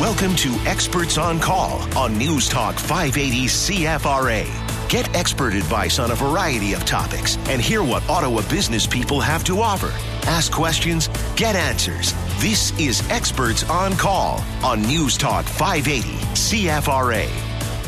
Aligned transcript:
Welcome 0.00 0.34
to 0.36 0.48
Experts 0.64 1.18
on 1.18 1.38
Call 1.38 1.72
on 1.98 2.16
News 2.16 2.48
Talk 2.48 2.76
580 2.76 3.44
CFRA. 3.44 4.88
Get 4.88 5.14
expert 5.14 5.52
advice 5.52 5.98
on 5.98 6.12
a 6.12 6.14
variety 6.14 6.72
of 6.72 6.86
topics 6.86 7.36
and 7.50 7.60
hear 7.60 7.82
what 7.82 8.08
Ottawa 8.08 8.40
business 8.48 8.86
people 8.86 9.20
have 9.20 9.44
to 9.44 9.60
offer. 9.60 9.92
Ask 10.26 10.50
questions, 10.50 11.08
get 11.36 11.56
answers. 11.56 12.14
This 12.38 12.72
is 12.80 13.06
Experts 13.10 13.68
on 13.68 13.94
Call 13.98 14.42
on 14.64 14.80
News 14.80 15.18
Talk 15.18 15.44
580 15.44 16.08
CFRA. 16.32 17.28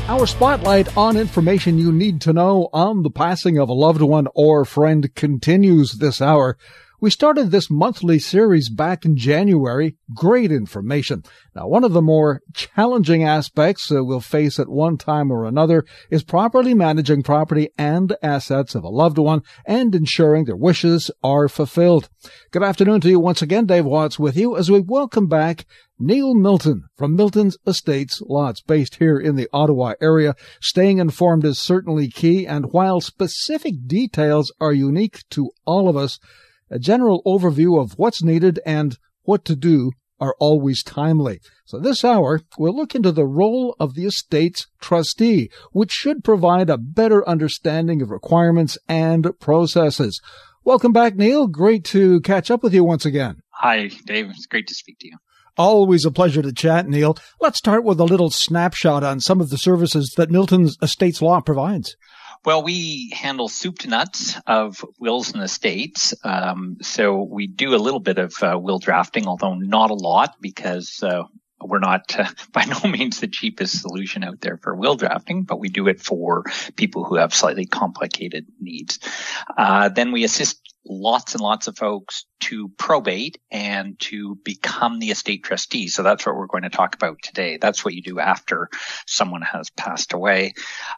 Our 0.06 0.26
spotlight 0.26 0.94
on 0.98 1.16
information 1.16 1.78
you 1.78 1.90
need 1.90 2.20
to 2.20 2.34
know 2.34 2.68
on 2.74 3.02
the 3.02 3.10
passing 3.10 3.56
of 3.56 3.70
a 3.70 3.72
loved 3.72 4.02
one 4.02 4.28
or 4.34 4.66
friend 4.66 5.14
continues 5.14 5.92
this 5.92 6.20
hour. 6.20 6.58
We 7.04 7.10
started 7.10 7.50
this 7.50 7.68
monthly 7.68 8.18
series 8.18 8.70
back 8.70 9.04
in 9.04 9.14
January. 9.18 9.94
Great 10.14 10.50
information. 10.50 11.22
Now, 11.54 11.68
one 11.68 11.84
of 11.84 11.92
the 11.92 12.00
more 12.00 12.40
challenging 12.54 13.22
aspects 13.22 13.90
we'll 13.90 14.20
face 14.20 14.58
at 14.58 14.70
one 14.70 14.96
time 14.96 15.30
or 15.30 15.44
another 15.44 15.84
is 16.08 16.24
properly 16.24 16.72
managing 16.72 17.22
property 17.22 17.68
and 17.76 18.16
assets 18.22 18.74
of 18.74 18.84
a 18.84 18.88
loved 18.88 19.18
one 19.18 19.42
and 19.66 19.94
ensuring 19.94 20.46
their 20.46 20.56
wishes 20.56 21.10
are 21.22 21.46
fulfilled. 21.46 22.08
Good 22.52 22.62
afternoon 22.62 23.02
to 23.02 23.10
you 23.10 23.20
once 23.20 23.42
again. 23.42 23.66
Dave 23.66 23.84
Watts 23.84 24.18
with 24.18 24.34
you 24.34 24.56
as 24.56 24.70
we 24.70 24.80
welcome 24.80 25.26
back 25.26 25.66
Neil 25.98 26.34
Milton 26.34 26.84
from 26.96 27.14
Milton's 27.14 27.58
Estates 27.66 28.22
Law, 28.22 28.54
based 28.66 28.94
here 28.94 29.18
in 29.18 29.36
the 29.36 29.48
Ottawa 29.52 29.92
area. 30.00 30.34
Staying 30.58 31.00
informed 31.00 31.44
is 31.44 31.58
certainly 31.58 32.08
key, 32.08 32.46
and 32.46 32.72
while 32.72 33.02
specific 33.02 33.86
details 33.86 34.50
are 34.58 34.72
unique 34.72 35.20
to 35.32 35.50
all 35.66 35.90
of 35.90 35.98
us, 35.98 36.18
a 36.74 36.78
general 36.80 37.22
overview 37.24 37.80
of 37.80 37.92
what's 37.96 38.22
needed 38.22 38.58
and 38.66 38.98
what 39.22 39.44
to 39.44 39.54
do 39.54 39.92
are 40.20 40.34
always 40.40 40.82
timely. 40.82 41.40
So 41.64 41.78
this 41.78 42.04
hour, 42.04 42.40
we'll 42.58 42.74
look 42.74 42.96
into 42.96 43.12
the 43.12 43.26
role 43.26 43.76
of 43.78 43.94
the 43.94 44.06
estate's 44.06 44.66
trustee, 44.80 45.50
which 45.70 45.92
should 45.92 46.24
provide 46.24 46.68
a 46.68 46.76
better 46.76 47.26
understanding 47.28 48.02
of 48.02 48.10
requirements 48.10 48.76
and 48.88 49.38
processes. 49.38 50.20
Welcome 50.64 50.92
back, 50.92 51.14
Neil. 51.14 51.46
Great 51.46 51.84
to 51.86 52.20
catch 52.22 52.50
up 52.50 52.64
with 52.64 52.74
you 52.74 52.82
once 52.82 53.06
again. 53.06 53.36
Hi, 53.50 53.88
Dave. 54.06 54.30
It's 54.30 54.46
great 54.46 54.66
to 54.66 54.74
speak 54.74 54.98
to 55.00 55.08
you. 55.08 55.16
Always 55.56 56.04
a 56.04 56.10
pleasure 56.10 56.42
to 56.42 56.52
chat, 56.52 56.88
Neil. 56.88 57.16
Let's 57.40 57.58
start 57.58 57.84
with 57.84 58.00
a 58.00 58.04
little 58.04 58.30
snapshot 58.30 59.04
on 59.04 59.20
some 59.20 59.40
of 59.40 59.50
the 59.50 59.58
services 59.58 60.12
that 60.16 60.30
Milton's 60.30 60.76
Estates 60.82 61.22
Law 61.22 61.40
provides. 61.40 61.94
Well, 62.44 62.62
we 62.62 63.10
handle 63.10 63.48
soup 63.48 63.78
to 63.80 63.88
nuts 63.88 64.36
of 64.46 64.84
wills 64.98 65.32
and 65.32 65.42
estates. 65.42 66.14
Um, 66.22 66.76
so 66.82 67.22
we 67.22 67.46
do 67.46 67.74
a 67.74 67.76
little 67.76 68.00
bit 68.00 68.18
of 68.18 68.34
uh, 68.42 68.58
will 68.58 68.78
drafting, 68.78 69.26
although 69.26 69.54
not 69.54 69.90
a 69.90 69.94
lot 69.94 70.36
because 70.40 71.02
uh, 71.02 71.22
we're 71.60 71.78
not 71.78 72.18
uh, 72.18 72.28
by 72.52 72.64
no 72.64 72.90
means 72.90 73.20
the 73.20 73.28
cheapest 73.28 73.80
solution 73.80 74.22
out 74.24 74.40
there 74.40 74.58
for 74.58 74.74
will 74.74 74.96
drafting, 74.96 75.44
but 75.44 75.58
we 75.58 75.68
do 75.68 75.88
it 75.88 76.00
for 76.00 76.44
people 76.76 77.04
who 77.04 77.16
have 77.16 77.34
slightly 77.34 77.64
complicated 77.64 78.46
needs. 78.60 78.98
Uh, 79.56 79.88
then 79.88 80.12
we 80.12 80.24
assist 80.24 80.73
lots 80.86 81.34
and 81.34 81.40
lots 81.40 81.66
of 81.66 81.76
folks 81.76 82.26
to 82.40 82.68
probate 82.76 83.38
and 83.50 83.98
to 83.98 84.36
become 84.44 84.98
the 84.98 85.10
estate 85.10 85.44
trustee. 85.44 85.88
So 85.88 86.02
that's 86.02 86.26
what 86.26 86.36
we're 86.36 86.46
going 86.46 86.64
to 86.64 86.70
talk 86.70 86.94
about 86.94 87.16
today. 87.22 87.56
That's 87.56 87.84
what 87.84 87.94
you 87.94 88.02
do 88.02 88.20
after 88.20 88.68
someone 89.06 89.42
has 89.42 89.70
passed 89.70 90.12
away. 90.12 90.52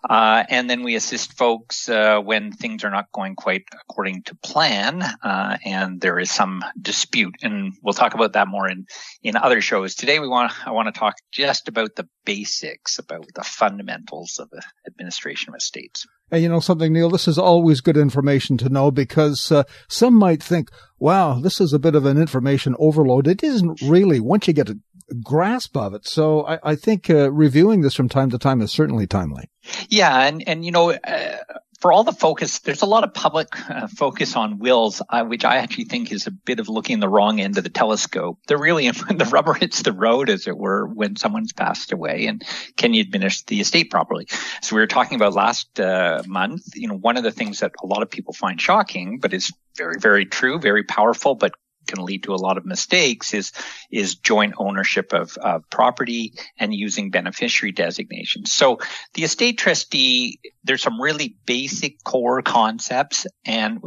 Uh, 0.08 0.44
and 0.48 0.68
then 0.68 0.82
we 0.82 0.96
assist 0.96 1.38
folks 1.38 1.88
uh, 1.88 2.20
when 2.20 2.50
things 2.52 2.82
are 2.84 2.90
not 2.90 3.12
going 3.12 3.36
quite 3.36 3.64
according 3.88 4.22
to 4.24 4.34
plan 4.36 5.02
uh, 5.02 5.56
and 5.64 6.00
there 6.00 6.18
is 6.18 6.30
some 6.30 6.64
dispute. 6.80 7.36
And 7.42 7.74
we'll 7.82 7.94
talk 7.94 8.14
about 8.14 8.32
that 8.32 8.48
more 8.48 8.68
in, 8.68 8.86
in 9.22 9.36
other 9.36 9.60
shows. 9.60 9.94
Today 9.94 10.18
we 10.18 10.28
want 10.28 10.52
I 10.66 10.72
want 10.72 10.92
to 10.92 10.98
talk 10.98 11.14
just 11.30 11.68
about 11.68 11.94
the 11.94 12.08
basics, 12.24 12.98
about 12.98 13.26
the 13.34 13.44
fundamentals 13.44 14.38
of 14.38 14.50
the 14.50 14.62
administration 14.86 15.50
of 15.50 15.58
estates. 15.58 16.06
And 16.30 16.42
you 16.42 16.48
know 16.48 16.60
something, 16.60 16.92
Neil, 16.92 17.10
this 17.10 17.28
is 17.28 17.38
always 17.38 17.80
good 17.80 17.96
information 17.96 18.56
to 18.58 18.68
know 18.68 18.90
because 18.90 19.52
uh, 19.52 19.62
some 19.88 20.14
might 20.14 20.42
think, 20.42 20.70
wow, 20.98 21.38
this 21.38 21.60
is 21.60 21.72
a 21.72 21.78
bit 21.78 21.94
of 21.94 22.04
an 22.04 22.18
information 22.18 22.74
overload. 22.78 23.28
It 23.28 23.44
isn't 23.44 23.80
really 23.82 24.18
once 24.18 24.48
you 24.48 24.52
get 24.52 24.68
a 24.68 24.78
grasp 25.22 25.76
of 25.76 25.94
it. 25.94 26.06
So 26.06 26.44
I, 26.46 26.58
I 26.64 26.74
think 26.74 27.08
uh, 27.08 27.30
reviewing 27.30 27.82
this 27.82 27.94
from 27.94 28.08
time 28.08 28.30
to 28.30 28.38
time 28.38 28.60
is 28.60 28.72
certainly 28.72 29.06
timely. 29.06 29.48
Yeah. 29.88 30.26
And, 30.26 30.42
and 30.48 30.64
you 30.64 30.72
know, 30.72 30.90
uh, 30.90 31.36
for 31.80 31.92
all 31.92 32.04
the 32.04 32.12
focus, 32.12 32.60
there's 32.60 32.82
a 32.82 32.86
lot 32.86 33.04
of 33.04 33.12
public 33.12 33.48
uh, 33.70 33.86
focus 33.86 34.34
on 34.36 34.58
wills, 34.58 35.02
uh, 35.08 35.24
which 35.24 35.44
I 35.44 35.56
actually 35.56 35.84
think 35.84 36.10
is 36.10 36.26
a 36.26 36.30
bit 36.30 36.58
of 36.58 36.68
looking 36.68 37.00
the 37.00 37.08
wrong 37.08 37.40
end 37.40 37.58
of 37.58 37.64
the 37.64 37.70
telescope. 37.70 38.38
They're 38.46 38.58
really 38.58 38.88
when 38.88 39.18
the 39.18 39.26
rubber 39.26 39.52
hits 39.54 39.82
the 39.82 39.92
road, 39.92 40.30
as 40.30 40.46
it 40.46 40.56
were, 40.56 40.86
when 40.86 41.16
someone's 41.16 41.52
passed 41.52 41.92
away, 41.92 42.26
and 42.26 42.42
can 42.76 42.94
you 42.94 43.02
administer 43.02 43.44
the 43.48 43.60
estate 43.60 43.90
properly? 43.90 44.26
So 44.62 44.76
we 44.76 44.82
were 44.82 44.86
talking 44.86 45.16
about 45.16 45.34
last 45.34 45.78
uh, 45.78 46.22
month. 46.26 46.74
You 46.74 46.88
know, 46.88 46.96
one 46.96 47.16
of 47.16 47.22
the 47.22 47.32
things 47.32 47.60
that 47.60 47.72
a 47.82 47.86
lot 47.86 48.02
of 48.02 48.10
people 48.10 48.32
find 48.32 48.60
shocking, 48.60 49.18
but 49.18 49.32
is 49.32 49.52
very, 49.76 49.98
very 49.98 50.24
true, 50.24 50.58
very 50.58 50.82
powerful, 50.82 51.34
but 51.34 51.52
can 51.86 52.04
lead 52.04 52.24
to 52.24 52.34
a 52.34 52.36
lot 52.36 52.58
of 52.58 52.66
mistakes 52.66 53.34
is 53.34 53.52
is 53.90 54.16
joint 54.16 54.54
ownership 54.58 55.12
of, 55.12 55.36
of 55.38 55.68
property 55.70 56.32
and 56.58 56.74
using 56.74 57.10
beneficiary 57.10 57.72
designations. 57.72 58.52
So 58.52 58.78
the 59.14 59.24
estate 59.24 59.58
trustee, 59.58 60.40
there's 60.64 60.82
some 60.82 61.00
really 61.00 61.36
basic 61.46 62.02
core 62.04 62.42
concepts 62.42 63.26
and 63.44 63.80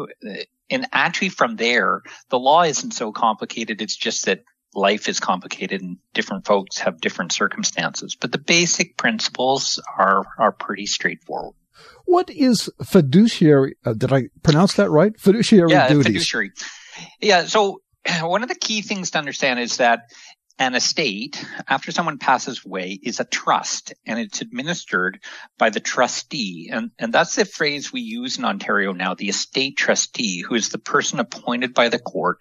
and 0.69 0.87
actually 0.91 1.29
from 1.29 1.55
there, 1.55 2.01
the 2.29 2.39
law 2.39 2.63
isn't 2.63 2.91
so 2.91 3.11
complicated. 3.11 3.81
It's 3.81 3.95
just 3.95 4.25
that 4.25 4.43
life 4.75 5.09
is 5.09 5.19
complicated 5.19 5.81
and 5.81 5.97
different 6.13 6.45
folks 6.45 6.77
have 6.79 7.01
different 7.01 7.31
circumstances. 7.31 8.15
But 8.19 8.31
the 8.31 8.37
basic 8.37 8.97
principles 8.97 9.81
are 9.97 10.23
are 10.37 10.51
pretty 10.51 10.85
straightforward. 10.85 11.55
What 12.05 12.29
is 12.29 12.69
fiduciary? 12.83 13.75
Uh, 13.85 13.93
did 13.93 14.11
I 14.11 14.29
pronounce 14.43 14.73
that 14.75 14.89
right? 14.89 15.17
Fiduciary 15.19 15.71
yeah, 15.71 15.87
duties. 15.87 16.05
Fiduciary. 16.05 16.51
Yeah. 17.21 17.45
So 17.45 17.81
one 18.21 18.43
of 18.43 18.49
the 18.49 18.55
key 18.55 18.81
things 18.81 19.11
to 19.11 19.17
understand 19.17 19.59
is 19.59 19.77
that 19.77 20.11
an 20.59 20.75
estate, 20.75 21.43
after 21.69 21.91
someone 21.93 22.17
passes 22.17 22.65
away, 22.65 22.99
is 23.01 23.21
a 23.21 23.23
trust 23.23 23.93
and 24.05 24.19
it's 24.19 24.41
administered 24.41 25.21
by 25.57 25.69
the 25.69 25.79
trustee. 25.79 26.69
And, 26.71 26.91
and 26.99 27.13
that's 27.13 27.35
the 27.35 27.45
phrase 27.45 27.93
we 27.93 28.01
use 28.01 28.37
in 28.37 28.43
Ontario 28.43 28.91
now, 28.91 29.13
the 29.13 29.29
estate 29.29 29.77
trustee, 29.77 30.41
who 30.41 30.55
is 30.55 30.67
the 30.67 30.77
person 30.77 31.21
appointed 31.21 31.73
by 31.73 31.87
the 31.87 31.97
court 31.97 32.39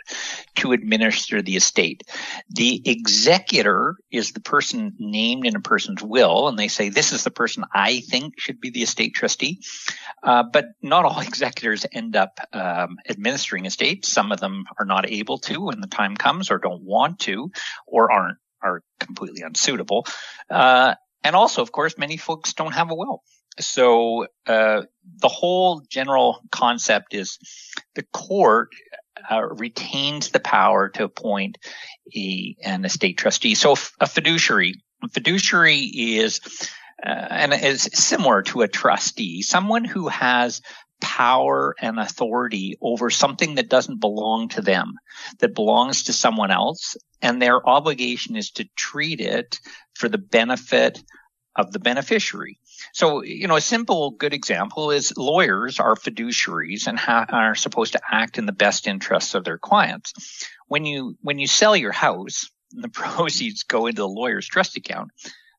to 0.56 0.72
administer 0.72 1.42
the 1.42 1.54
estate. 1.54 2.02
The 2.50 2.82
executor 2.90 3.96
is 4.10 4.32
the 4.32 4.40
person 4.40 4.94
named 4.98 5.46
in 5.46 5.54
a 5.54 5.60
person's 5.60 6.02
will, 6.02 6.48
and 6.48 6.58
they 6.58 6.68
say, 6.68 6.88
this 6.88 7.12
is 7.12 7.22
the 7.22 7.30
person 7.30 7.64
I 7.72 8.00
think 8.00 8.40
should 8.40 8.60
be 8.60 8.70
the 8.70 8.82
estate 8.82 9.14
trustee. 9.14 9.60
Uh, 10.24 10.42
but 10.42 10.66
not 10.82 11.04
all 11.04 11.20
executors 11.28 11.86
end 11.92 12.16
up 12.16 12.40
um, 12.52 12.96
administering 13.08 13.64
estates. 13.64 14.08
Some 14.08 14.32
of 14.32 14.40
them 14.40 14.64
are 14.76 14.84
not 14.84 15.08
able 15.08 15.38
to 15.38 15.66
when 15.66 15.80
the 15.80 15.86
time 15.86 16.16
comes 16.16 16.50
or 16.50 16.58
don't 16.58 16.82
want 16.82 17.20
to 17.20 17.52
or 17.86 18.07
aren't 18.10 18.38
are 18.62 18.82
completely 18.98 19.42
unsuitable. 19.42 20.06
Uh, 20.50 20.94
and 21.24 21.36
also, 21.36 21.62
of 21.62 21.72
course, 21.72 21.98
many 21.98 22.16
folks 22.16 22.54
don't 22.54 22.72
have 22.72 22.90
a 22.90 22.94
will. 22.94 23.22
So 23.60 24.26
uh, 24.46 24.82
the 25.20 25.28
whole 25.28 25.80
general 25.88 26.40
concept 26.50 27.14
is 27.14 27.38
the 27.94 28.04
court 28.04 28.70
uh, 29.30 29.42
retains 29.42 30.30
the 30.30 30.40
power 30.40 30.88
to 30.90 31.04
appoint 31.04 31.58
a, 32.14 32.56
an 32.62 32.84
estate 32.84 33.18
trustee. 33.18 33.54
So 33.54 33.76
a 34.00 34.06
fiduciary, 34.06 34.74
a 35.02 35.08
fiduciary 35.08 35.80
is 35.80 36.40
uh, 37.04 37.08
and 37.08 37.54
is 37.54 37.82
similar 37.92 38.42
to 38.42 38.62
a 38.62 38.68
trustee, 38.68 39.42
someone 39.42 39.84
who 39.84 40.08
has 40.08 40.62
power 41.00 41.74
and 41.80 41.98
authority 41.98 42.76
over 42.80 43.10
something 43.10 43.56
that 43.56 43.68
doesn't 43.68 44.00
belong 44.00 44.48
to 44.48 44.62
them, 44.62 44.94
that 45.38 45.54
belongs 45.54 46.04
to 46.04 46.12
someone 46.12 46.50
else. 46.50 46.96
And 47.22 47.40
their 47.40 47.66
obligation 47.66 48.36
is 48.36 48.50
to 48.52 48.68
treat 48.76 49.20
it 49.20 49.60
for 49.94 50.08
the 50.08 50.18
benefit 50.18 51.02
of 51.56 51.72
the 51.72 51.80
beneficiary. 51.80 52.58
So, 52.92 53.22
you 53.24 53.48
know, 53.48 53.56
a 53.56 53.60
simple 53.60 54.12
good 54.12 54.32
example 54.32 54.92
is 54.92 55.16
lawyers 55.16 55.80
are 55.80 55.96
fiduciaries 55.96 56.86
and 56.86 56.98
ha- 56.98 57.26
are 57.28 57.54
supposed 57.56 57.92
to 57.92 58.00
act 58.08 58.38
in 58.38 58.46
the 58.46 58.52
best 58.52 58.86
interests 58.86 59.34
of 59.34 59.44
their 59.44 59.58
clients. 59.58 60.46
When 60.68 60.84
you, 60.84 61.16
when 61.20 61.38
you 61.38 61.48
sell 61.48 61.76
your 61.76 61.92
house, 61.92 62.50
the 62.70 62.88
proceeds 62.88 63.64
go 63.64 63.86
into 63.86 64.02
the 64.02 64.08
lawyer's 64.08 64.46
trust 64.46 64.76
account. 64.76 65.10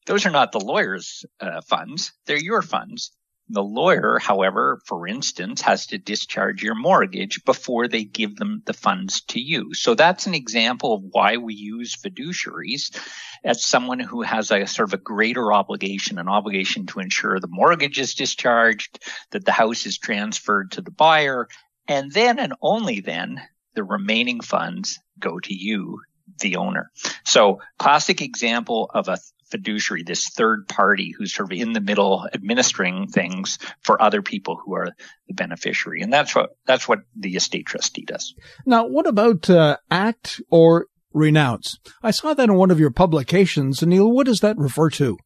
Those 0.06 0.26
are 0.26 0.32
not 0.32 0.52
the 0.52 0.60
lawyer's 0.60 1.26
uh, 1.40 1.62
funds. 1.62 2.14
They're 2.26 2.38
your 2.38 2.62
funds. 2.62 3.12
The 3.52 3.64
lawyer, 3.64 4.20
however, 4.20 4.80
for 4.86 5.08
instance, 5.08 5.62
has 5.62 5.88
to 5.88 5.98
discharge 5.98 6.62
your 6.62 6.76
mortgage 6.76 7.44
before 7.46 7.88
they 7.88 8.04
give 8.04 8.36
them 8.36 8.62
the 8.66 8.74
funds 8.74 9.22
to 9.22 9.40
you. 9.40 9.74
So 9.74 9.96
that's 9.96 10.28
an 10.28 10.36
example 10.36 10.94
of 10.94 11.04
why 11.12 11.38
we 11.38 11.56
use 11.56 11.96
fiduciaries 11.96 12.96
as 13.44 13.64
someone 13.64 14.00
who 14.00 14.22
has 14.22 14.52
a 14.52 14.68
sort 14.68 14.90
of 14.90 14.94
a 14.94 15.04
greater 15.04 15.52
obligation, 15.52 16.20
an 16.20 16.28
obligation 16.28 16.86
to 16.88 17.00
ensure 17.00 17.40
the 17.40 17.48
mortgage 17.48 18.00
is 18.00 18.14
discharged, 18.14 19.04
that 19.32 19.46
the 19.46 19.52
house 19.52 19.88
is 19.88 19.98
transferred 19.98 20.72
to 20.74 20.82
the 20.82 20.92
buyer, 20.92 21.48
and 21.88 22.12
then 22.12 22.38
and 22.38 22.54
only 22.62 23.00
then 23.00 23.42
the 23.74 23.84
remaining 23.84 24.42
funds 24.42 25.00
go 25.18 25.40
to 25.40 25.56
you 25.56 26.02
the 26.40 26.58
owner. 26.58 26.92
So 27.26 27.62
classic 27.80 28.22
example 28.22 28.92
of 28.94 29.08
a 29.08 29.18
fiduciary, 29.50 30.04
this 30.04 30.28
third 30.30 30.68
party 30.68 31.14
who's 31.18 31.34
sort 31.34 31.52
of 31.52 31.58
in 31.58 31.74
the 31.74 31.82
middle 31.82 32.28
administering 32.34 33.08
things 33.08 33.60
for 33.82 34.02
other 34.02 34.22
people 34.22 34.60
who 34.64 34.76
are 34.76 34.90
the 35.28 35.34
beneficiary. 35.34 36.02
And 36.02 36.12
that's 36.12 36.36
what, 36.36 36.52
that's 36.66 36.88
what 36.88 37.00
the 37.16 37.36
estate 37.36 37.66
trustee 37.66 38.06
does. 38.06 38.34
Now, 38.66 38.88
what 38.88 39.08
about 39.08 39.50
uh, 39.50 39.78
act 39.90 40.42
or 40.50 40.88
renounce? 41.14 41.78
I 42.04 42.12
saw 42.12 42.34
that 42.34 42.50
in 42.50 42.56
one 42.56 42.72
of 42.72 42.80
your 42.80 42.92
publications. 42.92 43.82
And 43.82 43.90
Neil, 43.90 44.12
what 44.12 44.28
does 44.28 44.40
that 44.40 44.58
refer 44.58 44.90
to? 44.92 45.18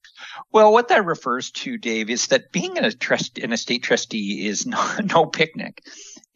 Well, 0.51 0.71
what 0.71 0.87
that 0.87 1.05
refers 1.05 1.51
to, 1.51 1.77
Dave, 1.77 2.09
is 2.09 2.27
that 2.27 2.51
being 2.51 2.77
a 2.77 2.91
trust, 2.91 3.37
an 3.37 3.53
estate 3.53 3.83
trustee 3.83 4.47
is 4.47 4.65
no, 4.65 4.83
no 5.03 5.25
picnic 5.25 5.81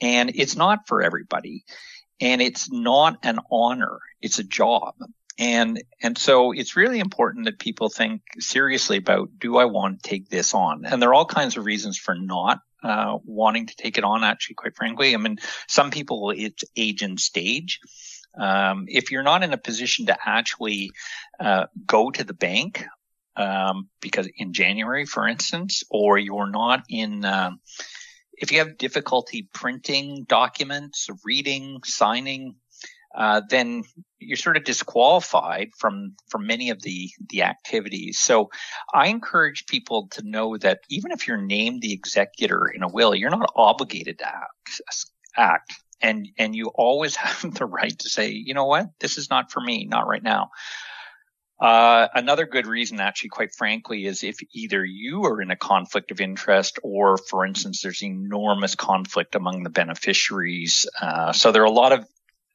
and 0.02 0.32
it's 0.36 0.56
not 0.56 0.88
for 0.88 1.02
everybody 1.02 1.64
and 2.20 2.42
it's 2.42 2.72
not 2.72 3.20
an 3.24 3.40
honor. 3.52 4.00
It's 4.22 4.40
a 4.40 4.44
job. 4.44 4.96
And, 5.40 5.84
and 6.02 6.18
so 6.18 6.52
it's 6.52 6.76
really 6.76 7.00
important 7.00 7.46
that 7.46 7.60
people 7.60 7.90
think 7.90 8.22
seriously 8.40 8.98
about, 8.98 9.30
do 9.38 9.58
I 9.58 9.66
want 9.66 10.02
to 10.02 10.10
take 10.10 10.30
this 10.30 10.54
on? 10.54 10.86
And 10.86 11.02
there 11.02 11.10
are 11.10 11.14
all 11.14 11.26
kinds 11.26 11.58
of 11.58 11.66
reasons 11.66 11.98
for 11.98 12.16
not 12.16 12.60
uh, 12.84 13.18
wanting 13.24 13.68
to 13.68 13.76
take 13.76 13.98
it 13.98 14.04
on, 14.04 14.24
actually, 14.24 14.56
quite 14.56 14.76
frankly. 14.76 15.14
I 15.14 15.18
mean, 15.18 15.38
some 15.68 15.92
people, 15.92 16.32
it's 16.36 16.64
age 16.76 17.02
and 17.04 17.20
stage. 17.20 17.80
Um, 18.40 18.86
if 18.88 19.12
you're 19.12 19.24
not 19.24 19.44
in 19.44 19.54
a 19.54 19.58
position 19.58 20.08
to 20.08 20.18
actually 20.24 20.92
uh, 21.40 21.66
go 21.86 22.12
to 22.12 22.24
the 22.24 22.34
bank, 22.34 22.86
um, 23.36 23.90
because 24.02 24.28
in 24.36 24.54
January, 24.54 25.06
for 25.06 25.28
instance, 25.28 25.84
or 25.90 26.18
you're 26.18 26.50
not 26.50 26.84
in, 26.90 27.26
um, 27.26 27.60
if 28.34 28.52
you 28.52 28.60
have 28.60 28.78
difficulty 28.78 29.50
printing 29.54 30.26
documents, 30.28 31.10
reading, 31.24 31.80
signing, 31.84 32.56
uh, 33.18 33.42
then 33.50 33.84
you're 34.20 34.38
sort 34.38 34.58
of 34.58 34.64
disqualified 34.64 35.70
from 35.78 36.14
from 36.30 36.46
many 36.46 36.70
of 36.70 36.82
the 36.84 37.10
the 37.30 37.42
activities. 37.42 38.20
So 38.20 38.52
I 38.94 39.08
encourage 39.08 39.66
people 39.66 40.08
to 40.12 40.22
know 40.24 40.56
that 40.58 40.82
even 40.90 41.12
if 41.12 41.28
you're 41.28 41.42
named 41.42 41.82
the 41.82 41.94
executor 41.94 42.68
in 42.68 42.84
a 42.84 42.88
will, 42.88 43.16
you're 43.16 43.32
not 43.32 43.52
obligated 43.56 44.20
to 44.20 44.28
act. 44.28 44.82
act. 45.36 45.74
And 46.00 46.28
and 46.38 46.56
you 46.56 46.68
always 46.76 47.16
have 47.24 47.56
the 47.56 47.66
right 47.66 47.98
to 47.98 48.10
say, 48.10 48.30
you 48.30 48.54
know 48.54 48.66
what, 48.66 48.88
this 49.00 49.18
is 49.18 49.32
not 49.32 49.52
for 49.52 49.62
me, 49.62 49.86
not 49.86 50.08
right 50.08 50.24
now. 50.24 50.52
Uh, 51.60 52.08
another 52.14 52.46
good 52.46 52.68
reason, 52.68 53.00
actually, 53.00 53.30
quite 53.30 53.52
frankly, 53.52 54.06
is 54.06 54.24
if 54.24 54.38
either 54.54 54.86
you 54.86 55.24
are 55.24 55.42
in 55.42 55.50
a 55.50 55.56
conflict 55.56 56.12
of 56.12 56.22
interest 56.22 56.78
or, 56.84 57.18
for 57.18 57.48
instance, 57.48 57.82
there's 57.82 58.04
enormous 58.04 58.76
conflict 58.76 59.34
among 59.34 59.64
the 59.64 59.72
beneficiaries. 59.72 60.86
Uh, 61.02 61.34
so 61.34 61.52
there 61.52 61.64
are 61.64 61.66
a 61.66 61.72
lot 61.72 61.94
of 61.94 62.06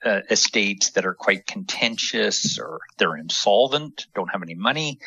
uh, 0.04 0.20
estates 0.30 0.90
that 0.90 1.06
are 1.06 1.14
quite 1.14 1.46
contentious 1.46 2.58
or 2.58 2.80
they're 2.98 3.16
insolvent, 3.16 4.06
don't 4.14 4.28
have 4.28 4.42
any 4.42 4.54
money. 4.54 4.98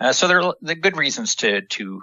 Uh, 0.00 0.12
so 0.12 0.28
there 0.28 0.42
are 0.42 0.54
the 0.60 0.74
good 0.74 0.96
reasons 0.96 1.36
to, 1.36 1.62
to 1.62 2.02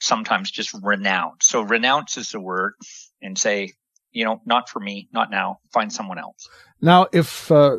sometimes 0.00 0.50
just 0.50 0.74
renounce. 0.82 1.46
So 1.46 1.62
renounce 1.62 2.16
is 2.16 2.30
the 2.30 2.40
word 2.40 2.74
and 3.22 3.38
say, 3.38 3.72
you 4.12 4.24
know, 4.24 4.40
not 4.46 4.68
for 4.68 4.78
me, 4.78 5.08
not 5.12 5.30
now, 5.30 5.58
find 5.72 5.92
someone 5.92 6.18
else. 6.18 6.48
Now, 6.80 7.08
if 7.12 7.50
uh, 7.50 7.78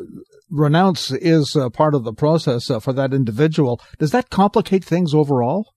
renounce 0.50 1.10
is 1.10 1.56
part 1.72 1.94
of 1.94 2.04
the 2.04 2.12
process 2.12 2.70
uh, 2.70 2.80
for 2.80 2.92
that 2.92 3.14
individual, 3.14 3.80
does 3.98 4.10
that 4.10 4.30
complicate 4.30 4.84
things 4.84 5.14
overall? 5.14 5.72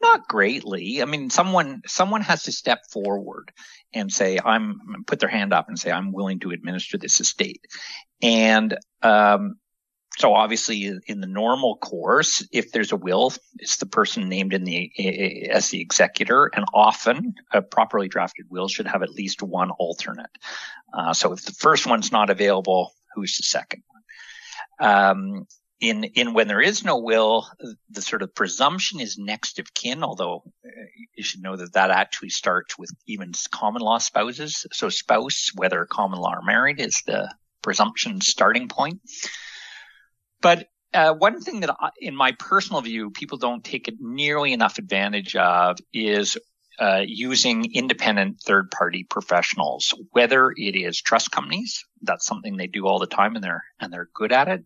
Not 0.00 0.28
greatly. 0.28 1.02
I 1.02 1.04
mean, 1.04 1.30
someone 1.30 1.82
someone 1.86 2.22
has 2.22 2.44
to 2.44 2.52
step 2.52 2.80
forward 2.90 3.52
and 3.92 4.12
say, 4.12 4.38
"I'm," 4.42 5.04
put 5.06 5.20
their 5.20 5.28
hand 5.28 5.52
up 5.52 5.68
and 5.68 5.78
say, 5.78 5.90
"I'm 5.90 6.12
willing 6.12 6.40
to 6.40 6.50
administer 6.50 6.98
this 6.98 7.20
estate." 7.20 7.64
And 8.22 8.76
um, 9.02 9.56
so 10.18 10.34
obviously 10.34 10.98
in 11.06 11.20
the 11.20 11.28
normal 11.28 11.76
course, 11.76 12.46
if 12.52 12.72
there's 12.72 12.90
a 12.90 12.96
will, 12.96 13.32
it's 13.58 13.76
the 13.76 13.86
person 13.86 14.28
named 14.28 14.52
in 14.52 14.64
the, 14.64 15.48
as 15.48 15.68
the 15.68 15.80
executor 15.80 16.50
and 16.52 16.64
often 16.74 17.34
a 17.52 17.62
properly 17.62 18.08
drafted 18.08 18.46
will 18.50 18.66
should 18.66 18.88
have 18.88 19.04
at 19.04 19.10
least 19.10 19.42
one 19.42 19.70
alternate. 19.70 20.30
Uh, 20.92 21.12
so 21.12 21.32
if 21.32 21.44
the 21.44 21.52
first 21.52 21.86
one's 21.86 22.10
not 22.10 22.30
available, 22.30 22.92
who's 23.14 23.36
the 23.36 23.44
second 23.44 23.84
one? 23.86 24.90
Um, 24.90 25.46
in, 25.80 26.04
in 26.04 26.34
when 26.34 26.48
there 26.48 26.60
is 26.60 26.84
no 26.84 26.98
will, 26.98 27.46
the 27.90 28.02
sort 28.02 28.22
of 28.22 28.34
presumption 28.34 29.00
is 29.00 29.16
next 29.16 29.58
of 29.58 29.72
kin, 29.74 30.02
although 30.02 30.42
uh, 30.64 30.70
you 31.16 31.22
should 31.22 31.42
know 31.42 31.56
that 31.56 31.74
that 31.74 31.90
actually 31.90 32.30
starts 32.30 32.76
with 32.76 32.90
even 33.06 33.32
common 33.50 33.82
law 33.82 33.98
spouses. 33.98 34.66
So 34.72 34.88
spouse, 34.88 35.50
whether 35.54 35.84
common 35.86 36.18
law 36.18 36.34
or 36.34 36.42
married, 36.42 36.80
is 36.80 37.02
the 37.06 37.32
presumption 37.62 38.20
starting 38.20 38.68
point. 38.68 39.00
But 40.40 40.68
uh, 40.94 41.12
one 41.12 41.40
thing 41.40 41.60
that, 41.60 41.70
I, 41.78 41.90
in 42.00 42.16
my 42.16 42.32
personal 42.32 42.80
view, 42.80 43.10
people 43.10 43.38
don't 43.38 43.62
take 43.62 43.92
nearly 44.00 44.52
enough 44.52 44.78
advantage 44.78 45.36
of 45.36 45.78
is 45.92 46.38
uh, 46.80 47.02
using 47.04 47.72
independent 47.74 48.40
third 48.40 48.70
party 48.70 49.04
professionals, 49.04 49.94
whether 50.12 50.52
it 50.56 50.76
is 50.76 51.00
trust 51.00 51.30
companies, 51.30 51.84
that's 52.02 52.26
something 52.26 52.56
they 52.56 52.66
do 52.66 52.86
all 52.86 52.98
the 52.98 53.06
time 53.06 53.34
and 53.34 53.44
they're, 53.44 53.64
and 53.80 53.92
they're 53.92 54.08
good 54.14 54.32
at 54.32 54.48
it. 54.48 54.64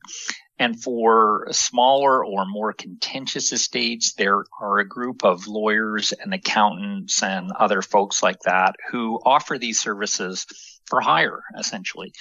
And 0.58 0.80
for 0.80 1.48
smaller 1.50 2.24
or 2.24 2.44
more 2.46 2.72
contentious 2.72 3.52
estates, 3.52 4.14
there 4.14 4.44
are 4.60 4.78
a 4.78 4.88
group 4.88 5.24
of 5.24 5.46
lawyers 5.46 6.12
and 6.12 6.32
accountants 6.32 7.22
and 7.22 7.50
other 7.50 7.82
folks 7.82 8.22
like 8.22 8.40
that 8.44 8.76
who 8.90 9.18
offer 9.24 9.58
these 9.58 9.80
services 9.80 10.46
for 10.86 11.00
hire, 11.00 11.42
essentially. 11.58 12.12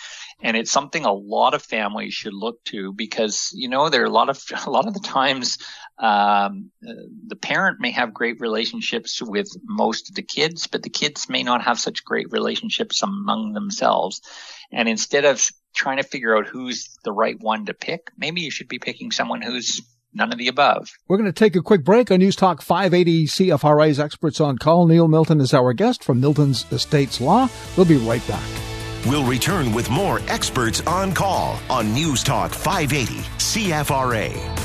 And 0.41 0.55
it's 0.57 0.71
something 0.71 1.05
a 1.05 1.13
lot 1.13 1.53
of 1.53 1.61
families 1.61 2.13
should 2.13 2.33
look 2.33 2.63
to 2.65 2.93
because, 2.93 3.51
you 3.53 3.69
know, 3.69 3.89
there 3.89 4.01
are 4.01 4.05
a 4.05 4.11
lot 4.11 4.29
of, 4.29 4.41
a 4.65 4.69
lot 4.69 4.87
of 4.87 4.93
the 4.93 4.99
times, 4.99 5.57
um, 5.99 6.71
the 6.81 7.35
parent 7.35 7.79
may 7.79 7.91
have 7.91 8.13
great 8.13 8.39
relationships 8.39 9.21
with 9.21 9.47
most 9.63 10.09
of 10.09 10.15
the 10.15 10.23
kids, 10.23 10.67
but 10.67 10.83
the 10.83 10.89
kids 10.89 11.29
may 11.29 11.43
not 11.43 11.63
have 11.63 11.79
such 11.79 12.03
great 12.03 12.27
relationships 12.31 13.03
among 13.03 13.53
themselves. 13.53 14.21
And 14.71 14.89
instead 14.89 15.25
of 15.25 15.45
trying 15.75 15.97
to 15.97 16.03
figure 16.03 16.35
out 16.35 16.47
who's 16.47 16.97
the 17.03 17.11
right 17.11 17.39
one 17.39 17.67
to 17.67 17.73
pick, 17.73 18.07
maybe 18.17 18.41
you 18.41 18.51
should 18.51 18.67
be 18.67 18.79
picking 18.79 19.11
someone 19.11 19.41
who's 19.41 19.81
none 20.13 20.31
of 20.31 20.37
the 20.37 20.47
above. 20.47 20.89
We're 21.07 21.17
going 21.17 21.31
to 21.31 21.33
take 21.33 21.55
a 21.55 21.61
quick 21.61 21.83
break 21.83 22.11
on 22.11 22.19
News 22.19 22.35
Talk 22.35 22.61
580 22.61 23.27
CFRA's 23.27 23.99
Experts 23.99 24.39
on 24.39 24.57
Call. 24.57 24.87
Neil 24.87 25.07
Milton 25.07 25.39
is 25.41 25.53
our 25.53 25.73
guest 25.73 26.03
from 26.03 26.19
Milton's 26.19 26.65
Estates 26.71 27.21
Law. 27.21 27.49
We'll 27.75 27.85
be 27.85 27.97
right 27.97 28.25
back. 28.27 28.43
We'll 29.05 29.25
return 29.25 29.73
with 29.73 29.89
more 29.89 30.19
Experts 30.27 30.81
on 30.81 31.13
Call 31.13 31.59
on 31.69 31.93
News 31.93 32.23
Talk 32.23 32.51
580 32.51 33.21
CFRA. 33.37 34.61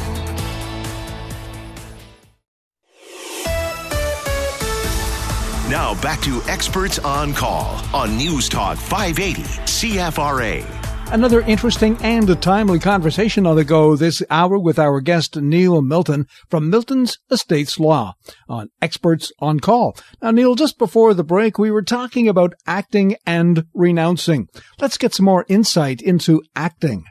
Now 5.68 6.00
back 6.00 6.20
to 6.20 6.40
Experts 6.44 7.00
on 7.00 7.34
Call 7.34 7.80
on 7.92 8.16
News 8.16 8.48
Talk 8.48 8.78
580 8.78 9.42
CFRA. 9.42 10.75
Another 11.08 11.40
interesting 11.42 11.96
and 12.02 12.42
timely 12.42 12.78
conversation 12.78 13.46
on 13.46 13.56
the 13.56 13.64
go 13.64 13.94
this 13.94 14.22
hour 14.28 14.58
with 14.58 14.78
our 14.78 15.00
guest 15.00 15.36
Neil 15.36 15.80
Milton 15.80 16.26
from 16.50 16.68
Milton's 16.68 17.18
Estates 17.30 17.78
Law 17.78 18.14
on 18.48 18.70
Experts 18.82 19.32
on 19.38 19.60
Call. 19.60 19.96
Now, 20.20 20.32
Neil, 20.32 20.56
just 20.56 20.78
before 20.78 21.14
the 21.14 21.25
break, 21.25 21.58
we 21.58 21.70
were 21.70 21.82
talking 21.82 22.28
about 22.28 22.54
acting 22.66 23.16
and 23.25 23.64
renouncing. 23.72 24.48
Let's 24.80 24.98
get 24.98 25.14
some 25.14 25.26
more 25.26 25.46
insight 25.48 26.02
into 26.02 26.42
acting. 26.56 27.04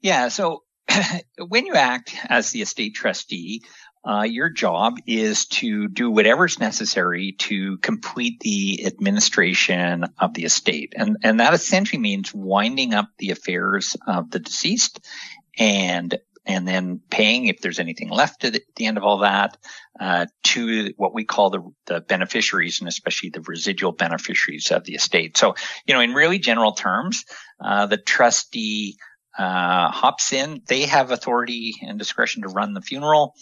Yeah. 0.00 0.28
So 0.28 0.62
when 1.48 1.66
you 1.66 1.74
act 1.74 2.14
as 2.28 2.50
the 2.50 2.62
estate 2.62 2.94
trustee, 2.94 3.62
uh, 4.06 4.22
your 4.22 4.50
job 4.50 4.96
is 5.06 5.46
to 5.46 5.88
do 5.88 6.10
whatever's 6.10 6.58
necessary 6.58 7.32
to 7.32 7.78
complete 7.78 8.40
the 8.40 8.86
administration 8.86 10.04
of 10.18 10.34
the 10.34 10.44
estate. 10.44 10.92
And, 10.96 11.16
and 11.22 11.40
that 11.40 11.54
essentially 11.54 12.00
means 12.00 12.34
winding 12.34 12.92
up 12.92 13.08
the 13.18 13.30
affairs 13.30 13.96
of 14.06 14.30
the 14.30 14.40
deceased 14.40 15.00
and 15.58 16.18
and 16.46 16.68
then 16.68 17.00
paying 17.08 17.46
if 17.46 17.60
there's 17.60 17.78
anything 17.78 18.10
left 18.10 18.44
at 18.44 18.60
the 18.76 18.84
end 18.86 18.98
of 18.98 19.02
all 19.02 19.20
that 19.20 19.56
uh, 19.98 20.26
to 20.42 20.92
what 20.98 21.14
we 21.14 21.24
call 21.24 21.48
the, 21.48 21.62
the 21.86 22.00
beneficiaries 22.02 22.80
and 22.80 22.88
especially 22.88 23.30
the 23.30 23.40
residual 23.40 23.92
beneficiaries 23.92 24.70
of 24.70 24.84
the 24.84 24.94
estate. 24.94 25.38
So, 25.38 25.54
you 25.86 25.94
know, 25.94 26.00
in 26.00 26.12
really 26.12 26.38
general 26.38 26.72
terms, 26.72 27.24
uh, 27.64 27.86
the 27.86 27.96
trustee 27.96 28.98
uh, 29.38 29.90
hops 29.90 30.32
in. 30.32 30.62
They 30.66 30.82
have 30.82 31.10
authority 31.10 31.74
and 31.82 31.98
discretion 31.98 32.42
to 32.42 32.48
run 32.48 32.74
the 32.74 32.80
funeral 32.80 33.34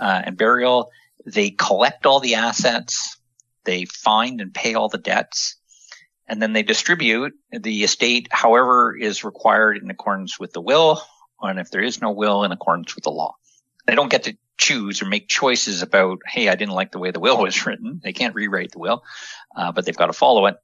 uh, 0.00 0.22
and 0.24 0.36
burial. 0.36 0.90
They 1.26 1.50
collect 1.50 2.06
all 2.06 2.20
the 2.20 2.36
assets. 2.36 3.16
They 3.64 3.84
find 3.84 4.40
and 4.40 4.54
pay 4.54 4.74
all 4.74 4.88
the 4.88 4.98
debts. 4.98 5.56
And 6.26 6.42
then 6.42 6.52
they 6.52 6.62
distribute 6.62 7.34
the 7.50 7.84
estate 7.84 8.28
however 8.30 8.96
is 8.96 9.24
required 9.24 9.78
in 9.78 9.90
accordance 9.90 10.38
with 10.38 10.52
the 10.52 10.60
will, 10.60 11.02
and 11.40 11.58
if 11.58 11.70
there 11.70 11.82
is 11.82 12.02
no 12.02 12.10
will, 12.10 12.44
in 12.44 12.52
accordance 12.52 12.94
with 12.94 13.04
the 13.04 13.10
law. 13.10 13.36
They 13.86 13.94
don't 13.94 14.10
get 14.10 14.24
to 14.24 14.36
choose 14.58 15.00
or 15.00 15.06
make 15.06 15.28
choices 15.28 15.82
about, 15.82 16.18
hey, 16.26 16.48
I 16.48 16.54
didn't 16.54 16.74
like 16.74 16.92
the 16.92 16.98
way 16.98 17.10
the 17.10 17.20
will 17.20 17.40
was 17.40 17.64
written. 17.64 18.00
They 18.02 18.12
can't 18.12 18.34
rewrite 18.34 18.72
the 18.72 18.78
will, 18.78 19.02
uh, 19.56 19.72
but 19.72 19.86
they've 19.86 19.96
got 19.96 20.06
to 20.06 20.12
follow 20.12 20.46
it. 20.46 20.56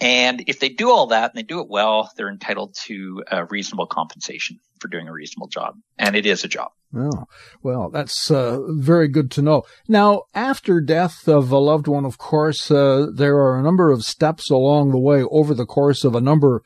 And 0.00 0.44
if 0.46 0.60
they 0.60 0.68
do 0.68 0.90
all 0.90 1.06
that 1.06 1.30
and 1.30 1.38
they 1.38 1.42
do 1.42 1.60
it 1.60 1.68
well, 1.68 2.10
they're 2.16 2.28
entitled 2.28 2.76
to 2.84 3.24
a 3.30 3.46
reasonable 3.46 3.86
compensation 3.86 4.58
for 4.78 4.88
doing 4.88 5.08
a 5.08 5.12
reasonable 5.12 5.48
job. 5.48 5.74
And 5.98 6.14
it 6.14 6.26
is 6.26 6.44
a 6.44 6.48
job. 6.48 6.70
Oh, 6.94 7.24
well, 7.62 7.90
that's 7.90 8.30
uh, 8.30 8.60
very 8.68 9.08
good 9.08 9.30
to 9.32 9.42
know. 9.42 9.64
Now, 9.88 10.22
after 10.34 10.80
death 10.80 11.26
of 11.26 11.50
a 11.50 11.58
loved 11.58 11.88
one, 11.88 12.04
of 12.04 12.18
course, 12.18 12.70
uh, 12.70 13.06
there 13.12 13.36
are 13.36 13.58
a 13.58 13.62
number 13.62 13.90
of 13.90 14.04
steps 14.04 14.50
along 14.50 14.90
the 14.90 14.98
way 14.98 15.22
over 15.30 15.54
the 15.54 15.66
course 15.66 16.04
of 16.04 16.14
a 16.14 16.20
number 16.20 16.62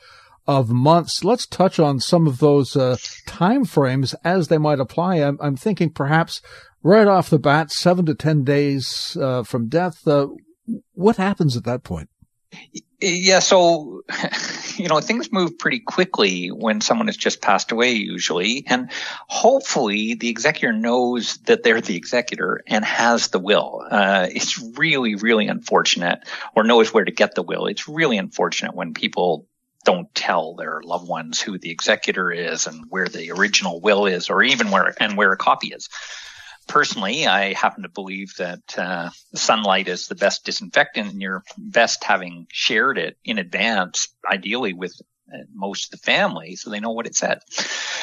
of 0.46 0.70
months. 0.70 1.24
Let's 1.24 1.46
touch 1.46 1.78
on 1.78 2.00
some 2.00 2.26
of 2.26 2.38
those 2.38 2.76
uh, 2.76 2.96
time 3.26 3.64
frames 3.64 4.14
as 4.24 4.48
they 4.48 4.58
might 4.58 4.80
apply. 4.80 5.16
I'm, 5.16 5.38
I'm, 5.40 5.56
thinking 5.56 5.90
perhaps 5.90 6.42
right 6.82 7.06
off 7.06 7.30
the 7.30 7.38
bat, 7.38 7.70
seven 7.70 8.04
to 8.06 8.14
ten 8.14 8.44
days 8.44 9.16
uh, 9.20 9.42
from 9.42 9.68
death. 9.68 10.06
Uh, 10.06 10.28
what 10.92 11.16
happens 11.16 11.56
at 11.56 11.64
that 11.64 11.82
point? 11.82 12.09
Yeah, 13.00 13.38
so 13.38 14.02
you 14.76 14.88
know 14.88 15.00
things 15.00 15.32
move 15.32 15.58
pretty 15.58 15.80
quickly 15.80 16.48
when 16.48 16.82
someone 16.82 17.06
has 17.06 17.16
just 17.16 17.40
passed 17.40 17.72
away, 17.72 17.92
usually, 17.92 18.64
and 18.66 18.90
hopefully 19.26 20.14
the 20.14 20.28
executor 20.28 20.72
knows 20.72 21.38
that 21.46 21.62
they're 21.62 21.80
the 21.80 21.96
executor 21.96 22.62
and 22.66 22.84
has 22.84 23.28
the 23.28 23.38
will. 23.38 23.86
Uh, 23.90 24.26
it's 24.30 24.58
really, 24.76 25.14
really 25.14 25.48
unfortunate, 25.48 26.20
or 26.54 26.62
knows 26.62 26.92
where 26.92 27.04
to 27.04 27.12
get 27.12 27.34
the 27.34 27.42
will. 27.42 27.66
It's 27.66 27.88
really 27.88 28.18
unfortunate 28.18 28.74
when 28.74 28.92
people 28.92 29.46
don't 29.84 30.14
tell 30.14 30.54
their 30.56 30.82
loved 30.84 31.08
ones 31.08 31.40
who 31.40 31.56
the 31.56 31.70
executor 31.70 32.30
is 32.30 32.66
and 32.66 32.84
where 32.90 33.08
the 33.08 33.30
original 33.32 33.80
will 33.80 34.04
is, 34.04 34.28
or 34.28 34.42
even 34.42 34.70
where 34.70 34.94
and 35.00 35.16
where 35.16 35.32
a 35.32 35.38
copy 35.38 35.68
is 35.68 35.88
personally, 36.70 37.26
I 37.26 37.52
happen 37.52 37.82
to 37.82 37.88
believe 37.88 38.34
that 38.38 38.78
uh, 38.78 39.10
sunlight 39.34 39.88
is 39.88 40.06
the 40.06 40.14
best 40.14 40.44
disinfectant, 40.44 41.10
and 41.12 41.20
you're 41.20 41.42
best 41.58 42.04
having 42.04 42.46
shared 42.52 42.96
it 42.96 43.18
in 43.24 43.38
advance, 43.38 44.08
ideally 44.24 44.72
with 44.72 44.94
uh, 45.32 45.38
most 45.52 45.86
of 45.86 46.00
the 46.00 46.04
family, 46.04 46.54
so 46.54 46.70
they 46.70 46.78
know 46.78 46.92
what 46.92 47.06
it 47.06 47.16
said. 47.16 47.40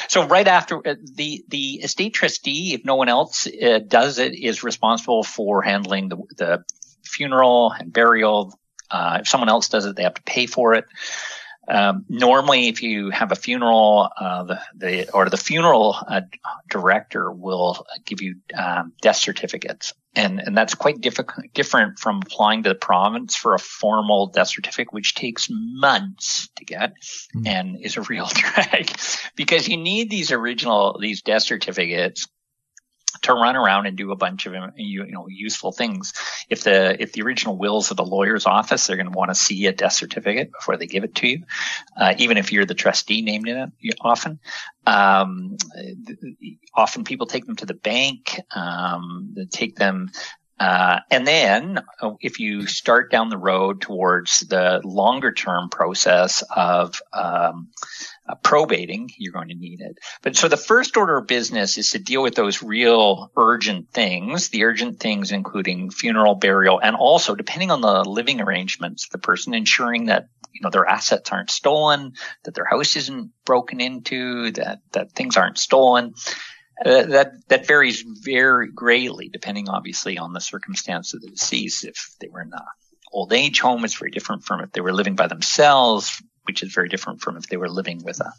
So 0.08 0.26
right 0.26 0.46
after 0.46 0.86
uh, 0.86 0.94
the 1.14 1.44
the 1.48 1.80
estate 1.82 2.12
trustee, 2.12 2.74
if 2.74 2.84
no 2.84 2.96
one 2.96 3.08
else 3.08 3.46
uh, 3.46 3.80
does 3.86 4.18
it, 4.18 4.34
is 4.34 4.62
responsible 4.62 5.22
for 5.22 5.62
handling 5.62 6.10
the, 6.10 6.16
the 6.36 6.64
funeral 7.02 7.72
and 7.72 7.92
burial. 7.92 8.58
Uh, 8.90 9.18
if 9.20 9.28
someone 9.28 9.48
else 9.48 9.68
does 9.68 9.86
it, 9.86 9.96
they 9.96 10.02
have 10.02 10.14
to 10.14 10.22
pay 10.22 10.46
for 10.46 10.74
it. 10.74 10.84
Um, 11.68 12.06
normally, 12.08 12.68
if 12.68 12.82
you 12.82 13.10
have 13.10 13.30
a 13.30 13.36
funeral, 13.36 14.08
uh, 14.18 14.44
the, 14.44 14.60
the, 14.74 15.10
or 15.12 15.28
the 15.28 15.36
funeral 15.36 15.96
uh, 16.06 16.22
director 16.70 17.30
will 17.30 17.86
give 18.06 18.22
you 18.22 18.36
um, 18.56 18.92
death 19.02 19.16
certificates, 19.16 19.92
and 20.14 20.40
and 20.40 20.56
that's 20.56 20.74
quite 20.74 21.00
difficult, 21.02 21.46
different 21.52 21.98
from 21.98 22.22
applying 22.24 22.62
to 22.62 22.70
the 22.70 22.74
province 22.74 23.36
for 23.36 23.54
a 23.54 23.58
formal 23.58 24.28
death 24.28 24.48
certificate, 24.48 24.94
which 24.94 25.14
takes 25.14 25.48
months 25.50 26.48
to 26.56 26.64
get, 26.64 26.94
mm. 27.36 27.46
and 27.46 27.78
is 27.82 27.98
a 27.98 28.02
real 28.02 28.26
drag 28.32 28.90
because 29.36 29.68
you 29.68 29.76
need 29.76 30.10
these 30.10 30.32
original 30.32 30.98
these 30.98 31.20
death 31.20 31.42
certificates 31.42 32.26
to 33.22 33.32
run 33.32 33.56
around 33.56 33.86
and 33.86 33.96
do 33.96 34.12
a 34.12 34.16
bunch 34.16 34.46
of 34.46 34.54
you 34.76 35.06
know 35.06 35.26
useful 35.28 35.72
things. 35.72 36.12
If 36.48 36.64
the 36.64 37.00
if 37.00 37.12
the 37.12 37.22
original 37.22 37.56
will's 37.56 37.90
at 37.90 37.96
the 37.96 38.04
lawyer's 38.04 38.46
office, 38.46 38.86
they're 38.86 38.96
going 38.96 39.10
to 39.10 39.16
want 39.16 39.30
to 39.30 39.34
see 39.34 39.66
a 39.66 39.72
death 39.72 39.94
certificate 39.94 40.52
before 40.52 40.76
they 40.76 40.86
give 40.86 41.04
it 41.04 41.14
to 41.16 41.28
you, 41.28 41.44
uh, 41.96 42.14
even 42.18 42.36
if 42.36 42.52
you're 42.52 42.66
the 42.66 42.74
trustee 42.74 43.22
named 43.22 43.48
in 43.48 43.56
it. 43.56 43.94
Often, 44.00 44.38
um, 44.86 45.56
often 46.74 47.04
people 47.04 47.26
take 47.26 47.46
them 47.46 47.56
to 47.56 47.66
the 47.66 47.74
bank. 47.74 48.40
Um, 48.54 49.34
take 49.50 49.76
them 49.76 50.10
uh, 50.60 51.00
and 51.10 51.26
then 51.26 51.80
uh, 52.00 52.14
if 52.20 52.40
you 52.40 52.66
start 52.66 53.10
down 53.10 53.28
the 53.28 53.38
road 53.38 53.80
towards 53.80 54.40
the 54.40 54.80
longer 54.84 55.32
term 55.32 55.68
process 55.68 56.42
of 56.54 57.00
um, 57.12 57.68
uh, 58.28 58.34
probating, 58.36 59.10
you're 59.16 59.32
going 59.32 59.48
to 59.48 59.54
need 59.54 59.80
it. 59.80 59.98
But 60.22 60.36
so 60.36 60.48
the 60.48 60.56
first 60.56 60.96
order 60.96 61.16
of 61.16 61.26
business 61.26 61.78
is 61.78 61.90
to 61.90 61.98
deal 61.98 62.22
with 62.22 62.34
those 62.34 62.62
real 62.62 63.30
urgent 63.36 63.90
things, 63.90 64.50
the 64.50 64.64
urgent 64.64 65.00
things 65.00 65.32
including 65.32 65.90
funeral, 65.90 66.34
burial, 66.34 66.80
and 66.80 66.94
also 66.94 67.34
depending 67.34 67.70
on 67.70 67.80
the 67.80 68.04
living 68.04 68.40
arrangements, 68.40 69.08
the 69.08 69.18
person 69.18 69.54
ensuring 69.54 70.06
that 70.06 70.28
you 70.52 70.60
know 70.62 70.70
their 70.70 70.86
assets 70.86 71.30
aren't 71.30 71.50
stolen, 71.50 72.12
that 72.44 72.54
their 72.54 72.64
house 72.64 72.96
isn't 72.96 73.30
broken 73.44 73.80
into, 73.80 74.50
that 74.52 74.80
that 74.92 75.12
things 75.12 75.36
aren't 75.36 75.58
stolen. 75.58 76.14
Uh, 76.84 77.02
that 77.06 77.32
that 77.48 77.66
varies 77.66 78.02
very 78.02 78.70
greatly, 78.70 79.28
depending 79.28 79.68
obviously 79.68 80.16
on 80.16 80.32
the 80.32 80.40
circumstance 80.40 81.12
of 81.12 81.20
the 81.20 81.28
deceased. 81.28 81.84
If 81.84 82.14
they 82.20 82.28
were 82.28 82.42
in 82.42 82.52
a 82.52 82.64
old 83.12 83.32
age 83.32 83.60
home, 83.60 83.84
it's 83.84 83.98
very 83.98 84.10
different 84.10 84.44
from 84.44 84.60
if 84.60 84.72
they 84.72 84.80
were 84.80 84.92
living 84.92 85.16
by 85.16 85.26
themselves, 85.26 86.22
which 86.48 86.62
is 86.62 86.72
very 86.72 86.88
different 86.88 87.20
from 87.20 87.36
if 87.36 87.46
they 87.46 87.56
were 87.56 87.68
living 87.68 88.02
with 88.02 88.20
a, 88.20 88.32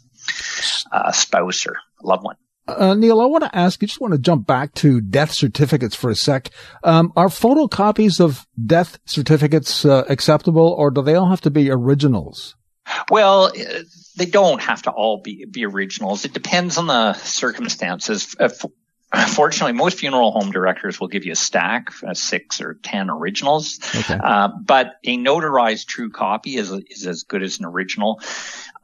a 0.92 1.14
spouse 1.14 1.66
or 1.66 1.76
a 2.02 2.06
loved 2.06 2.24
one. 2.24 2.36
Uh, 2.68 2.94
Neil, 2.94 3.20
I 3.20 3.26
want 3.26 3.44
to 3.44 3.56
ask 3.56 3.80
you, 3.80 3.88
just 3.88 4.00
want 4.00 4.12
to 4.12 4.18
jump 4.18 4.46
back 4.46 4.74
to 4.74 5.00
death 5.00 5.32
certificates 5.32 5.96
for 5.96 6.10
a 6.10 6.14
sec. 6.14 6.50
Um, 6.84 7.12
are 7.16 7.28
photocopies 7.28 8.20
of 8.20 8.46
death 8.64 8.98
certificates 9.06 9.84
uh, 9.84 10.04
acceptable 10.08 10.74
or 10.76 10.90
do 10.90 11.02
they 11.02 11.14
all 11.14 11.30
have 11.30 11.40
to 11.42 11.50
be 11.50 11.70
originals? 11.70 12.56
Well, 13.10 13.44
uh, 13.44 13.82
they 14.16 14.26
don't 14.26 14.60
have 14.60 14.82
to 14.82 14.90
all 14.90 15.20
be, 15.22 15.46
be 15.50 15.64
originals. 15.64 16.24
It 16.24 16.32
depends 16.32 16.76
on 16.76 16.86
the 16.86 17.14
circumstances. 17.14 18.36
Fortunately, 19.28 19.72
most 19.72 19.98
funeral 19.98 20.30
home 20.30 20.52
directors 20.52 21.00
will 21.00 21.08
give 21.08 21.24
you 21.24 21.32
a 21.32 21.36
stack, 21.36 21.90
uh, 22.06 22.14
six 22.14 22.60
or 22.60 22.74
ten 22.74 23.10
originals. 23.10 23.80
Okay. 23.94 24.18
Uh, 24.22 24.48
but 24.64 24.94
a 25.04 25.16
notarized 25.16 25.86
true 25.86 26.10
copy 26.10 26.56
is 26.56 26.70
is 26.70 27.06
as 27.06 27.24
good 27.24 27.42
as 27.42 27.58
an 27.58 27.64
original. 27.64 28.20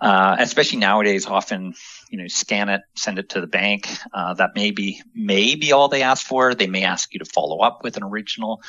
Uh, 0.00 0.36
especially 0.38 0.78
nowadays, 0.78 1.26
often 1.26 1.74
you 2.10 2.18
know 2.18 2.26
scan 2.26 2.68
it, 2.68 2.82
send 2.94 3.18
it 3.18 3.30
to 3.30 3.40
the 3.40 3.46
bank. 3.46 3.88
Uh, 4.12 4.34
that 4.34 4.54
may 4.54 4.72
be 4.72 5.00
may 5.14 5.54
be 5.54 5.72
all 5.72 5.88
they 5.88 6.02
ask 6.02 6.26
for. 6.26 6.54
They 6.54 6.66
may 6.66 6.82
ask 6.84 7.12
you 7.14 7.20
to 7.20 7.24
follow 7.24 7.60
up 7.60 7.84
with 7.84 7.96
an 7.96 8.02
original. 8.02 8.62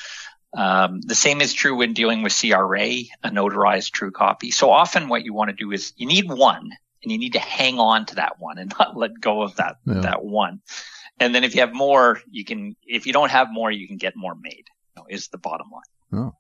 Um, 0.54 1.02
the 1.02 1.16
same 1.16 1.42
is 1.42 1.54
true 1.54 1.76
when 1.76 1.94
dealing 1.94 2.24
with 2.24 2.40
CRA, 2.40 2.88
a 3.24 3.30
notarized 3.30 3.92
true 3.92 4.12
copy. 4.12 4.52
So 4.52 4.70
often, 4.70 5.10
what 5.10 5.26
you 5.26 5.34
want 5.34 5.50
to 5.50 5.56
do 5.56 5.72
is 5.72 5.94
you 5.98 6.06
need 6.06 6.30
one, 6.30 6.72
and 7.04 7.12
you 7.12 7.18
need 7.18 7.34
to 7.34 7.40
hang 7.40 7.80
on 7.80 8.06
to 8.08 8.16
that 8.16 8.40
one 8.40 8.58
and 8.58 8.72
not 8.80 8.96
let 8.96 9.20
go 9.20 9.42
of 9.42 9.56
that 9.58 9.78
yeah. 9.86 10.02
that 10.02 10.24
one. 10.24 10.62
And 11.20 11.34
then 11.34 11.44
if 11.44 11.56
you 11.56 11.62
have 11.62 11.74
more, 11.74 12.22
you 12.30 12.46
can, 12.46 12.76
if 12.86 13.08
you 13.08 13.14
don't 13.14 13.32
have 13.32 13.48
more, 13.52 13.72
you 13.72 13.88
can 13.88 13.98
get 13.98 14.14
more 14.16 14.36
made, 14.36 14.66
you 14.96 15.02
know, 15.02 15.06
is 15.10 15.28
the 15.30 15.38
bottom 15.38 15.68
line. 15.72 16.24
Oh. 16.24 16.34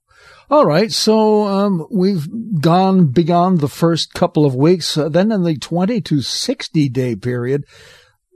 All 0.50 0.65
right. 0.65 0.91
So, 0.91 1.43
um, 1.43 1.86
we've 1.91 2.27
gone 2.62 3.07
beyond 3.07 3.60
the 3.60 3.67
first 3.67 4.13
couple 4.13 4.46
of 4.46 4.55
weeks. 4.55 4.98
Uh, 4.98 5.10
then 5.10 5.31
in 5.31 5.43
the 5.43 5.57
20 5.57 6.01
to 6.01 6.22
60 6.22 6.89
day 6.89 7.15
period, 7.15 7.65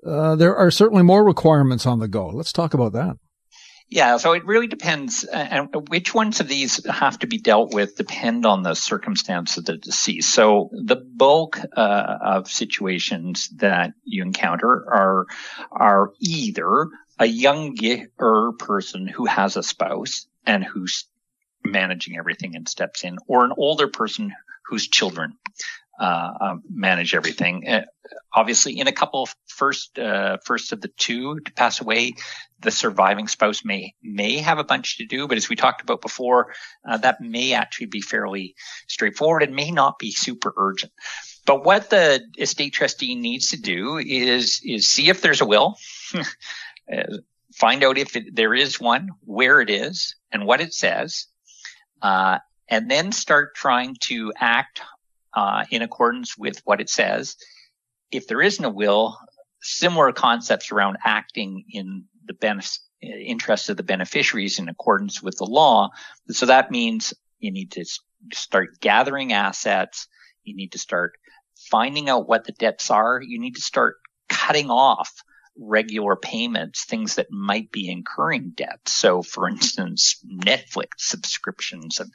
uh, 0.06 0.36
there 0.36 0.56
are 0.56 0.72
certainly 0.72 1.04
more 1.04 1.24
requirements 1.24 1.86
on 1.86 2.00
the 2.00 2.08
go. 2.08 2.28
Let's 2.28 2.52
talk 2.52 2.74
about 2.74 2.94
that. 2.94 3.18
Yeah, 3.92 4.16
so 4.16 4.32
it 4.32 4.46
really 4.46 4.68
depends, 4.68 5.26
uh, 5.26 5.36
and 5.36 5.90
which 5.90 6.14
ones 6.14 6.40
of 6.40 6.48
these 6.48 6.86
have 6.86 7.20
to 7.20 7.28
be 7.28 7.40
dealt 7.40 7.74
with 7.74 7.98
depend 7.98 8.46
on 8.46 8.64
the 8.64 8.74
circumstance 8.74 9.58
of 9.58 9.66
the 9.66 9.76
deceased. 9.76 10.34
So 10.34 10.70
the 10.72 10.96
bulk 10.96 11.60
uh, 11.76 12.18
of 12.22 12.50
situations 12.50 13.50
that 13.58 13.92
you 14.06 14.24
encounter 14.24 14.70
are 14.70 15.26
are 15.74 16.14
either 16.22 16.88
a 17.20 17.26
younger 17.26 18.54
person 18.58 19.08
who 19.08 19.26
has 19.26 19.58
a 19.58 19.64
spouse 19.64 20.26
and 20.46 20.64
who's 20.64 21.06
managing 21.62 22.18
everything 22.18 22.56
and 22.56 22.70
steps 22.70 23.04
in, 23.04 23.18
or 23.28 23.44
an 23.44 23.52
older 23.58 23.90
person 23.90 24.32
whose 24.68 24.88
children 24.88 25.34
uh, 26.02 26.34
um, 26.42 26.64
manage 26.68 27.14
everything. 27.14 27.68
Uh, 27.68 27.84
obviously, 28.34 28.80
in 28.80 28.88
a 28.88 28.92
couple 28.92 29.22
of 29.22 29.36
first 29.46 30.00
uh, 30.00 30.38
first 30.44 30.72
of 30.72 30.82
the 30.82 30.88
two 30.88 31.40
to 31.42 31.54
pass 31.54 31.80
away, 31.80 32.14
the 32.60 32.72
surviving 32.72 33.28
spouse 33.28 33.64
may 33.64 33.94
may 34.02 34.38
have 34.38 34.58
a 34.58 34.64
bunch 34.64 34.98
to 34.98 35.06
do. 35.06 35.28
But 35.28 35.38
as 35.38 35.48
we 35.48 35.56
talked 35.56 35.84
about 35.84 36.02
before, 36.02 36.54
uh, 36.90 36.98
that 36.98 37.22
may 37.22 37.54
actually 37.54 37.86
be 37.86 38.02
fairly 38.02 38.56
straightforward 38.88 39.44
and 39.44 39.56
may 39.56 39.70
not 39.70 40.00
be 40.00 40.12
super 40.12 40.52
urgent. 40.58 40.92
But 41.46 41.64
what 41.66 41.92
the 41.92 42.24
estate 42.36 42.74
trustee 42.74 43.14
needs 43.14 43.50
to 43.50 43.62
do 43.62 43.98
is 44.00 44.60
is 44.64 44.88
see 44.88 45.10
if 45.10 45.22
there's 45.22 45.42
a 45.42 45.46
will. 45.46 45.78
Uh, 46.92 47.20
find 47.56 47.86
out 47.86 47.98
if 47.98 48.18
it, 48.18 48.36
there 48.36 48.54
is 48.54 48.82
one, 48.82 49.12
where 49.24 49.62
it 49.62 49.70
is, 49.70 50.16
and 50.30 50.46
what 50.46 50.60
it 50.60 50.74
says, 50.74 51.28
uh, 52.02 52.40
and 52.68 52.92
then 52.92 53.14
start 53.14 53.56
trying 53.56 53.96
to 54.02 54.34
act 54.38 54.82
uh, 55.34 55.66
in 55.70 55.82
accordance 55.82 56.38
with 56.38 56.62
what 56.66 56.82
it 56.82 56.90
says. 56.90 57.36
If 58.12 58.28
there 58.28 58.42
isn't 58.42 58.64
a 58.64 58.70
will, 58.70 59.18
similar 59.62 60.12
concepts 60.12 60.72
around 60.72 60.98
acting 61.06 61.66
in 61.70 62.06
the 62.26 62.34
benef- 62.34 62.80
interest 63.02 63.70
of 63.70 63.78
the 63.78 63.84
beneficiaries 63.84 64.60
in 64.60 64.70
accordance 64.70 65.22
with 65.22 65.38
the 65.38 65.46
law. 65.46 65.90
So 66.30 66.46
that 66.48 66.72
means 66.72 67.14
you 67.40 67.52
need 67.52 67.72
to 67.72 67.86
start 68.34 68.80
gathering 68.80 69.34
assets. 69.34 70.08
You 70.44 70.56
need 70.56 70.74
to 70.74 70.80
start 70.80 71.14
finding 71.70 72.10
out 72.10 72.28
what 72.28 72.44
the 72.44 72.52
debts 72.54 72.90
are. 72.90 73.22
You 73.22 73.40
need 73.40 73.56
to 73.56 73.62
start 73.62 73.98
cutting 74.30 74.70
off 74.70 75.12
regular 75.58 76.16
payments, 76.16 76.86
things 76.86 77.16
that 77.16 77.32
might 77.32 77.72
be 77.72 77.90
incurring 77.90 78.54
debt. 78.56 78.80
So 78.88 79.22
for 79.22 79.48
instance, 79.48 80.24
Netflix 80.26 80.88
subscriptions 80.98 82.00
and 82.00 82.12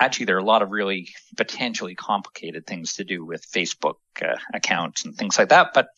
actually, 0.00 0.26
there 0.26 0.36
are 0.36 0.40
a 0.40 0.44
lot 0.44 0.62
of 0.62 0.70
really 0.70 1.08
potentially 1.36 1.94
complicated 1.94 2.66
things 2.66 2.94
to 2.94 3.04
do 3.04 3.24
with 3.24 3.46
Facebook 3.50 3.96
uh, 4.22 4.36
accounts 4.52 5.04
and 5.04 5.14
things 5.14 5.38
like 5.38 5.50
that. 5.50 5.72
But 5.74 5.88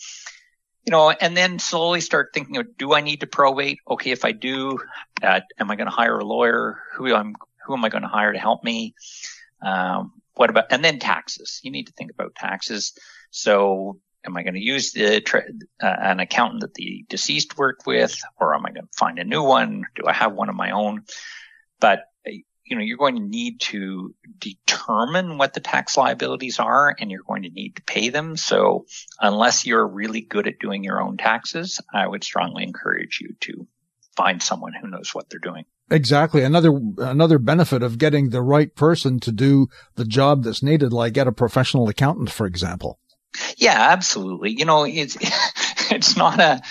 you 0.84 0.90
know, 0.90 1.10
and 1.10 1.36
then 1.36 1.60
slowly 1.60 2.00
start 2.00 2.30
thinking 2.34 2.56
of, 2.56 2.76
do 2.76 2.92
I 2.92 3.00
need 3.00 3.20
to 3.20 3.26
probate? 3.28 3.78
Okay, 3.88 4.10
if 4.10 4.24
I 4.24 4.32
do, 4.32 4.80
uh, 5.22 5.40
am 5.58 5.70
I 5.70 5.76
going 5.76 5.88
to 5.88 5.94
hire 5.94 6.18
a 6.18 6.24
lawyer? 6.24 6.82
Who 6.94 7.14
am 7.14 7.34
who 7.64 7.74
am 7.74 7.84
I 7.84 7.88
going 7.88 8.02
to 8.02 8.08
hire 8.08 8.32
to 8.32 8.38
help 8.38 8.64
me? 8.64 8.94
Um, 9.62 10.12
what 10.34 10.50
about 10.50 10.66
and 10.70 10.84
then 10.84 10.98
taxes? 10.98 11.60
You 11.62 11.70
need 11.70 11.86
to 11.86 11.92
think 11.92 12.10
about 12.10 12.34
taxes. 12.34 12.94
So, 13.30 14.00
am 14.26 14.36
I 14.36 14.42
going 14.42 14.54
to 14.54 14.60
use 14.60 14.92
the 14.92 15.22
uh, 15.80 15.86
an 15.86 16.18
accountant 16.18 16.62
that 16.62 16.74
the 16.74 17.04
deceased 17.08 17.56
worked 17.56 17.86
with, 17.86 18.20
or 18.40 18.52
am 18.54 18.66
I 18.66 18.72
going 18.72 18.86
to 18.86 18.98
find 18.98 19.20
a 19.20 19.24
new 19.24 19.44
one? 19.44 19.84
Do 19.94 20.02
I 20.08 20.12
have 20.12 20.32
one 20.32 20.48
of 20.48 20.56
my 20.56 20.72
own? 20.72 21.04
But 21.78 22.06
you 22.64 22.76
know, 22.76 22.82
you're 22.82 22.96
going 22.96 23.16
to 23.16 23.22
need 23.22 23.60
to 23.60 24.14
determine 24.38 25.38
what 25.38 25.54
the 25.54 25.60
tax 25.60 25.96
liabilities 25.96 26.58
are 26.58 26.94
and 26.98 27.10
you're 27.10 27.22
going 27.26 27.42
to 27.42 27.50
need 27.50 27.76
to 27.76 27.82
pay 27.82 28.08
them. 28.08 28.36
So 28.36 28.86
unless 29.20 29.66
you're 29.66 29.86
really 29.86 30.20
good 30.20 30.46
at 30.46 30.58
doing 30.58 30.84
your 30.84 31.02
own 31.02 31.16
taxes, 31.16 31.80
I 31.92 32.06
would 32.06 32.24
strongly 32.24 32.62
encourage 32.64 33.18
you 33.20 33.34
to 33.40 33.66
find 34.16 34.42
someone 34.42 34.72
who 34.74 34.88
knows 34.88 35.14
what 35.14 35.28
they're 35.28 35.40
doing. 35.40 35.64
Exactly. 35.90 36.42
Another, 36.42 36.72
another 36.98 37.38
benefit 37.38 37.82
of 37.82 37.98
getting 37.98 38.30
the 38.30 38.42
right 38.42 38.74
person 38.74 39.20
to 39.20 39.32
do 39.32 39.66
the 39.96 40.04
job 40.04 40.44
that's 40.44 40.62
needed, 40.62 40.92
like 40.92 41.14
get 41.14 41.26
a 41.26 41.32
professional 41.32 41.88
accountant, 41.88 42.30
for 42.30 42.46
example. 42.46 42.98
Yeah, 43.56 43.76
absolutely. 43.78 44.52
You 44.52 44.64
know, 44.64 44.84
it's, 44.84 45.16
it's 45.90 46.16
not 46.16 46.40
a, 46.40 46.62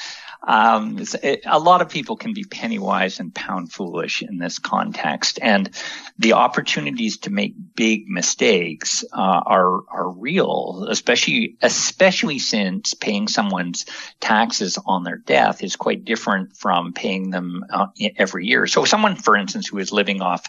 um, 0.44 1.04
it, 1.22 1.42
a 1.46 1.60
lot 1.60 1.82
of 1.82 1.90
people 1.90 2.16
can 2.16 2.34
be 2.34 2.44
penny 2.44 2.80
wise 2.80 3.20
and 3.20 3.34
pound 3.34 3.72
foolish 3.72 4.24
in 4.24 4.40
this 4.40 4.58
context, 4.58 5.38
and 5.42 5.70
the 6.18 6.34
opportunities 6.34 7.20
to 7.20 7.30
make 7.30 7.54
big 7.76 8.08
mistakes 8.08 9.04
uh, 9.14 9.42
are 9.46 9.82
are 9.90 10.10
real, 10.10 10.88
especially 10.90 11.58
especially 11.62 12.40
since 12.40 12.96
paying 12.96 13.28
someone's 13.28 13.86
taxes 14.20 14.80
on 14.84 15.04
their 15.04 15.18
death 15.18 15.64
is 15.64 15.76
quite 15.76 16.06
different 16.06 16.58
from 16.58 16.94
paying 16.94 17.30
them 17.30 17.64
uh, 17.70 17.88
every 18.18 18.48
year. 18.48 18.66
So, 18.66 18.86
someone, 18.86 19.16
for 19.16 19.36
instance, 19.36 19.68
who 19.68 19.78
is 19.78 19.92
living 19.92 20.22
off 20.22 20.48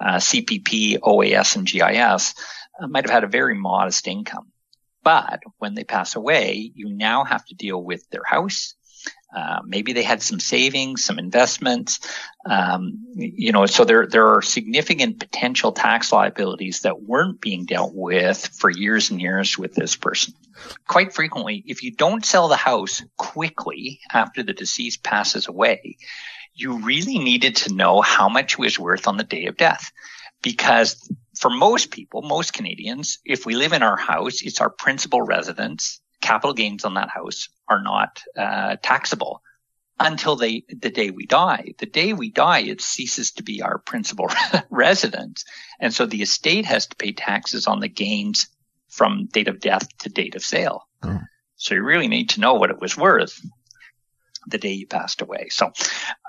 uh, 0.00 0.16
CPP, 0.16 1.00
OAS, 1.00 1.56
and 1.56 1.66
GIS 1.66 2.34
uh, 2.80 2.86
might 2.86 3.04
have 3.04 3.12
had 3.12 3.24
a 3.24 3.28
very 3.28 3.54
modest 3.54 4.08
income. 4.08 4.52
But 5.02 5.42
when 5.58 5.74
they 5.74 5.84
pass 5.84 6.16
away, 6.16 6.72
you 6.74 6.88
now 6.88 7.24
have 7.24 7.44
to 7.46 7.54
deal 7.54 7.80
with 7.80 8.08
their 8.08 8.24
house, 8.24 8.74
uh, 9.34 9.60
maybe 9.64 9.92
they 9.92 10.02
had 10.02 10.22
some 10.22 10.38
savings, 10.38 11.04
some 11.04 11.18
investments. 11.18 11.98
Um, 12.46 13.06
you 13.14 13.50
know, 13.50 13.66
so 13.66 13.84
there 13.84 14.06
there 14.06 14.28
are 14.28 14.42
significant 14.42 15.18
potential 15.18 15.72
tax 15.72 16.12
liabilities 16.12 16.80
that 16.80 17.02
weren't 17.02 17.40
being 17.40 17.64
dealt 17.64 17.92
with 17.94 18.46
for 18.46 18.70
years 18.70 19.10
and 19.10 19.20
years 19.20 19.58
with 19.58 19.74
this 19.74 19.96
person. 19.96 20.34
Quite 20.86 21.12
frequently, 21.12 21.64
if 21.66 21.82
you 21.82 21.90
don't 21.90 22.24
sell 22.24 22.46
the 22.46 22.56
house 22.56 23.02
quickly 23.16 24.00
after 24.12 24.44
the 24.44 24.52
deceased 24.52 25.02
passes 25.02 25.48
away, 25.48 25.96
you 26.54 26.78
really 26.78 27.18
needed 27.18 27.56
to 27.56 27.74
know 27.74 28.00
how 28.00 28.28
much 28.28 28.52
it 28.52 28.58
was 28.60 28.78
worth 28.78 29.08
on 29.08 29.16
the 29.16 29.24
day 29.24 29.46
of 29.46 29.56
death. 29.56 29.90
Because 30.42 31.10
for 31.36 31.50
most 31.50 31.90
people, 31.90 32.22
most 32.22 32.52
Canadians, 32.52 33.18
if 33.24 33.46
we 33.46 33.56
live 33.56 33.72
in 33.72 33.82
our 33.82 33.96
house, 33.96 34.42
it's 34.42 34.60
our 34.60 34.70
principal 34.70 35.22
residence 35.22 36.00
capital 36.24 36.54
gains 36.54 36.84
on 36.84 36.94
that 36.94 37.10
house 37.10 37.48
are 37.68 37.82
not 37.82 38.22
uh, 38.36 38.76
taxable 38.82 39.42
until 40.00 40.36
they 40.36 40.64
the 40.68 40.90
day 40.90 41.10
we 41.10 41.26
die. 41.26 41.74
The 41.78 41.86
day 41.86 42.14
we 42.14 42.30
die, 42.30 42.60
it 42.60 42.80
ceases 42.80 43.32
to 43.32 43.42
be 43.42 43.62
our 43.62 43.78
principal 43.78 44.28
residence, 44.70 45.44
and 45.78 45.92
so 45.92 46.06
the 46.06 46.22
estate 46.22 46.64
has 46.64 46.86
to 46.86 46.96
pay 46.96 47.12
taxes 47.12 47.66
on 47.66 47.80
the 47.80 47.88
gains 47.88 48.48
from 48.88 49.26
date 49.26 49.48
of 49.48 49.60
death 49.60 49.86
to 49.98 50.08
date 50.08 50.34
of 50.34 50.42
sale. 50.42 50.88
Mm. 51.02 51.24
So 51.56 51.74
you 51.74 51.84
really 51.84 52.08
need 52.08 52.30
to 52.30 52.40
know 52.40 52.54
what 52.54 52.70
it 52.70 52.80
was 52.80 52.96
worth 52.96 53.40
the 54.46 54.58
day 54.58 54.72
you 54.72 54.86
passed 54.86 55.20
away. 55.20 55.48
So, 55.50 55.72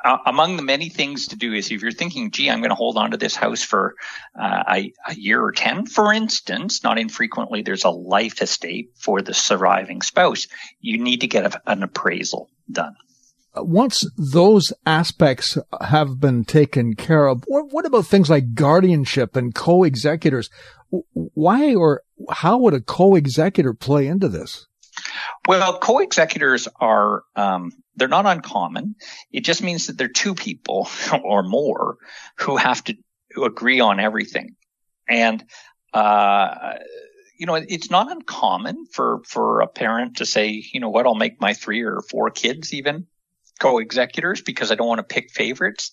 uh, 0.03 0.17
among 0.25 0.57
the 0.57 0.63
many 0.63 0.89
things 0.89 1.27
to 1.27 1.35
do 1.35 1.53
is 1.53 1.71
if 1.71 1.81
you're 1.81 1.91
thinking, 1.91 2.31
gee, 2.31 2.49
I'm 2.49 2.59
going 2.59 2.69
to 2.69 2.75
hold 2.75 2.97
on 2.97 3.11
to 3.11 3.17
this 3.17 3.35
house 3.35 3.63
for 3.63 3.95
uh, 4.39 4.63
a, 4.69 4.93
a, 5.07 5.15
year 5.15 5.43
or 5.43 5.51
10, 5.51 5.87
for 5.87 6.13
instance, 6.13 6.83
not 6.83 6.99
infrequently, 6.99 7.61
there's 7.61 7.83
a 7.83 7.89
life 7.89 8.41
estate 8.41 8.91
for 8.95 9.21
the 9.21 9.33
surviving 9.33 10.01
spouse. 10.01 10.47
You 10.79 10.97
need 10.97 11.21
to 11.21 11.27
get 11.27 11.55
a, 11.55 11.61
an 11.71 11.83
appraisal 11.83 12.49
done. 12.71 12.95
Once 13.57 14.05
those 14.17 14.73
aspects 14.85 15.57
have 15.81 16.19
been 16.19 16.43
taken 16.43 16.93
care 16.93 17.27
of, 17.27 17.43
what, 17.47 17.71
what 17.71 17.85
about 17.85 18.05
things 18.05 18.29
like 18.29 18.53
guardianship 18.53 19.35
and 19.35 19.55
co-executors? 19.55 20.49
Why 21.13 21.73
or 21.73 22.03
how 22.29 22.57
would 22.57 22.73
a 22.73 22.81
co-executor 22.81 23.73
play 23.73 24.07
into 24.07 24.27
this? 24.27 24.67
Well, 25.47 25.79
co-executors 25.79 26.67
are 26.79 27.23
um, 27.35 27.71
they're 27.95 28.07
not 28.07 28.25
uncommon. 28.25 28.95
It 29.31 29.41
just 29.41 29.63
means 29.63 29.87
that 29.87 29.97
they're 29.97 30.07
two 30.07 30.35
people 30.35 30.87
or 31.23 31.43
more 31.43 31.97
who 32.37 32.57
have 32.57 32.83
to 32.85 32.95
agree 33.43 33.79
on 33.79 33.99
everything. 33.99 34.55
And, 35.07 35.43
uh, 35.93 36.75
you 37.37 37.45
know, 37.45 37.55
it's 37.55 37.91
not 37.91 38.11
uncommon 38.11 38.85
for, 38.91 39.21
for 39.27 39.61
a 39.61 39.67
parent 39.67 40.17
to 40.17 40.25
say, 40.25 40.63
you 40.71 40.79
know 40.79 40.89
what, 40.89 41.05
I'll 41.05 41.15
make 41.15 41.41
my 41.41 41.53
three 41.53 41.83
or 41.83 42.01
four 42.09 42.29
kids 42.31 42.73
even 42.73 43.07
co-executors 43.59 44.41
because 44.41 44.71
I 44.71 44.75
don't 44.75 44.87
want 44.87 44.99
to 44.99 45.13
pick 45.13 45.31
favorites, 45.31 45.91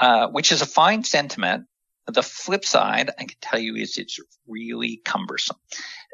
uh, 0.00 0.28
which 0.28 0.52
is 0.52 0.62
a 0.62 0.66
fine 0.66 1.04
sentiment. 1.04 1.66
The 2.06 2.22
flip 2.22 2.64
side, 2.64 3.10
I 3.18 3.24
can 3.24 3.36
tell 3.40 3.60
you, 3.60 3.76
is 3.76 3.98
it's 3.98 4.18
really 4.48 5.00
cumbersome. 5.04 5.58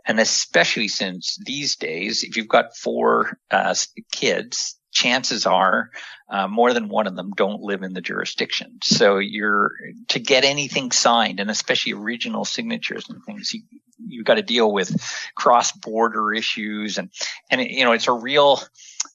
And 0.07 0.21
especially 0.21 0.89
since 0.89 1.39
these 1.45 1.77
days, 1.77 2.23
if 2.23 2.37
you've 2.37 2.49
got 2.49 2.77
four 2.77 3.39
uh, 3.51 3.75
kids, 4.13 4.76
chances 4.97 5.45
are 5.45 5.91
uh, 6.31 6.49
more 6.49 6.73
than 6.73 6.89
one 6.89 7.07
of 7.07 7.15
them 7.15 7.33
don't 7.37 7.61
live 7.61 7.83
in 7.83 7.93
the 7.93 8.01
jurisdiction. 8.01 8.79
So 8.83 9.19
you're 9.19 9.73
to 10.09 10.19
get 10.19 10.45
anything 10.45 10.91
signed, 10.91 11.39
and 11.39 11.51
especially 11.51 11.93
original 11.93 12.45
signatures 12.47 13.09
and 13.11 13.23
things, 13.23 13.53
you, 13.53 13.61
you've 13.99 14.25
got 14.25 14.37
to 14.37 14.43
deal 14.43 14.73
with 14.73 14.91
cross-border 15.35 16.33
issues, 16.33 16.99
and 16.99 17.11
and 17.51 17.61
you 17.61 17.85
know 17.85 17.93
it's 17.93 18.09
a 18.09 18.13
real 18.13 18.61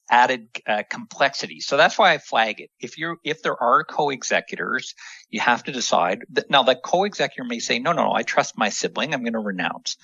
added 0.10 0.48
uh, 0.68 0.84
complexity. 0.88 1.62
So 1.62 1.78
that's 1.78 1.98
why 1.98 2.14
I 2.14 2.20
flag 2.20 2.62
it. 2.62 2.70
If 2.80 3.00
you're 3.00 3.18
if 3.24 3.42
there 3.42 3.62
are 3.62 3.84
co-executors, 3.84 4.94
you 5.32 5.40
have 5.40 5.64
to 5.64 5.72
decide 5.72 6.20
that 6.34 6.50
now 6.50 6.64
the 6.64 6.76
co-executor 6.76 7.44
may 7.44 7.60
say, 7.60 7.80
no, 7.80 7.94
no, 7.94 8.04
no, 8.04 8.14
I 8.14 8.24
trust 8.24 8.58
my 8.58 8.70
sibling, 8.70 9.14
I'm 9.14 9.24
going 9.24 9.34
to 9.34 9.40
renounce. 9.40 9.98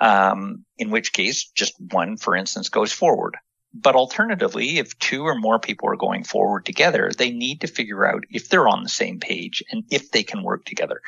Um, 0.00 0.64
in 0.78 0.90
which 0.90 1.12
case, 1.12 1.50
just 1.54 1.74
one, 1.78 2.16
for 2.16 2.34
instance, 2.34 2.70
goes 2.70 2.92
forward. 2.92 3.36
But 3.74 3.96
alternatively, 3.96 4.78
if 4.78 4.98
two 4.98 5.24
or 5.24 5.34
more 5.34 5.58
people 5.58 5.88
are 5.88 5.96
going 5.96 6.24
forward 6.24 6.66
together, 6.66 7.10
they 7.16 7.30
need 7.30 7.62
to 7.62 7.66
figure 7.66 8.06
out 8.06 8.24
if 8.30 8.48
they're 8.48 8.68
on 8.68 8.82
the 8.82 8.88
same 8.88 9.18
page 9.18 9.62
and 9.70 9.84
if 9.90 10.10
they 10.10 10.22
can 10.22 10.42
work 10.42 10.64
together. 10.64 11.00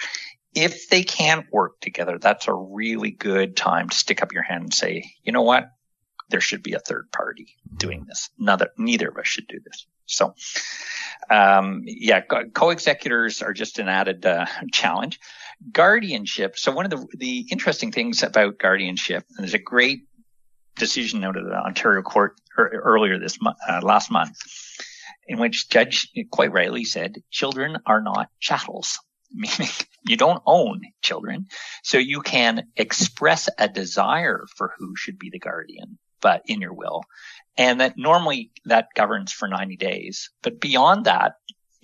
If 0.54 0.88
they 0.88 1.02
can't 1.02 1.46
work 1.52 1.80
together, 1.80 2.18
that's 2.18 2.48
a 2.48 2.54
really 2.54 3.10
good 3.10 3.56
time 3.56 3.88
to 3.88 3.96
stick 3.96 4.22
up 4.22 4.32
your 4.32 4.44
hand 4.44 4.64
and 4.64 4.74
say, 4.74 5.12
you 5.22 5.32
know 5.32 5.42
what? 5.42 5.68
There 6.30 6.40
should 6.40 6.62
be 6.62 6.72
a 6.72 6.78
third 6.78 7.10
party 7.12 7.56
doing 7.76 8.06
this. 8.08 8.30
Neither, 8.38 8.70
neither 8.78 9.08
of 9.08 9.18
us 9.18 9.26
should 9.26 9.46
do 9.46 9.60
this. 9.62 9.86
So, 10.06 10.34
um, 11.30 11.82
yeah, 11.84 12.20
co-executors 12.20 13.42
are 13.42 13.52
just 13.52 13.78
an 13.78 13.88
added 13.88 14.24
uh, 14.24 14.46
challenge. 14.72 15.20
Guardianship. 15.72 16.58
So 16.58 16.72
one 16.72 16.84
of 16.84 16.90
the 16.90 17.06
the 17.16 17.46
interesting 17.50 17.92
things 17.92 18.22
about 18.22 18.58
guardianship, 18.58 19.24
and 19.30 19.44
there's 19.44 19.54
a 19.54 19.58
great 19.58 20.04
decision 20.76 21.24
out 21.24 21.36
of 21.36 21.44
the 21.44 21.54
Ontario 21.54 22.02
court 22.02 22.40
earlier 22.56 23.18
this 23.18 23.40
month, 23.40 23.56
uh, 23.68 23.80
last 23.82 24.10
month, 24.10 24.36
in 25.26 25.38
which 25.38 25.68
judge 25.68 26.08
quite 26.30 26.52
rightly 26.52 26.84
said, 26.84 27.16
children 27.30 27.78
are 27.86 28.00
not 28.00 28.28
chattels, 28.40 28.98
meaning 29.32 29.72
you 30.06 30.16
don't 30.16 30.42
own 30.46 30.82
children. 31.02 31.46
So 31.82 31.98
you 31.98 32.20
can 32.20 32.68
express 32.76 33.48
a 33.58 33.68
desire 33.68 34.44
for 34.56 34.72
who 34.78 34.96
should 34.96 35.18
be 35.18 35.30
the 35.30 35.38
guardian, 35.38 35.98
but 36.20 36.42
in 36.46 36.60
your 36.60 36.74
will. 36.74 37.02
And 37.56 37.80
that 37.80 37.94
normally 37.96 38.50
that 38.64 38.88
governs 38.94 39.32
for 39.32 39.46
90 39.48 39.76
days. 39.76 40.30
But 40.42 40.60
beyond 40.60 41.06
that, 41.06 41.34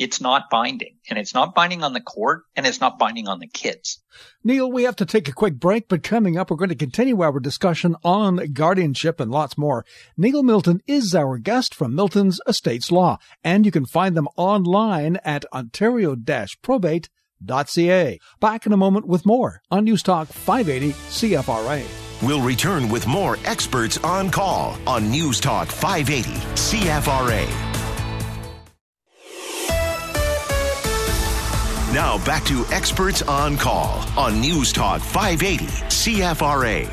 it's 0.00 0.20
not 0.20 0.50
binding 0.50 0.96
and 1.08 1.16
it's 1.18 1.34
not 1.34 1.54
binding 1.54 1.84
on 1.84 1.92
the 1.92 2.00
court 2.00 2.42
and 2.56 2.66
it's 2.66 2.80
not 2.80 2.98
binding 2.98 3.28
on 3.28 3.38
the 3.38 3.46
kids. 3.46 4.02
Neil, 4.42 4.72
we 4.72 4.84
have 4.84 4.96
to 4.96 5.04
take 5.04 5.28
a 5.28 5.32
quick 5.32 5.60
break, 5.60 5.88
but 5.88 6.02
coming 6.02 6.38
up, 6.38 6.50
we're 6.50 6.56
going 6.56 6.70
to 6.70 6.74
continue 6.74 7.22
our 7.22 7.38
discussion 7.38 7.94
on 8.02 8.54
guardianship 8.54 9.20
and 9.20 9.30
lots 9.30 9.58
more. 9.58 9.84
Neil 10.16 10.42
Milton 10.42 10.80
is 10.86 11.14
our 11.14 11.36
guest 11.36 11.74
from 11.74 11.94
Milton's 11.94 12.40
Estates 12.46 12.90
Law, 12.90 13.18
and 13.44 13.66
you 13.66 13.72
can 13.72 13.84
find 13.84 14.16
them 14.16 14.28
online 14.36 15.18
at 15.22 15.44
ontario-probate.ca. 15.52 18.18
Back 18.40 18.66
in 18.66 18.72
a 18.72 18.78
moment 18.78 19.06
with 19.06 19.26
more 19.26 19.60
on 19.70 19.84
News 19.84 20.02
Talk 20.02 20.28
580 20.28 20.94
CFRA. 20.94 21.84
We'll 22.22 22.40
return 22.40 22.88
with 22.88 23.06
more 23.06 23.36
experts 23.44 23.98
on 23.98 24.30
call 24.30 24.78
on 24.86 25.10
News 25.10 25.40
Talk 25.40 25.68
580 25.68 26.30
CFRA. 26.56 27.69
Now 31.92 32.24
back 32.24 32.44
to 32.44 32.64
Experts 32.66 33.20
on 33.22 33.56
Call 33.56 33.98
on 34.16 34.40
News 34.40 34.72
Talk 34.72 35.00
580 35.00 35.66
CFRA. 35.66 36.88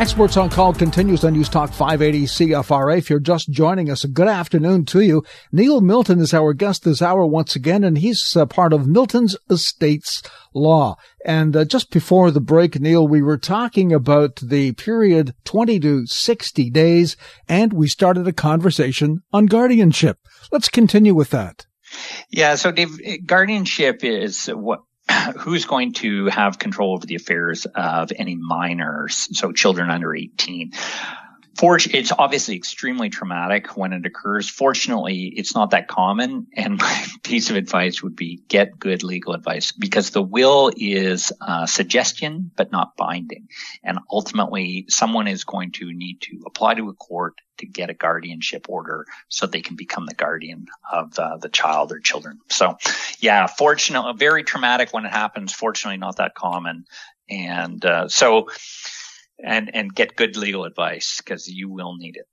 Experts 0.00 0.36
on 0.36 0.50
Call 0.50 0.72
continues 0.72 1.22
on 1.22 1.34
News 1.34 1.48
Talk 1.48 1.70
580 1.70 2.26
CFRA. 2.26 2.98
If 2.98 3.08
you're 3.08 3.20
just 3.20 3.52
joining 3.52 3.88
us, 3.88 4.04
good 4.04 4.26
afternoon 4.26 4.84
to 4.86 5.00
you. 5.00 5.22
Neil 5.52 5.80
Milton 5.80 6.18
is 6.18 6.34
our 6.34 6.54
guest 6.54 6.82
this 6.82 7.00
hour 7.00 7.24
once 7.24 7.54
again, 7.54 7.84
and 7.84 7.98
he's 7.98 8.36
uh, 8.36 8.44
part 8.44 8.72
of 8.72 8.88
Milton's 8.88 9.36
Estates 9.48 10.24
Law. 10.52 10.96
And 11.24 11.54
uh, 11.54 11.64
just 11.64 11.92
before 11.92 12.32
the 12.32 12.40
break, 12.40 12.80
Neil, 12.80 13.06
we 13.06 13.22
were 13.22 13.38
talking 13.38 13.92
about 13.92 14.40
the 14.42 14.72
period 14.72 15.36
20 15.44 15.78
to 15.78 16.06
60 16.08 16.70
days, 16.70 17.16
and 17.48 17.72
we 17.72 17.86
started 17.86 18.26
a 18.26 18.32
conversation 18.32 19.22
on 19.32 19.46
guardianship. 19.46 20.18
Let's 20.50 20.68
continue 20.68 21.14
with 21.14 21.30
that. 21.30 21.66
Yeah, 22.30 22.54
so 22.54 22.72
Dave, 22.72 23.26
guardianship 23.26 24.04
is 24.04 24.46
what 24.46 24.80
who's 25.38 25.64
going 25.64 25.92
to 25.94 26.26
have 26.26 26.58
control 26.58 26.94
over 26.94 27.06
the 27.06 27.16
affairs 27.16 27.66
of 27.74 28.12
any 28.16 28.36
minors, 28.36 29.28
so 29.32 29.52
children 29.52 29.90
under 29.90 30.14
18? 30.14 30.72
For, 31.56 31.78
it's 31.78 32.12
obviously 32.12 32.56
extremely 32.56 33.10
traumatic 33.10 33.76
when 33.76 33.92
it 33.92 34.06
occurs. 34.06 34.48
Fortunately, 34.48 35.26
it's 35.36 35.54
not 35.54 35.70
that 35.70 35.86
common. 35.86 36.46
And 36.56 36.78
my 36.78 37.06
piece 37.22 37.50
of 37.50 37.56
advice 37.56 38.02
would 38.02 38.16
be 38.16 38.42
get 38.48 38.78
good 38.78 39.02
legal 39.02 39.34
advice 39.34 39.72
because 39.72 40.10
the 40.10 40.22
will 40.22 40.70
is 40.76 41.32
uh, 41.40 41.66
suggestion, 41.66 42.50
but 42.56 42.72
not 42.72 42.96
binding. 42.96 43.48
And 43.82 43.98
ultimately, 44.10 44.86
someone 44.88 45.28
is 45.28 45.44
going 45.44 45.72
to 45.72 45.92
need 45.92 46.22
to 46.22 46.42
apply 46.46 46.74
to 46.74 46.88
a 46.88 46.94
court 46.94 47.34
to 47.58 47.66
get 47.66 47.90
a 47.90 47.94
guardianship 47.94 48.66
order 48.68 49.06
so 49.28 49.46
they 49.46 49.60
can 49.60 49.76
become 49.76 50.06
the 50.06 50.14
guardian 50.14 50.66
of 50.90 51.18
uh, 51.18 51.36
the 51.36 51.48
child 51.48 51.92
or 51.92 52.00
children. 52.00 52.40
So, 52.48 52.76
yeah, 53.20 53.46
fortunately, 53.46 54.14
very 54.16 54.42
traumatic 54.42 54.92
when 54.92 55.04
it 55.04 55.12
happens. 55.12 55.52
Fortunately, 55.52 55.98
not 55.98 56.16
that 56.16 56.34
common. 56.34 56.86
And 57.28 57.84
uh, 57.84 58.08
so, 58.08 58.48
and 59.44 59.70
and 59.74 59.94
get 59.94 60.16
good 60.16 60.36
legal 60.36 60.64
advice 60.64 61.20
because 61.24 61.48
you 61.48 61.68
will 61.70 61.96
need 61.96 62.16
it. 62.16 62.26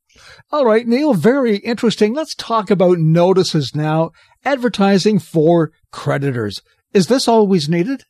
All 0.52 0.66
right, 0.66 0.88
Neil, 0.88 1.14
very 1.14 1.58
interesting. 1.58 2.14
Let's 2.14 2.36
talk 2.36 2.70
about 2.70 2.98
notices 2.98 3.76
now. 3.76 4.12
Advertising 4.44 5.20
for 5.20 5.72
creditors. 5.92 6.62
Is 6.94 7.08
this 7.08 7.28
always 7.28 7.70
needed? 7.70 8.04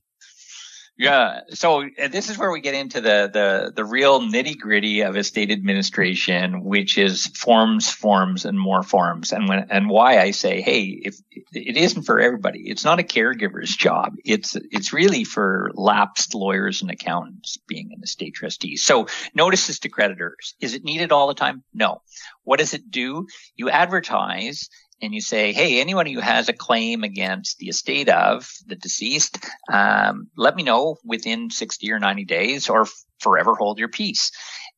Yeah. 1.00 1.42
So 1.52 1.84
uh, 1.84 2.10
this 2.10 2.30
is 2.30 2.38
where 2.38 2.52
we 2.52 2.60
get 2.60 2.76
into 2.76 3.00
the, 3.00 3.30
the, 3.32 3.72
the 3.74 3.86
real 3.86 4.20
nitty 4.20 4.58
gritty 4.60 5.02
of 5.02 5.16
estate 5.16 5.50
administration, 5.50 6.66
which 6.66 6.98
is 6.98 7.28
forms, 7.28 7.90
forms, 7.90 8.44
and 8.44 8.60
more 8.60 8.84
forms. 8.84 9.32
And 9.32 9.48
when, 9.48 9.68
and 9.70 9.90
why 9.90 10.20
I 10.20 10.32
say, 10.32 10.60
Hey, 10.60 10.82
if 10.82 11.16
it 11.54 11.78
isn't 11.78 12.04
for 12.04 12.20
everybody, 12.20 12.70
it's 12.70 12.84
not 12.84 13.00
a 13.00 13.04
caregiver's 13.04 13.74
job. 13.74 14.18
It's, 14.26 14.58
it's 14.72 14.92
really 14.92 15.24
for 15.24 15.72
lapsed 15.74 16.36
lawyers 16.36 16.82
and 16.82 16.92
accountants 16.92 17.58
being 17.66 17.92
an 17.94 18.04
estate 18.04 18.34
trustee. 18.34 18.76
So 18.76 19.08
notices 19.34 19.80
to 19.80 19.90
creditors. 19.90 20.56
Is 20.60 20.74
it 20.74 20.84
needed 20.84 21.14
all 21.14 21.28
the 21.28 21.34
time? 21.34 21.64
No. 21.74 22.02
What 22.44 22.60
does 22.60 22.74
it 22.74 22.92
do? 22.92 23.28
You 23.56 23.70
advertise 23.70 24.70
and 25.02 25.14
you 25.14 25.22
say, 25.22 25.54
hey, 25.54 25.80
anyone 25.80 26.06
who 26.06 26.20
has 26.20 26.50
a 26.50 26.54
claim 26.54 27.04
against 27.04 27.58
the 27.58 27.70
estate 27.70 28.10
of 28.10 28.52
the 28.66 28.76
deceased, 28.76 29.38
um, 29.72 30.28
let 30.36 30.56
me 30.56 30.64
know 30.64 30.98
within 31.04 31.50
60 31.50 31.92
or 31.92 32.00
90 32.00 32.26
days 32.26 32.70
or 32.70 32.86
forever 33.20 33.56
hold 33.56 33.80
your 33.80 33.88
peace. 33.88 34.32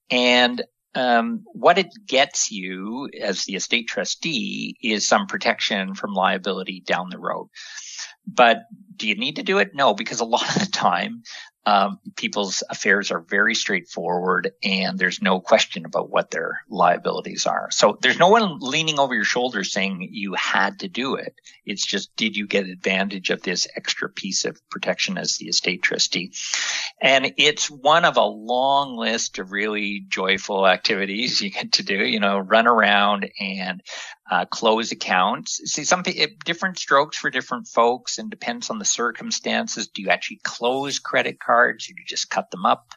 And 0.09 0.61
um, 0.93 1.43
what 1.53 1.77
it 1.77 1.87
gets 2.05 2.51
you 2.51 3.09
as 3.19 3.45
the 3.45 3.55
estate 3.55 3.87
trustee 3.87 4.75
is 4.81 5.07
some 5.07 5.27
protection 5.27 5.95
from 5.95 6.13
liability 6.13 6.83
down 6.85 7.09
the 7.09 7.19
road. 7.19 7.47
But 8.27 8.63
do 8.95 9.07
you 9.07 9.15
need 9.15 9.37
to 9.37 9.43
do 9.43 9.57
it? 9.57 9.71
No, 9.73 9.93
because 9.93 10.19
a 10.19 10.25
lot 10.25 10.47
of 10.55 10.61
the 10.61 10.71
time 10.71 11.23
um, 11.65 11.99
people's 12.15 12.63
affairs 12.69 13.11
are 13.11 13.19
very 13.19 13.53
straightforward 13.53 14.51
and 14.63 14.97
there's 14.97 15.21
no 15.21 15.39
question 15.39 15.85
about 15.85 16.09
what 16.09 16.31
their 16.31 16.61
liabilities 16.69 17.45
are. 17.45 17.69
So 17.69 17.99
there's 18.01 18.17
no 18.17 18.29
one 18.29 18.57
leaning 18.59 18.97
over 18.97 19.13
your 19.13 19.23
shoulder 19.23 19.63
saying 19.63 20.09
you 20.11 20.33
had 20.33 20.79
to 20.79 20.87
do 20.87 21.15
it. 21.15 21.35
It's 21.63 21.85
just, 21.85 22.15
did 22.15 22.35
you 22.35 22.47
get 22.47 22.65
advantage 22.65 23.29
of 23.29 23.43
this 23.43 23.67
extra 23.75 24.09
piece 24.09 24.45
of 24.45 24.57
protection 24.69 25.19
as 25.19 25.37
the 25.37 25.49
estate 25.49 25.83
trustee? 25.83 26.33
And 26.99 27.33
it's 27.37 27.69
one 27.69 28.05
of 28.05 28.17
a 28.17 28.25
long 28.25 28.97
list 28.97 29.37
of 29.37 29.51
really 29.51 30.03
joyful 30.07 30.67
activities 30.67 31.41
you 31.41 31.51
get 31.51 31.73
to 31.73 31.83
do, 31.83 32.03
you 32.03 32.19
know, 32.19 32.39
run 32.39 32.65
around 32.65 33.29
and 33.39 33.83
uh, 34.31 34.45
close 34.45 34.91
accounts. 34.91 35.61
See, 35.65 35.83
some 35.83 36.03
different 36.45 36.79
strokes 36.79 37.17
for 37.17 37.29
different 37.29 37.67
folks 37.67 38.17
and 38.17 38.29
depends 38.29 38.69
on 38.69 38.79
the 38.79 38.85
circumstances. 38.85 39.89
Do 39.89 40.01
you 40.01 40.09
actually 40.09 40.39
close 40.43 40.99
credit 40.99 41.39
cards? 41.39 41.50
Or 41.51 41.73
do 41.73 41.85
you 41.89 41.95
just 42.05 42.29
cut 42.29 42.51
them 42.51 42.65
up? 42.65 42.93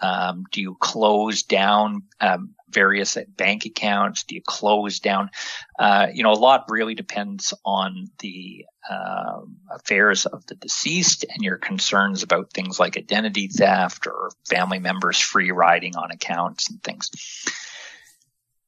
Um, 0.00 0.44
do 0.50 0.62
you 0.62 0.76
close 0.80 1.42
down 1.42 2.04
um, 2.20 2.54
various 2.70 3.18
bank 3.36 3.66
accounts? 3.66 4.24
Do 4.24 4.34
you 4.34 4.40
close 4.42 4.98
down? 5.00 5.30
Uh, 5.78 6.06
you 6.12 6.22
know, 6.22 6.32
a 6.32 6.34
lot 6.34 6.70
really 6.70 6.94
depends 6.94 7.52
on 7.64 8.10
the 8.20 8.64
uh, 8.88 9.40
affairs 9.70 10.24
of 10.24 10.46
the 10.46 10.54
deceased 10.54 11.26
and 11.28 11.42
your 11.42 11.58
concerns 11.58 12.22
about 12.22 12.52
things 12.52 12.80
like 12.80 12.96
identity 12.96 13.48
theft 13.48 14.06
or 14.06 14.30
family 14.48 14.78
members 14.78 15.18
free 15.18 15.50
riding 15.50 15.96
on 15.96 16.10
accounts 16.10 16.70
and 16.70 16.82
things. 16.82 17.10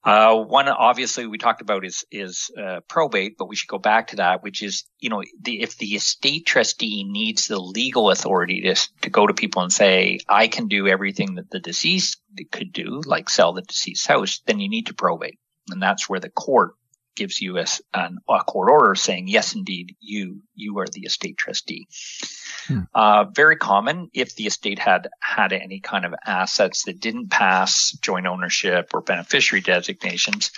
Uh, 0.05 0.37
one 0.37 0.69
obviously 0.69 1.27
we 1.27 1.39
talked 1.39 1.61
about 1.61 1.85
is 1.85 2.05
is 2.11 2.51
uh, 2.61 2.81
probate, 2.89 3.37
but 3.39 3.49
we 3.49 3.55
should 3.55 3.69
go 3.69 3.79
back 3.79 4.09
to 4.09 4.17
that, 4.17 4.43
which 4.43 4.63
is 4.63 4.85
you 4.99 5.09
know 5.09 5.23
the, 5.41 5.63
if 5.63 5.79
the 5.79 5.95
estate 5.95 6.45
trustee 6.45 7.05
needs 7.05 7.47
the 7.47 7.59
legal 7.59 8.11
authority 8.11 8.63
to 8.63 8.75
to 9.03 9.11
go 9.11 9.27
to 9.27 9.35
people 9.35 9.63
and 9.63 9.73
say 9.73 10.19
I 10.29 10.49
can 10.49 10.67
do 10.67 10.89
everything 10.89 11.37
that 11.37 11.51
the 11.51 11.61
deceased 11.61 12.21
could 12.51 12.73
do, 12.73 13.01
like 13.07 13.31
sell 13.31 13.53
the 13.53 13.63
deceased 13.63 14.09
house, 14.09 14.41
then 14.47 14.59
you 14.59 14.69
need 14.69 14.87
to 14.87 14.95
probate, 14.95 15.39
and 15.71 15.81
that's 15.81 16.09
where 16.09 16.21
the 16.21 16.31
court 16.31 16.75
gives 17.15 17.41
you 17.41 17.59
a, 17.59 17.67
an, 17.95 18.19
a 18.29 18.41
court 18.41 18.71
order 18.71 18.95
saying 18.97 19.29
yes, 19.29 19.55
indeed, 19.55 19.95
you 20.01 20.43
you 20.55 20.79
are 20.79 20.89
the 20.89 21.03
estate 21.03 21.37
trustee. 21.37 21.87
Hmm. 22.67 22.81
Uh, 22.95 23.25
very 23.25 23.57
common 23.57 24.11
if 24.13 24.35
the 24.37 24.47
estate 24.47 24.79
had 24.79 25.09
had 25.21 25.53
any 25.53 25.81
kind 25.81 26.05
of 26.05 26.15
assets 26.25 26.85
that 26.85 27.01
didn't 27.01 27.29
pass 27.29 27.93
joint 28.03 28.27
ownership 28.27 28.91
or 28.95 29.01
beneficiary 29.01 29.61
designations. 29.61 30.51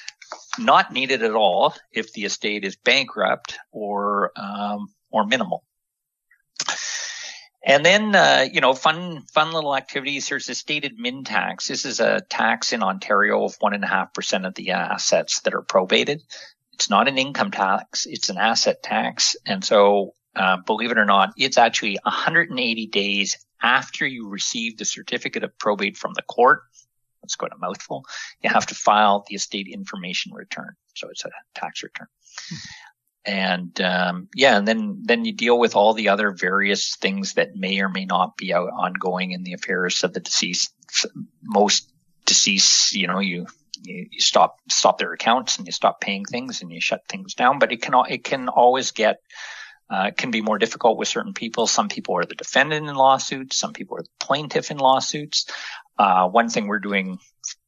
Not 0.59 0.93
needed 0.93 1.23
at 1.23 1.35
all 1.35 1.75
if 1.93 2.12
the 2.12 2.25
estate 2.25 2.64
is 2.64 2.77
bankrupt 2.77 3.59
or 3.73 4.33
um, 4.37 4.88
or 5.11 5.27
minimal. 5.27 5.64
And 7.67 7.85
then, 7.85 8.14
uh, 8.14 8.47
you 8.53 8.61
know, 8.61 8.75
fun, 8.75 9.23
fun 9.33 9.53
little 9.53 9.75
activities. 9.75 10.29
There's 10.29 10.51
a 10.51 10.55
state 10.55 10.85
admin 10.85 11.25
tax. 11.25 11.67
This 11.67 11.87
is 11.87 11.99
a 11.99 12.21
tax 12.21 12.75
in 12.75 12.83
Ontario 12.83 13.43
of 13.45 13.57
one 13.59 13.73
and 13.73 13.83
a 13.83 13.87
half 13.87 14.12
percent 14.12 14.45
of 14.45 14.55
the 14.55 14.73
assets 14.73 15.40
that 15.40 15.55
are 15.55 15.62
probated. 15.62 16.23
It's 16.75 16.90
not 16.90 17.09
an 17.09 17.17
income 17.17 17.53
tax. 17.53 18.05
It's 18.05 18.29
an 18.29 18.37
asset 18.37 18.83
tax. 18.83 19.37
And 19.47 19.64
so 19.64 20.12
uh, 20.37 20.59
believe 20.66 20.90
it 20.90 20.99
or 20.99 21.05
not, 21.05 21.33
it's 21.37 21.59
actually 21.59 21.99
180 22.03 22.87
days 22.88 23.44
after 23.62 24.07
you 24.07 24.29
receive 24.29 24.77
the 24.77 24.85
certificate 24.85 25.44
of 25.44 25.59
probate 25.59 25.97
from 25.97 26.12
the 26.14 26.23
court. 26.23 26.62
Let's 27.23 27.37
go 27.37 27.49
to 27.49 27.57
mouthful. 27.57 28.05
You 28.42 28.51
have 28.51 28.66
to 28.66 28.75
file 28.75 29.25
the 29.27 29.37
estate 29.37 29.68
information 29.68 30.35
return. 30.35 30.77
So 30.94 31.09
it's 31.09 31.25
a 31.25 31.31
tax 31.55 31.83
return. 31.83 32.09
And, 33.25 33.81
um, 33.81 34.29
yeah, 34.35 34.59
and 34.59 34.68
then, 34.68 35.01
then 35.03 35.25
you 35.25 35.33
deal 35.33 35.59
with 35.59 35.77
all 35.77 35.94
the 35.94 36.11
other 36.11 36.31
various 36.31 36.97
things 36.97 37.35
that 37.35 37.57
may 37.57 37.81
or 37.81 37.88
may 37.88 38.05
not 38.05 38.37
be 38.37 38.53
out 38.53 38.68
ongoing 38.68 39.31
in 39.31 39.42
the 39.42 39.55
affairs 39.55 40.05
of 40.05 40.12
the 40.12 40.20
deceased. 40.20 40.75
Most 41.42 41.90
deceased, 42.27 42.92
you 42.92 43.07
know, 43.07 43.20
you, 43.20 43.47
you, 43.83 44.09
you 44.11 44.20
stop, 44.20 44.59
stop 44.68 44.99
their 44.99 45.14
accounts 45.14 45.57
and 45.57 45.66
you 45.66 45.73
stop 45.73 46.03
paying 46.03 46.27
things 46.27 46.61
and 46.61 46.70
you 46.70 46.83
shut 46.83 47.01
things 47.09 47.33
down, 47.33 47.59
but 47.59 47.73
it 47.73 47.81
can, 47.81 47.94
it 48.11 48.25
can 48.25 48.49
always 48.49 48.90
get, 48.90 49.20
uh, 49.90 50.11
can 50.16 50.31
be 50.31 50.40
more 50.40 50.59
difficult 50.59 50.99
with 50.99 51.09
certain 51.09 51.35
people. 51.35 51.66
Some 51.66 51.88
people 51.88 52.16
are 52.16 52.25
the 52.25 52.35
defendant 52.35 52.88
in 52.88 52.94
lawsuits. 52.94 53.57
Some 53.57 53.73
people 53.73 53.99
are 53.99 54.03
the 54.03 54.09
plaintiff 54.18 54.70
in 54.70 54.79
lawsuits. 54.79 55.47
Uh, 55.99 56.29
one 56.29 56.49
thing 56.49 56.66
we're 56.66 56.79
doing 56.79 57.18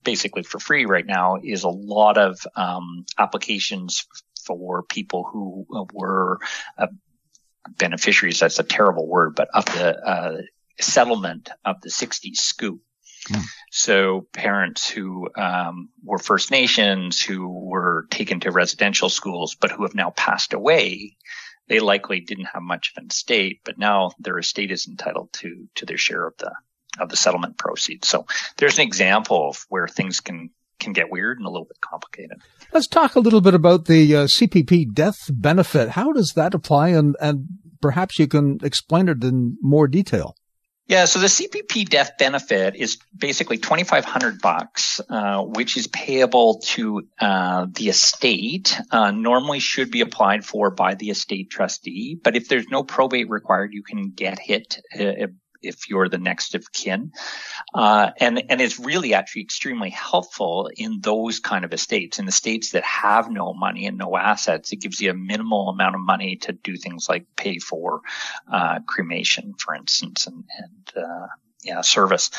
basically 0.02 0.42
for 0.42 0.59
free 0.59 0.87
right 0.87 1.07
now 1.07 1.37
is 1.42 1.64
a 1.64 1.68
lot 1.68 2.18
of 2.18 2.38
um, 2.57 3.05
applications 3.18 4.07
for 4.44 4.83
people 4.85 5.24
who 5.24 5.66
were 5.92 6.38
uh, 6.79 6.87
beneficiaries. 7.79 8.40
That's 8.40 8.59
a 8.59 8.64
terrible 8.64 9.07
word, 9.07 9.35
but 9.35 9.48
of 9.52 9.64
the 9.66 9.96
uh, 9.98 10.37
settlement 10.81 11.50
of 11.64 11.81
the 11.83 11.90
60s 11.90 12.37
scoop. 12.37 12.81
Hmm. 13.29 13.40
So 13.70 14.26
parents 14.33 14.88
who 14.88 15.29
um, 15.37 15.88
were 16.05 16.18
First 16.18 16.50
Nations, 16.50 17.20
who 17.20 17.48
were 17.48 18.07
taken 18.11 18.40
to 18.40 18.52
residential 18.52 19.09
schools, 19.09 19.57
but 19.57 19.70
who 19.72 19.83
have 19.83 19.94
now 19.94 20.11
passed 20.11 20.52
away, 20.52 21.16
they 21.68 21.81
likely 21.81 22.20
didn't 22.20 22.46
have 22.46 22.62
much 22.62 22.92
of 22.94 23.02
an 23.02 23.09
estate, 23.11 23.61
but 23.64 23.79
now 23.79 24.12
their 24.18 24.38
estate 24.38 24.70
is 24.70 24.87
entitled 24.88 25.33
to 25.35 25.68
to 25.76 25.87
their 25.87 25.98
share 25.98 26.26
of 26.26 26.37
the 26.38 26.52
of 26.98 27.09
the 27.09 27.16
settlement 27.16 27.59
proceeds. 27.59 28.09
So 28.09 28.26
there's 28.57 28.79
an 28.79 28.87
example 28.87 29.50
of 29.50 29.64
where 29.68 29.88
things 29.88 30.20
can 30.20 30.50
can 30.79 30.92
get 30.92 31.11
weird 31.11 31.38
and 31.38 31.46
a 31.46 31.50
little 31.50 31.66
bit 31.66 31.81
complicated. 31.81 32.38
Let's 32.72 32.87
talk 32.87 33.14
a 33.14 33.20
little 33.20 33.40
bit 33.40 33.55
about 33.55 33.87
the 33.87 34.14
uh, 34.14 34.24
CPP 34.24 34.92
death 34.92 35.31
benefit. 35.31 35.90
How 35.90 36.12
does 36.12 36.33
that 36.37 36.55
apply, 36.55 36.88
and 36.88 37.16
and 37.20 37.46
perhaps 37.81 38.18
you 38.18 38.26
can 38.26 38.59
explain 38.62 39.09
it 39.09 39.22
in 39.24 39.57
more 39.61 39.88
detail. 39.88 40.37
Yeah, 40.88 41.07
so 41.07 41.18
the 41.18 41.27
CPP 41.27 41.88
death 41.88 42.12
benefit 42.16 42.77
is 42.77 42.99
basically 43.16 43.59
twenty 43.59 43.83
five 43.83 44.05
hundred 44.05 44.40
bucks, 44.40 45.01
uh, 45.09 45.42
which 45.42 45.77
is 45.77 45.88
payable 45.88 46.61
to 46.66 47.09
uh, 47.20 47.66
the 47.68 47.88
estate. 47.88 48.79
Uh, 48.92 49.11
normally, 49.11 49.59
should 49.59 49.90
be 49.90 50.01
applied 50.01 50.44
for 50.44 50.70
by 50.70 50.94
the 50.94 51.11
estate 51.11 51.51
trustee, 51.51 52.16
but 52.22 52.37
if 52.37 52.49
there's 52.49 52.68
no 52.68 52.85
probate 52.85 53.29
required, 53.29 53.72
you 53.72 53.83
can 53.83 54.11
get 54.11 54.38
hit 54.38 54.81
uh, 54.94 55.27
if 55.62 55.88
you're 55.88 56.09
the 56.09 56.19
next 56.19 56.55
of 56.55 56.73
kin. 56.73 57.12
Uh, 57.75 58.11
and, 58.19 58.42
and 58.51 58.61
it's 58.61 58.79
really 58.79 59.14
actually 59.14 59.42
extremely 59.42 59.90
helpful 59.90 60.71
in 60.77 61.01
those 61.01 61.40
kind 61.40 61.64
of 61.64 61.73
estates, 61.73 62.19
in 62.19 62.27
the 62.27 62.33
states 62.33 62.73
that 62.73 62.85
have 62.85 63.31
no 63.31 63.53
money 63.53 63.87
and 63.87 63.99
no 63.99 64.16
assets. 64.16 64.73
It 64.73 64.77
gives 64.77 65.01
you 65.01 65.11
a 65.11 65.14
minimal 65.14 65.69
amount 65.69 65.95
of 65.95 66.01
money 66.01 66.37
to 66.37 66.53
do 66.53 66.77
things 66.77 67.09
like 67.09 67.27
pay 67.37 67.59
for, 67.59 68.01
uh, 68.51 68.81
cremation, 68.87 69.55
for 69.59 69.75
instance, 69.75 70.27
and, 70.27 70.45
and, 70.59 71.05
uh, 71.05 71.27
yeah, 71.66 71.81
service. 71.81 72.31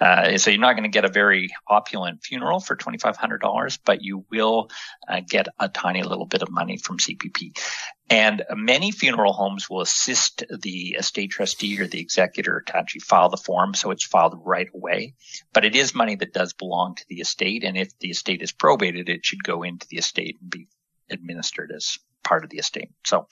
Uh, 0.00 0.38
so 0.38 0.50
you're 0.50 0.60
not 0.60 0.74
going 0.74 0.84
to 0.84 0.88
get 0.88 1.04
a 1.04 1.10
very 1.10 1.50
opulent 1.66 2.22
funeral 2.22 2.60
for 2.60 2.76
$2,500, 2.76 3.78
but 3.84 4.02
you 4.02 4.24
will 4.30 4.70
uh, 5.08 5.20
get 5.28 5.48
a 5.58 5.68
tiny 5.68 6.02
little 6.02 6.26
bit 6.26 6.42
of 6.42 6.50
money 6.50 6.76
from 6.76 6.98
CPP. 6.98 7.58
And 8.08 8.44
many 8.54 8.92
funeral 8.92 9.32
homes 9.32 9.68
will 9.68 9.80
assist 9.80 10.44
the 10.48 10.96
estate 10.98 11.30
trustee 11.32 11.80
or 11.80 11.86
the 11.86 12.00
executor 12.00 12.62
to 12.66 12.76
actually 12.76 13.00
file 13.00 13.28
the 13.28 13.36
form. 13.36 13.74
So 13.74 13.90
it's 13.90 14.04
filed 14.04 14.40
right 14.44 14.68
away, 14.72 15.14
but 15.52 15.64
it 15.64 15.74
is 15.74 15.94
money 15.94 16.14
that 16.16 16.32
does 16.32 16.52
belong 16.52 16.94
to 16.96 17.04
the 17.08 17.20
estate. 17.20 17.64
And 17.64 17.76
if 17.76 17.98
the 17.98 18.10
estate 18.10 18.42
is 18.42 18.52
probated, 18.52 19.08
it 19.08 19.26
should 19.26 19.42
go 19.42 19.64
into 19.64 19.88
the 19.88 19.96
estate 19.96 20.36
and 20.40 20.50
be 20.50 20.68
administered 21.10 21.72
as 21.74 21.98
part 22.22 22.44
of 22.44 22.50
the 22.50 22.58
estate. 22.58 22.90
So 23.04 23.28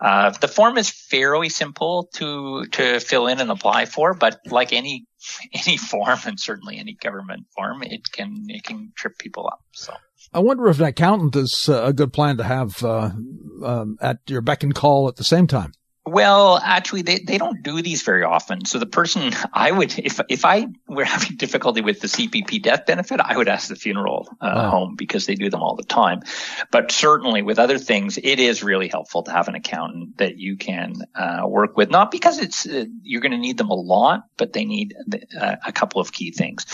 uh, 0.00 0.30
the 0.30 0.48
form 0.48 0.78
is 0.78 0.88
fairly 0.88 1.48
simple 1.48 2.08
to 2.14 2.66
to 2.66 3.00
fill 3.00 3.26
in 3.26 3.40
and 3.40 3.50
apply 3.50 3.86
for, 3.86 4.14
but 4.14 4.40
like 4.46 4.72
any 4.72 5.06
any 5.52 5.76
form 5.76 6.18
and 6.26 6.38
certainly 6.38 6.78
any 6.78 6.94
government 6.94 7.46
form, 7.54 7.82
it 7.82 8.10
can 8.10 8.46
it 8.48 8.64
can 8.64 8.92
trip 8.96 9.18
people 9.18 9.48
up. 9.48 9.60
So 9.72 9.94
I 10.32 10.40
wonder 10.40 10.68
if 10.68 10.78
an 10.78 10.86
accountant 10.86 11.36
is 11.36 11.68
uh, 11.68 11.84
a 11.84 11.92
good 11.92 12.12
plan 12.12 12.36
to 12.36 12.44
have 12.44 12.82
uh, 12.82 13.10
um, 13.64 13.96
at 14.00 14.18
your 14.26 14.40
beck 14.40 14.62
and 14.62 14.74
call 14.74 15.08
at 15.08 15.16
the 15.16 15.24
same 15.24 15.46
time. 15.46 15.72
Well, 16.06 16.60
actually, 16.62 17.02
they, 17.02 17.18
they 17.18 17.36
don't 17.36 17.64
do 17.64 17.82
these 17.82 18.02
very 18.02 18.22
often. 18.22 18.64
So 18.64 18.78
the 18.78 18.86
person 18.86 19.32
I 19.52 19.72
would, 19.72 19.98
if 19.98 20.20
if 20.28 20.44
I 20.44 20.68
were 20.86 21.04
having 21.16 21.36
difficulty 21.36 21.80
with 21.80 22.00
the 22.00 22.06
CPP 22.06 22.62
death 22.62 22.86
benefit, 22.86 23.20
I 23.20 23.36
would 23.36 23.48
ask 23.48 23.68
the 23.68 23.74
funeral 23.74 24.28
uh, 24.40 24.52
wow. 24.54 24.70
home 24.70 24.94
because 24.94 25.26
they 25.26 25.34
do 25.34 25.50
them 25.50 25.62
all 25.62 25.74
the 25.74 25.82
time. 25.82 26.22
But 26.70 26.92
certainly 26.92 27.42
with 27.42 27.58
other 27.58 27.78
things, 27.78 28.18
it 28.18 28.38
is 28.38 28.62
really 28.62 28.86
helpful 28.86 29.24
to 29.24 29.32
have 29.32 29.48
an 29.48 29.56
accountant 29.56 30.18
that 30.18 30.38
you 30.38 30.56
can 30.56 30.94
uh, 31.16 31.42
work 31.44 31.76
with. 31.76 31.90
Not 31.90 32.12
because 32.12 32.38
it's 32.38 32.66
uh, 32.66 32.84
you're 33.02 33.20
going 33.20 33.32
to 33.32 33.38
need 33.38 33.58
them 33.58 33.70
a 33.70 33.74
lot, 33.74 34.22
but 34.36 34.52
they 34.52 34.64
need 34.64 34.94
uh, 35.38 35.56
a 35.66 35.72
couple 35.72 36.00
of 36.00 36.12
key 36.12 36.30
things. 36.30 36.66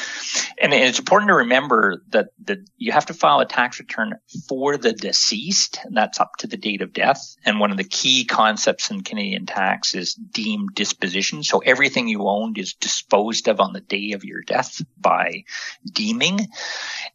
And 0.61 0.75
it's 0.75 0.99
important 0.99 1.31
to 1.31 1.37
remember 1.37 2.03
that 2.11 2.29
that 2.45 2.59
you 2.77 2.93
have 2.93 3.07
to 3.07 3.15
file 3.15 3.41
a 3.41 3.47
tax 3.47 3.81
return 3.81 4.19
for 4.47 4.77
the 4.77 4.93
deceased, 4.93 5.79
and 5.85 5.97
that's 5.97 6.21
up 6.21 6.33
to 6.41 6.47
the 6.47 6.59
date 6.59 6.83
of 6.83 6.93
death. 6.93 7.35
And 7.47 7.59
one 7.59 7.71
of 7.71 7.79
the 7.79 7.85
key 7.85 8.27
concepts 8.27 8.91
in 8.91 9.03
Canadian 9.03 9.22
Canadian 9.23 9.47
tax 9.47 9.95
is 9.95 10.15
deemed 10.15 10.75
disposition. 10.75 11.45
So 11.45 11.59
everything 11.59 12.09
you 12.09 12.27
owned 12.27 12.59
is 12.59 12.75
disposed 12.75 13.47
of 13.47 13.61
on 13.61 13.73
the 13.73 13.81
day 13.81 14.13
of 14.13 14.25
your 14.25 14.43
death 14.43 14.83
by 15.01 15.45
deeming. 15.85 16.49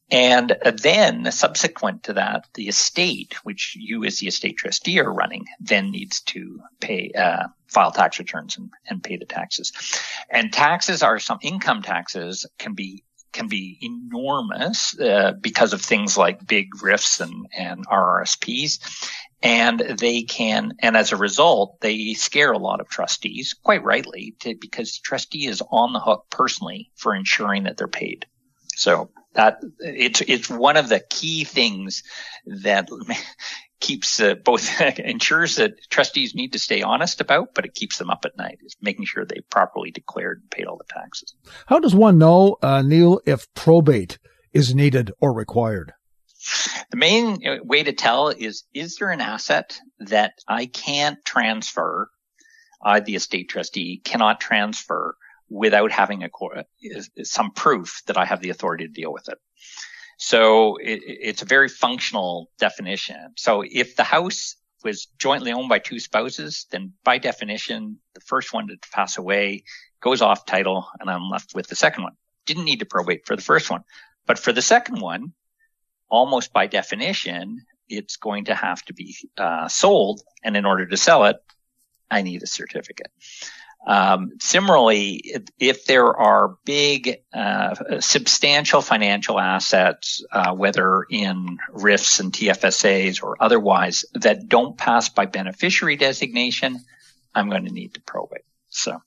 And 0.10 0.56
then 0.82 1.30
subsequent 1.34 2.04
to 2.04 2.14
that, 2.14 2.46
the 2.54 2.70
estate, 2.70 3.36
which 3.44 3.76
you 3.76 4.06
as 4.06 4.20
the 4.20 4.28
estate 4.28 4.56
trustee 4.56 5.02
are 5.02 5.14
running, 5.14 5.48
then 5.60 5.92
needs 5.92 6.22
to 6.22 6.62
pay, 6.80 7.12
uh, 7.12 7.48
file 7.68 7.92
tax 7.92 8.20
returns 8.20 8.56
and, 8.56 8.70
and 8.90 9.04
pay 9.04 9.18
the 9.18 9.26
taxes. 9.26 9.74
And 10.30 10.54
taxes 10.54 11.04
are 11.04 11.20
some 11.20 11.40
income 11.42 11.82
taxes 11.82 12.46
can 12.58 12.74
be 12.74 13.04
can 13.34 13.50
be 13.50 13.78
enormous 13.84 14.98
uh, 15.00 15.34
because 15.40 15.74
of 15.74 15.82
things 15.82 16.18
like 16.18 16.48
big 16.48 16.72
RRIFs 16.72 17.22
and, 17.22 17.46
and 17.56 17.86
RRSPs 17.86 18.80
and 19.42 19.80
they 19.80 20.24
can, 20.24 20.74
and 20.80 20.98
as 20.98 21.12
a 21.12 21.18
result, 21.18 21.80
they 21.82 22.14
scare 22.14 22.52
a 22.52 22.58
lot 22.58 22.82
of 22.82 22.90
trustees, 22.90 23.54
quite 23.54 23.84
rightly, 23.84 24.36
to, 24.40 24.56
because 24.60 24.94
the 24.94 25.02
trustee 25.04 25.46
is 25.46 25.62
on 25.70 25.94
the 25.94 26.00
hook 26.00 26.26
personally 26.30 26.92
for 26.96 27.16
ensuring 27.16 27.64
that 27.64 27.78
they're 27.78 27.88
paid. 27.88 28.26
So 28.76 29.12
that 29.34 29.60
it's 29.80 30.22
it's 30.22 30.50
one 30.50 30.78
of 30.78 30.90
the 30.90 31.00
key 31.00 31.44
things 31.44 32.04
that 32.46 32.90
keeps 33.80 34.20
uh, 34.20 34.34
both 34.36 34.82
ensures 35.00 35.58
that 35.58 35.74
trustees 35.90 36.34
need 36.34 36.54
to 36.54 36.60
stay 36.60 36.82
honest 36.82 37.22
about, 37.22 37.54
but 37.54 37.66
it 37.66 37.76
keeps 37.76 37.98
them 37.98 38.10
up 38.10 38.26
at 38.26 38.38
night 38.38 38.58
is 38.64 38.76
making 38.82 39.06
sure 39.06 39.26
they 39.26 39.42
properly 39.52 39.92
declared 39.92 40.40
and 40.42 40.50
paid 40.50 40.66
all 40.66 40.78
the 40.78 40.94
taxes. 40.94 41.36
How 41.68 41.80
does 41.80 41.94
one 41.94 42.18
know, 42.18 42.58
uh, 42.62 42.82
Neil, 42.82 43.20
if 43.26 43.52
probate 43.54 44.18
is 44.52 44.74
needed 44.74 45.12
or 45.20 45.34
required? 45.34 45.94
The 46.92 46.98
main 46.98 47.46
uh, 47.46 47.58
way 47.64 47.84
to 47.84 47.94
tell 47.94 48.30
is, 48.30 48.64
is 48.74 48.96
there 48.96 49.10
an 49.10 49.22
asset 49.22 49.80
that 50.00 50.34
I 50.48 50.66
can't 50.66 51.24
transfer? 51.26 52.10
I, 52.82 53.00
the 53.00 53.16
estate 53.16 53.50
trustee, 53.50 54.02
cannot 54.04 54.40
transfer 54.40 55.18
without 55.50 55.92
having 55.92 56.24
a, 56.24 56.30
some 57.24 57.52
proof 57.52 58.02
that 58.08 58.18
I 58.18 58.26
have 58.26 58.42
the 58.42 58.50
authority 58.50 58.86
to 58.86 58.94
deal 58.94 59.12
with 59.12 59.30
it. 59.30 59.38
So 60.18 60.78
it, 60.78 61.02
it's 61.04 61.42
a 61.42 61.46
very 61.46 61.70
functional 61.70 62.50
definition. 62.60 63.34
So 63.38 63.64
if 63.66 63.96
the 63.96 64.04
house 64.04 64.56
was 64.84 65.08
jointly 65.18 65.52
owned 65.52 65.70
by 65.70 65.80
two 65.80 66.00
spouses, 66.00 66.66
then 66.72 66.94
by 67.04 67.18
definition, 67.18 68.00
the 68.14 68.22
first 68.22 68.54
one 68.54 68.68
to 68.68 68.78
pass 68.92 69.18
away 69.18 69.64
goes 70.02 70.22
off 70.22 70.46
title 70.46 70.88
and 71.00 71.10
I'm 71.10 71.30
left 71.30 71.56
with 71.56 71.68
the 71.68 71.76
second 71.76 72.04
one. 72.04 72.14
Didn't 72.46 72.66
need 72.66 72.80
to 72.80 72.86
probate 72.86 73.26
for 73.26 73.36
the 73.36 73.42
first 73.42 73.70
one. 73.70 73.84
But 74.26 74.40
for 74.40 74.52
the 74.52 74.62
second 74.62 75.02
one, 75.02 75.34
almost 76.10 76.54
by 76.54 76.68
definition, 76.68 77.66
it's 77.90 78.18
going 78.18 78.46
to 78.46 78.56
have 78.56 78.84
to 78.86 78.94
be 78.94 79.16
uh, 79.38 79.68
sold. 79.68 80.22
And 80.44 80.58
in 80.58 80.66
order 80.66 80.86
to 80.86 80.98
sell 80.98 81.26
it, 81.26 81.38
I 82.10 82.22
need 82.22 82.44
a 82.44 82.48
certificate. 82.48 83.12
Um, 83.86 84.34
similarly, 84.42 85.24
if, 85.60 85.86
there 85.86 86.14
are 86.14 86.58
big, 86.66 87.22
uh, 87.34 88.00
substantial 88.02 88.82
financial 88.82 89.40
assets, 89.40 90.26
uh, 90.30 90.54
whether 90.54 91.04
in 91.10 91.58
RRIFs 91.74 92.20
and 92.20 92.34
TFSAs 92.34 93.24
or 93.24 93.38
otherwise, 93.40 94.04
that 94.14 94.50
don't 94.50 94.78
pass 94.78 95.08
by 95.08 95.26
beneficiary 95.26 95.96
designation, 95.96 96.84
I'm 97.34 97.50
going 97.50 97.66
to 97.66 97.72
need 97.72 97.94
to 97.94 98.02
probate. 98.02 98.44
So. 98.70 99.02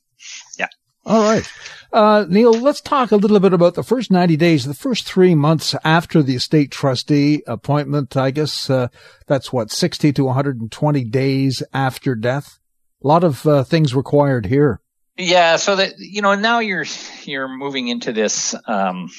All 1.07 1.23
right. 1.23 1.51
Uh, 1.93 2.25
Neil, 2.29 2.53
let's 2.53 2.81
talk 2.81 3.11
a 3.11 3.17
little 3.17 3.41
bit 3.41 3.53
about 3.53 3.75
the 3.75 3.83
first 3.83 4.11
90 4.11 4.37
days, 4.37 4.65
the 4.65 4.75
first 4.75 5.07
three 5.07 5.35
months 5.35 5.75
after 5.83 6.23
the 6.23 6.37
estate 6.37 6.71
trustee 6.71 7.43
appointment. 7.47 8.17
I 8.17 8.31
guess, 8.31 8.71
uh, 8.71 8.89
that's 9.27 9.53
what, 9.53 9.71
60 9.71 10.13
to 10.13 10.25
120 10.25 11.05
days 11.05 11.63
after 11.73 12.15
death. 12.15 12.59
A 13.03 13.09
lot 13.09 13.25
of 13.25 13.47
uh, 13.47 13.65
things 13.65 13.95
required 13.95 14.47
here. 14.47 14.81
Yeah. 15.17 15.57
So 15.57 15.77
that, 15.77 15.95
you 15.99 16.23
know, 16.23 16.35
now 16.35 16.61
you're, 16.61 16.87
you're 17.25 17.49
moving 17.49 17.89
into 17.89 18.13
this, 18.13 18.55
um, 18.67 19.11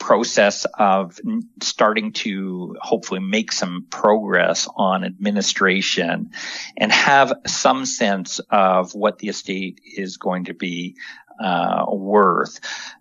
process 0.00 0.66
of 0.78 1.20
starting 1.62 2.12
to 2.12 2.74
hopefully 2.80 3.20
make 3.20 3.52
some 3.52 3.86
progress 3.90 4.66
on 4.74 5.04
administration 5.04 6.30
and 6.76 6.90
have 6.90 7.32
some 7.46 7.84
sense 7.84 8.40
of 8.50 8.94
what 8.94 9.18
the 9.18 9.28
estate 9.28 9.80
is 9.84 10.16
going 10.16 10.46
to 10.46 10.54
be 10.54 10.96
uh, 11.40 11.86
worth. 11.88 12.60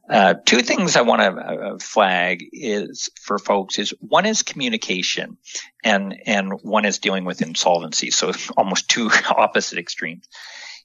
Uh, 0.10 0.34
two 0.45 0.62
things 0.62 0.95
I 0.95 1.02
want 1.02 1.21
to 1.21 1.28
uh, 1.28 1.78
flag 1.80 2.45
is 2.52 3.10
for 3.21 3.38
folks 3.38 3.78
is 3.78 3.93
one 3.99 4.25
is 4.25 4.43
communication 4.43 5.38
and, 5.84 6.15
and 6.25 6.54
one 6.62 6.86
is 6.86 6.99
dealing 6.99 7.25
with 7.25 7.41
insolvency. 7.41 8.12
So 8.12 8.32
almost 8.58 8.89
two 8.89 9.12
opposite 9.30 9.78
extremes. 9.78 10.28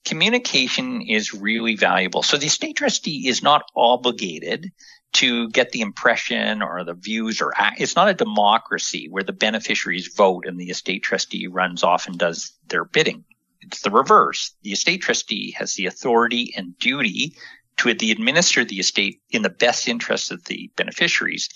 Communication 0.04 1.00
is 1.00 1.32
really 1.32 1.76
valuable. 1.76 2.22
So 2.22 2.36
the 2.36 2.46
estate 2.46 2.76
trustee 2.76 3.28
is 3.28 3.42
not 3.42 3.62
obligated 3.74 4.72
to 5.14 5.48
get 5.48 5.70
the 5.70 5.80
impression 5.80 6.60
or 6.60 6.84
the 6.84 6.92
views 6.92 7.40
or. 7.40 7.54
It's 7.78 7.96
not 7.96 8.08
a 8.08 8.14
democracy 8.14 9.08
where 9.08 9.22
the 9.22 9.32
beneficiaries 9.32 10.12
vote 10.14 10.44
and 10.46 10.58
the 10.58 10.70
estate 10.70 11.04
trustee 11.04 11.46
runs 11.46 11.82
off 11.82 12.06
and 12.06 12.18
does 12.18 12.52
their 12.68 12.84
bidding. 12.84 13.24
It's 13.66 13.80
the 13.80 13.90
reverse. 13.90 14.54
The 14.62 14.72
estate 14.72 15.02
trustee 15.02 15.52
has 15.52 15.74
the 15.74 15.86
authority 15.86 16.54
and 16.56 16.78
duty 16.78 17.34
to 17.78 17.88
administer 17.88 18.64
the 18.64 18.78
estate 18.78 19.20
in 19.30 19.42
the 19.42 19.50
best 19.50 19.88
interest 19.88 20.30
of 20.30 20.44
the 20.44 20.70
beneficiaries. 20.76 21.48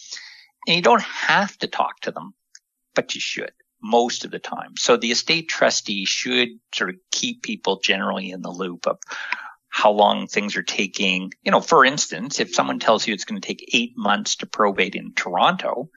And 0.66 0.77
you 0.77 0.83
don't 0.83 1.03
have 1.03 1.57
to 1.59 1.66
talk 1.66 2.01
to 2.01 2.11
them, 2.11 2.35
but 2.94 3.14
you 3.14 3.21
should 3.21 3.53
most 3.81 4.25
of 4.25 4.31
the 4.31 4.38
time. 4.38 4.77
So 4.77 4.97
the 4.97 5.12
estate 5.12 5.49
trustee 5.49 6.05
should 6.05 6.49
sort 6.75 6.90
of 6.90 6.97
keep 7.12 7.42
people 7.42 7.81
generally 7.81 8.31
in 8.31 8.42
the 8.42 8.51
loop 8.51 8.87
of 8.87 8.99
how 9.68 9.92
long 9.92 10.27
things 10.27 10.57
are 10.57 10.62
taking. 10.62 11.33
You 11.42 11.53
know, 11.53 11.61
for 11.61 11.85
instance, 11.85 12.40
if 12.40 12.55
someone 12.55 12.81
tells 12.81 13.07
you 13.07 13.14
it's 13.14 13.25
going 13.25 13.40
to 13.40 13.47
take 13.47 13.71
eight 13.73 13.92
months 13.97 14.37
to 14.37 14.47
probate 14.47 14.97
in 14.97 15.12
Toronto, 15.14 15.90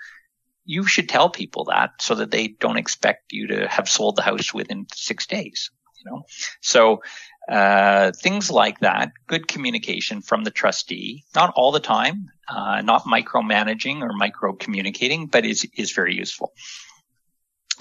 you 0.64 0.86
should 0.86 1.10
tell 1.10 1.30
people 1.30 1.66
that 1.66 1.94
so 2.00 2.16
that 2.16 2.30
they 2.30 2.50
don't 2.50 2.78
expect 2.78 3.34
you 3.34 3.48
to 3.48 3.68
have 3.68 3.90
sold 3.90 4.16
the 4.16 4.22
house 4.22 4.54
within 4.54 4.86
six 4.94 5.26
days 5.26 5.72
You 6.04 6.12
know, 6.12 6.26
so 6.62 7.02
uh, 7.50 8.12
things 8.12 8.50
like 8.50 8.80
that, 8.80 9.12
good 9.28 9.48
communication 9.48 10.22
from 10.22 10.44
the 10.44 10.52
trustee, 10.52 11.24
not 11.36 11.54
all 11.56 11.72
the 11.72 11.80
time, 11.80 12.32
uh, 12.48 12.82
not 12.82 13.04
micromanaging 13.04 14.02
or 14.02 14.14
micro 14.14 14.54
communicating, 14.54 15.28
but 15.28 15.46
is 15.46 15.66
is 15.76 15.92
very 15.92 16.16
useful. 16.16 16.54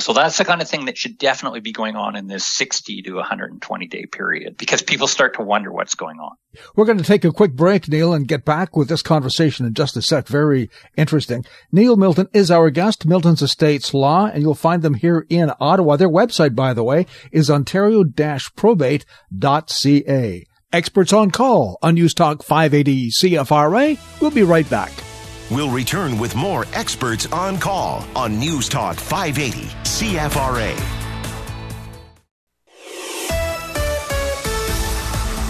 So 0.00 0.12
that's 0.12 0.38
the 0.38 0.44
kind 0.44 0.60
of 0.62 0.68
thing 0.68 0.86
that 0.86 0.98
should 0.98 1.18
definitely 1.18 1.60
be 1.60 1.70
going 1.72 1.94
on 1.94 2.16
in 2.16 2.26
this 2.26 2.44
60 2.44 3.02
to 3.02 3.14
120 3.14 3.86
day 3.86 4.06
period 4.06 4.56
because 4.56 4.82
people 4.82 5.06
start 5.06 5.36
to 5.36 5.42
wonder 5.42 5.70
what's 5.70 5.94
going 5.94 6.18
on. 6.18 6.34
We're 6.74 6.86
going 6.86 6.98
to 6.98 7.04
take 7.04 7.24
a 7.24 7.30
quick 7.32 7.54
break, 7.54 7.86
Neil, 7.88 8.12
and 8.12 8.26
get 8.26 8.44
back 8.44 8.76
with 8.76 8.88
this 8.88 9.02
conversation 9.02 9.64
in 9.66 9.74
just 9.74 9.96
a 9.96 10.02
sec. 10.02 10.26
Very 10.26 10.68
interesting. 10.96 11.44
Neil 11.70 11.96
Milton 11.96 12.26
is 12.32 12.50
our 12.50 12.70
guest, 12.70 13.06
Milton's 13.06 13.42
Estates 13.42 13.94
Law, 13.94 14.26
and 14.26 14.42
you'll 14.42 14.54
find 14.54 14.82
them 14.82 14.94
here 14.94 15.26
in 15.28 15.52
Ottawa. 15.60 15.94
Their 15.96 16.08
website, 16.08 16.54
by 16.54 16.72
the 16.74 16.82
way, 16.82 17.06
is 17.30 17.50
ontario-probate.ca. 17.50 20.46
Experts 20.72 21.12
on 21.12 21.32
call 21.32 21.78
on 21.82 21.94
News 21.94 22.14
Talk 22.14 22.42
580 22.42 23.10
CFRA. 23.10 23.98
We'll 24.20 24.30
be 24.30 24.44
right 24.44 24.70
back. 24.70 24.92
We'll 25.50 25.70
return 25.70 26.16
with 26.16 26.36
more 26.36 26.64
experts 26.72 27.26
on 27.26 27.58
call 27.58 28.06
on 28.14 28.38
News 28.38 28.68
Talk 28.68 28.96
580 28.96 29.66
CFRA. 29.82 30.76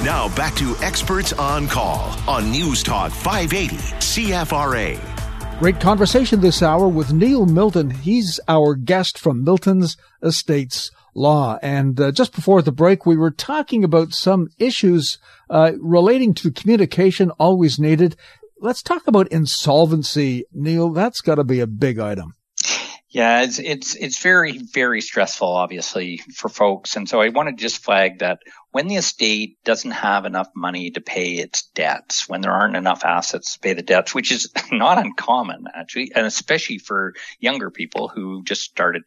Now 0.03 0.35
back 0.35 0.55
to 0.55 0.75
experts 0.79 1.35
on 1.35 1.69
call 1.69 2.17
on 2.27 2.51
News 2.51 2.83
Talk 2.83 3.13
580 3.13 3.77
CFRA. 3.77 5.59
Great 5.59 5.79
conversation 5.79 6.41
this 6.41 6.63
hour 6.63 6.89
with 6.89 7.13
Neil 7.13 7.45
Milton. 7.45 7.91
He's 7.91 8.41
our 8.49 8.75
guest 8.75 9.19
from 9.19 9.45
Milton's 9.45 9.99
Estates 10.23 10.91
Law. 11.15 11.59
And 11.61 12.01
uh, 12.01 12.13
just 12.13 12.35
before 12.35 12.63
the 12.63 12.73
break, 12.73 13.05
we 13.05 13.17
were 13.17 13.31
talking 13.31 13.85
about 13.85 14.15
some 14.15 14.49
issues 14.59 15.19
uh, 15.51 15.73
relating 15.79 16.33
to 16.35 16.51
communication 16.51 17.31
always 17.33 17.79
needed 17.79 18.17
let's 18.61 18.83
talk 18.83 19.07
about 19.07 19.29
insolvency, 19.29 20.45
Neil. 20.53 20.91
That's 20.91 21.21
got 21.21 21.37
to 21.37 21.45
be 21.45 21.61
a 21.61 21.67
big 21.67 21.99
item. 21.99 22.35
Yeah, 23.13 23.43
it's 23.43 23.59
it's 23.59 23.97
it's 23.97 24.23
very 24.23 24.59
very 24.59 25.01
stressful, 25.01 25.49
obviously, 25.49 26.19
for 26.19 26.49
folks. 26.49 26.95
And 26.95 27.09
so 27.09 27.21
I 27.21 27.31
want 27.31 27.49
to 27.49 27.61
just 27.61 27.83
flag 27.83 28.21
that 28.21 28.39
when 28.71 28.87
the 28.87 28.95
estate 28.95 29.59
doesn't 29.65 29.91
have 29.91 30.27
enough 30.27 30.47
money 30.55 30.93
to 30.93 31.01
pay 31.01 31.33
its 31.33 31.63
debts, 31.75 32.29
when 32.29 32.41
there 32.41 32.53
aren't 32.53 32.77
enough 32.77 33.05
assets 33.05 33.55
to 33.55 33.59
pay 33.59 33.73
the 33.73 33.83
debts, 33.83 34.15
which 34.15 34.31
is 34.31 34.49
not 34.73 35.05
uncommon 35.05 35.65
actually, 35.75 36.13
and 36.15 36.25
especially 36.25 36.79
for 36.79 37.15
younger 37.41 37.71
people 37.71 38.07
who 38.07 38.45
just 38.45 38.63
started 38.63 39.03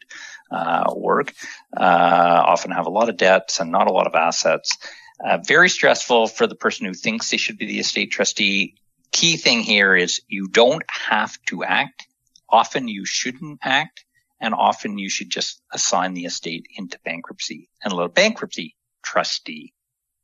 uh, 0.51 0.93
work, 0.93 1.33
uh, 1.75 2.43
often 2.45 2.71
have 2.71 2.87
a 2.87 2.91
lot 2.91 3.07
of 3.07 3.15
debts 3.15 3.61
and 3.61 3.71
not 3.71 3.87
a 3.87 3.93
lot 3.93 4.07
of 4.07 4.15
assets. 4.15 4.77
Uh, 5.23 5.37
very 5.37 5.69
stressful 5.69 6.27
for 6.27 6.45
the 6.45 6.55
person 6.55 6.85
who 6.85 6.93
thinks 6.93 7.29
they 7.29 7.37
should 7.37 7.57
be 7.57 7.67
the 7.67 7.79
estate 7.79 8.11
trustee 8.11 8.75
key 9.13 9.37
thing 9.37 9.61
here 9.61 9.95
is 9.95 10.21
you 10.27 10.49
don't 10.49 10.83
have 10.89 11.37
to 11.45 11.63
act. 11.63 12.07
Often 12.49 12.89
you 12.89 13.05
shouldn't 13.05 13.59
act 13.63 14.03
and 14.41 14.53
often 14.53 14.97
you 14.97 15.09
should 15.09 15.29
just 15.29 15.61
assign 15.71 16.13
the 16.13 16.25
estate 16.25 16.65
into 16.75 16.99
bankruptcy 17.05 17.69
and 17.81 17.93
let 17.93 18.07
a 18.07 18.09
bankruptcy 18.09 18.75
trustee 19.01 19.73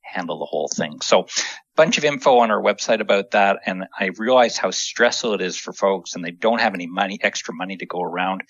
handle 0.01 0.39
the 0.39 0.45
whole 0.45 0.67
thing. 0.67 0.99
So 1.01 1.27
bunch 1.75 1.97
of 1.97 2.03
info 2.03 2.39
on 2.39 2.51
our 2.51 2.61
website 2.61 2.99
about 2.99 3.31
that. 3.31 3.59
And 3.65 3.85
I 3.97 4.09
realize 4.17 4.57
how 4.57 4.71
stressful 4.71 5.35
it 5.35 5.41
is 5.41 5.55
for 5.55 5.71
folks 5.71 6.15
and 6.15 6.25
they 6.25 6.31
don't 6.31 6.59
have 6.59 6.73
any 6.73 6.87
money, 6.87 7.19
extra 7.21 7.53
money 7.53 7.77
to 7.77 7.85
go 7.85 8.01
around. 8.01 8.41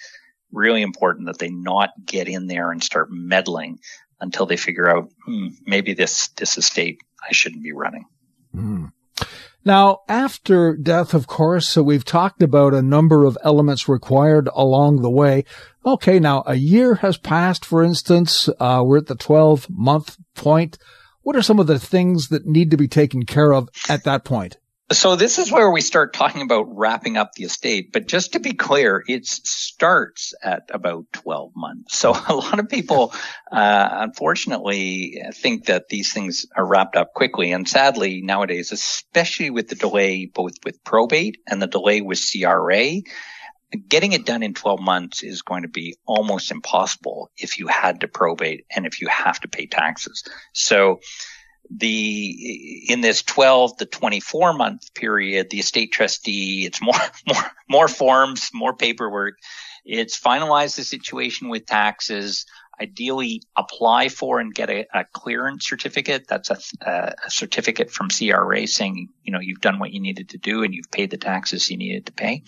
Really 0.51 0.81
important 0.81 1.27
that 1.27 1.37
they 1.37 1.49
not 1.49 1.91
get 2.03 2.27
in 2.27 2.47
there 2.47 2.71
and 2.71 2.83
start 2.83 3.09
meddling 3.11 3.79
until 4.19 4.45
they 4.45 4.57
figure 4.57 4.89
out, 4.89 5.11
hmm, 5.25 5.49
maybe 5.65 5.93
this, 5.93 6.29
this 6.29 6.57
estate 6.57 7.01
I 7.21 7.33
shouldn't 7.33 7.61
be 7.61 7.73
running. 7.73 8.05
Mm. 8.55 8.91
Now, 9.65 9.99
after 10.07 10.75
death, 10.75 11.13
of 11.13 11.27
course, 11.27 11.67
so 11.67 11.83
we've 11.83 12.05
talked 12.05 12.41
about 12.41 12.73
a 12.73 12.81
number 12.81 13.25
of 13.25 13.37
elements 13.43 13.89
required 13.89 14.49
along 14.53 15.01
the 15.01 15.09
way. 15.09 15.43
Okay, 15.85 16.19
now 16.19 16.43
a 16.45 16.55
year 16.55 16.95
has 16.95 17.17
passed, 17.17 17.65
for 17.65 17.83
instance. 17.83 18.49
Uh, 18.59 18.83
we're 18.85 18.99
at 18.99 19.07
the 19.07 19.15
12 19.15 19.69
month 19.69 20.17
point. 20.35 20.77
What 21.21 21.35
are 21.35 21.41
some 21.41 21.59
of 21.59 21.67
the 21.67 21.79
things 21.79 22.29
that 22.29 22.45
need 22.45 22.71
to 22.71 22.77
be 22.77 22.87
taken 22.87 23.23
care 23.25 23.53
of 23.53 23.69
at 23.89 24.05
that 24.05 24.23
point? 24.23 24.57
So 24.91 25.15
this 25.15 25.37
is 25.37 25.51
where 25.51 25.69
we 25.69 25.81
start 25.81 26.13
talking 26.13 26.41
about 26.41 26.75
wrapping 26.75 27.15
up 27.15 27.33
the 27.33 27.43
estate. 27.43 27.91
But 27.93 28.07
just 28.07 28.33
to 28.33 28.39
be 28.39 28.53
clear, 28.53 29.03
it 29.07 29.27
starts 29.27 30.33
at 30.41 30.63
about 30.71 31.05
12 31.13 31.51
months. 31.55 31.95
So 31.95 32.11
a 32.27 32.33
lot 32.33 32.57
of 32.57 32.69
people, 32.69 33.13
uh, 33.51 33.87
unfortunately 33.91 35.21
think 35.33 35.65
that 35.65 35.89
these 35.89 36.11
things 36.11 36.47
are 36.55 36.65
wrapped 36.65 36.95
up 36.95 37.13
quickly. 37.13 37.51
And 37.51 37.69
sadly 37.69 38.21
nowadays, 38.21 38.71
especially 38.71 39.51
with 39.51 39.67
the 39.67 39.75
delay 39.75 40.25
both 40.25 40.53
with 40.65 40.83
probate 40.83 41.37
and 41.45 41.61
the 41.61 41.67
delay 41.67 42.01
with 42.01 42.19
CRA, 42.19 43.01
getting 43.87 44.13
it 44.13 44.25
done 44.25 44.41
in 44.41 44.53
12 44.55 44.79
months 44.79 45.21
is 45.21 45.43
going 45.43 45.61
to 45.61 45.69
be 45.69 45.97
almost 46.07 46.51
impossible 46.51 47.29
if 47.37 47.59
you 47.59 47.67
had 47.67 48.01
to 48.01 48.07
probate 48.07 48.65
and 48.75 48.87
if 48.87 49.01
you 49.01 49.07
have 49.07 49.39
to 49.41 49.47
pay 49.47 49.67
taxes. 49.67 50.23
So 50.53 50.99
the 51.69 52.85
in 52.89 53.01
this 53.01 53.21
12 53.21 53.77
to 53.77 53.85
24 53.85 54.53
month 54.53 54.93
period 54.95 55.49
the 55.49 55.59
estate 55.59 55.91
trustee 55.91 56.65
it's 56.65 56.81
more 56.81 56.95
more 57.27 57.51
more 57.69 57.87
forms 57.87 58.49
more 58.53 58.73
paperwork. 58.73 59.35
It's 59.85 60.19
finalize 60.19 60.75
the 60.75 60.83
situation 60.83 61.49
with 61.49 61.65
taxes 61.65 62.45
ideally 62.81 63.41
apply 63.55 64.09
for 64.09 64.39
and 64.39 64.53
get 64.53 64.69
a, 64.69 64.85
a 64.93 65.05
clearance 65.05 65.67
certificate. 65.67 66.27
That's 66.27 66.49
a, 66.49 66.59
a, 66.81 67.29
certificate 67.29 67.91
from 67.91 68.09
cra 68.09 68.67
saying 68.67 69.09
you 69.23 69.31
know 69.31 69.39
you've 69.39 69.61
done 69.61 69.79
what 69.79 69.91
you 69.91 69.99
needed 69.99 70.29
to 70.29 70.37
do 70.37 70.63
and 70.63 70.73
you've 70.73 70.91
paid 70.91 71.11
the 71.11 71.17
taxes 71.17 71.69
you 71.69 71.77
needed 71.77 72.07
to 72.07 72.11
pay 72.11 72.43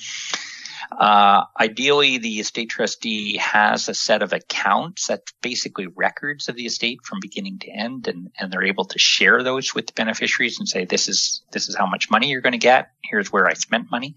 uh, 0.92 1.44
ideally, 1.60 2.18
the 2.18 2.40
estate 2.40 2.70
trustee 2.70 3.38
has 3.38 3.90
a 3.90 3.94
set 3.94 4.24
of 4.24 4.34
accounts 4.34 5.08
that's 5.08 5.32
basically 5.42 5.88
records 5.88 6.50
of 6.50 6.56
the 6.56 6.66
estate 6.66 7.00
from 7.04 7.20
beginning 7.22 7.60
to 7.60 7.70
end, 7.70 8.08
and, 8.08 8.32
and 8.40 8.52
they're 8.52 8.64
able 8.64 8.86
to 8.86 9.00
share 9.00 9.44
those 9.44 9.76
with 9.76 9.88
the 9.88 9.94
beneficiaries 9.94 10.60
and 10.60 10.68
say, 10.68 10.86
"This 10.86 11.08
is 11.08 11.44
this 11.52 11.70
is 11.70 11.76
how 11.76 11.86
much 11.86 12.10
money 12.10 12.30
you're 12.30 12.42
going 12.42 12.54
to 12.54 12.58
get. 12.58 12.92
Here's 13.04 13.32
where 13.32 13.48
I 13.48 13.54
spent 13.54 13.92
money." 13.92 14.16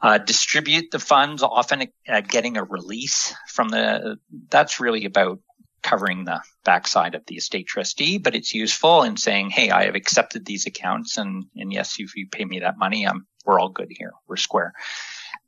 Uh, 0.00 0.18
distribute 0.18 0.90
the 0.90 0.98
funds, 0.98 1.42
often 1.42 1.88
uh, 2.08 2.20
getting 2.20 2.56
a 2.56 2.64
release 2.64 3.34
from 3.48 3.68
the. 3.68 4.18
That's 4.50 4.80
really 4.80 5.04
about 5.04 5.40
covering 5.82 6.24
the 6.24 6.42
backside 6.64 7.14
of 7.14 7.24
the 7.26 7.36
estate 7.36 7.66
trustee, 7.68 8.18
but 8.18 8.34
it's 8.34 8.52
useful 8.52 9.04
in 9.04 9.16
saying, 9.16 9.50
"Hey, 9.50 9.70
I 9.70 9.84
have 9.84 9.94
accepted 9.94 10.44
these 10.44 10.66
accounts, 10.66 11.16
and 11.16 11.46
and 11.56 11.72
yes, 11.72 11.96
if 11.98 12.16
you 12.16 12.28
pay 12.30 12.44
me 12.44 12.60
that 12.60 12.78
money, 12.78 13.06
I'm 13.06 13.26
we're 13.44 13.60
all 13.60 13.68
good 13.68 13.88
here. 13.90 14.12
We're 14.28 14.36
square." 14.36 14.72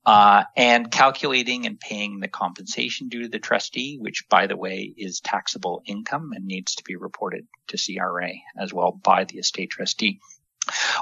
Uh, 0.09 0.44
and 0.57 0.90
calculating 0.90 1.66
and 1.66 1.79
paying 1.79 2.18
the 2.18 2.29
compensation 2.29 3.11
due 3.11 3.25
to 3.25 3.29
the 3.29 3.38
trustee, 3.38 3.99
which 4.01 4.25
by 4.31 4.47
the 4.47 4.57
way 4.57 4.90
is 4.97 5.21
taxable 5.21 5.83
income 5.85 6.33
and 6.35 6.47
needs 6.47 6.77
to 6.77 6.83
be 6.83 6.97
reported 6.97 7.47
to 7.66 7.77
CRA 7.77 8.31
as 8.59 8.73
well 8.73 8.90
by 8.90 9.25
the 9.25 9.37
estate 9.37 9.68
trustee. 9.68 10.18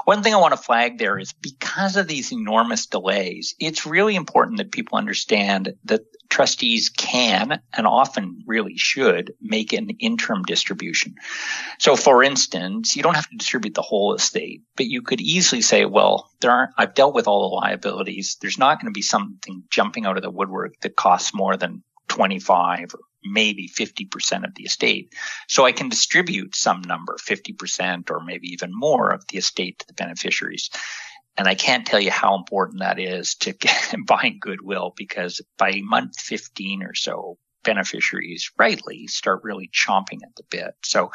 One 0.03 0.23
thing 0.23 0.33
I 0.33 0.41
want 0.41 0.57
to 0.57 0.61
flag 0.61 0.97
there 0.97 1.17
is 1.17 1.31
because 1.31 1.95
of 1.95 2.09
these 2.09 2.33
enormous 2.33 2.87
delays, 2.87 3.55
it's 3.61 3.85
really 3.85 4.15
important 4.15 4.57
that 4.57 4.73
people 4.73 4.97
understand 4.97 5.75
that 5.85 6.01
trustees 6.29 6.89
can 6.89 7.61
and 7.73 7.87
often 7.87 8.43
really 8.45 8.77
should 8.77 9.33
make 9.41 9.73
an 9.73 9.89
interim 9.99 10.43
distribution. 10.43 11.15
So 11.79 11.95
for 11.95 12.23
instance, 12.23 12.95
you 12.95 13.03
don't 13.03 13.15
have 13.15 13.29
to 13.29 13.37
distribute 13.37 13.75
the 13.75 13.81
whole 13.81 14.13
estate, 14.13 14.63
but 14.75 14.85
you 14.85 15.01
could 15.01 15.21
easily 15.21 15.61
say, 15.61 15.85
well, 15.85 16.29
there 16.41 16.51
aren't, 16.51 16.71
I've 16.77 16.93
dealt 16.93 17.15
with 17.15 17.27
all 17.27 17.49
the 17.49 17.55
liabilities. 17.55 18.37
There's 18.41 18.59
not 18.59 18.79
going 18.79 18.91
to 18.91 18.97
be 18.97 19.01
something 19.01 19.63
jumping 19.69 20.05
out 20.05 20.17
of 20.17 20.23
the 20.23 20.29
woodwork 20.29 20.79
that 20.81 20.95
costs 20.95 21.33
more 21.33 21.57
than 21.57 21.83
25 22.07 22.93
or 22.93 22.99
maybe 23.23 23.67
50% 23.67 24.45
of 24.45 24.55
the 24.55 24.63
estate. 24.63 25.13
So 25.47 25.65
I 25.65 25.71
can 25.71 25.89
distribute 25.89 26.55
some 26.55 26.81
number, 26.81 27.17
50% 27.17 28.09
or 28.09 28.23
maybe 28.23 28.49
even 28.49 28.71
more 28.73 29.09
of 29.09 29.27
the 29.27 29.37
estate 29.37 29.79
to 29.79 29.87
the 29.87 29.93
beneficiaries. 29.93 30.69
And 31.37 31.47
I 31.47 31.55
can't 31.55 31.85
tell 31.85 31.99
you 31.99 32.11
how 32.11 32.35
important 32.35 32.79
that 32.79 32.99
is 32.99 33.35
to 33.35 33.53
get, 33.53 33.95
buying 34.05 34.39
goodwill 34.39 34.93
because 34.95 35.41
by 35.57 35.81
month 35.83 36.19
15 36.19 36.83
or 36.83 36.95
so, 36.95 37.37
beneficiaries 37.67 38.51
rightly 38.57 39.07
start 39.07 39.41
really 39.43 39.69
chomping 39.73 40.23
at 40.23 40.33
the 40.37 40.43
bit. 40.49 40.73
So 40.83 41.11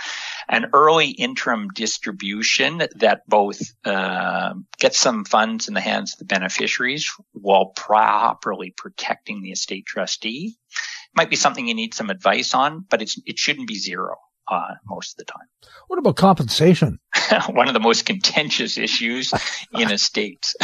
an 0.48 0.66
early 0.74 1.08
interim 1.08 1.68
distribution 1.74 2.82
that 2.96 3.22
both 3.26 3.58
uh, 3.86 4.52
gets 4.78 4.98
some 4.98 5.24
funds 5.24 5.68
in 5.68 5.74
the 5.74 5.80
hands 5.80 6.12
of 6.12 6.18
the 6.18 6.24
beneficiaries 6.26 7.10
while 7.32 7.66
properly 7.66 8.74
protecting 8.76 9.40
the 9.40 9.52
estate 9.52 9.86
trustee 9.86 10.58
might 11.16 11.30
be 11.30 11.36
something 11.36 11.66
you 11.66 11.74
need 11.74 11.94
some 11.94 12.10
advice 12.10 12.54
on, 12.54 12.84
but 12.88 13.00
it's, 13.00 13.18
it 13.24 13.38
shouldn't 13.38 13.68
be 13.68 13.78
zero. 13.78 14.16
Uh, 14.52 14.74
most 14.86 15.14
of 15.14 15.16
the 15.18 15.32
time. 15.32 15.46
What 15.88 15.98
about 15.98 16.16
compensation? 16.16 16.98
One 17.48 17.68
of 17.68 17.74
the 17.74 17.80
most 17.80 18.04
contentious 18.04 18.76
issues 18.76 19.32
in 19.72 19.90
estates. 19.90 20.54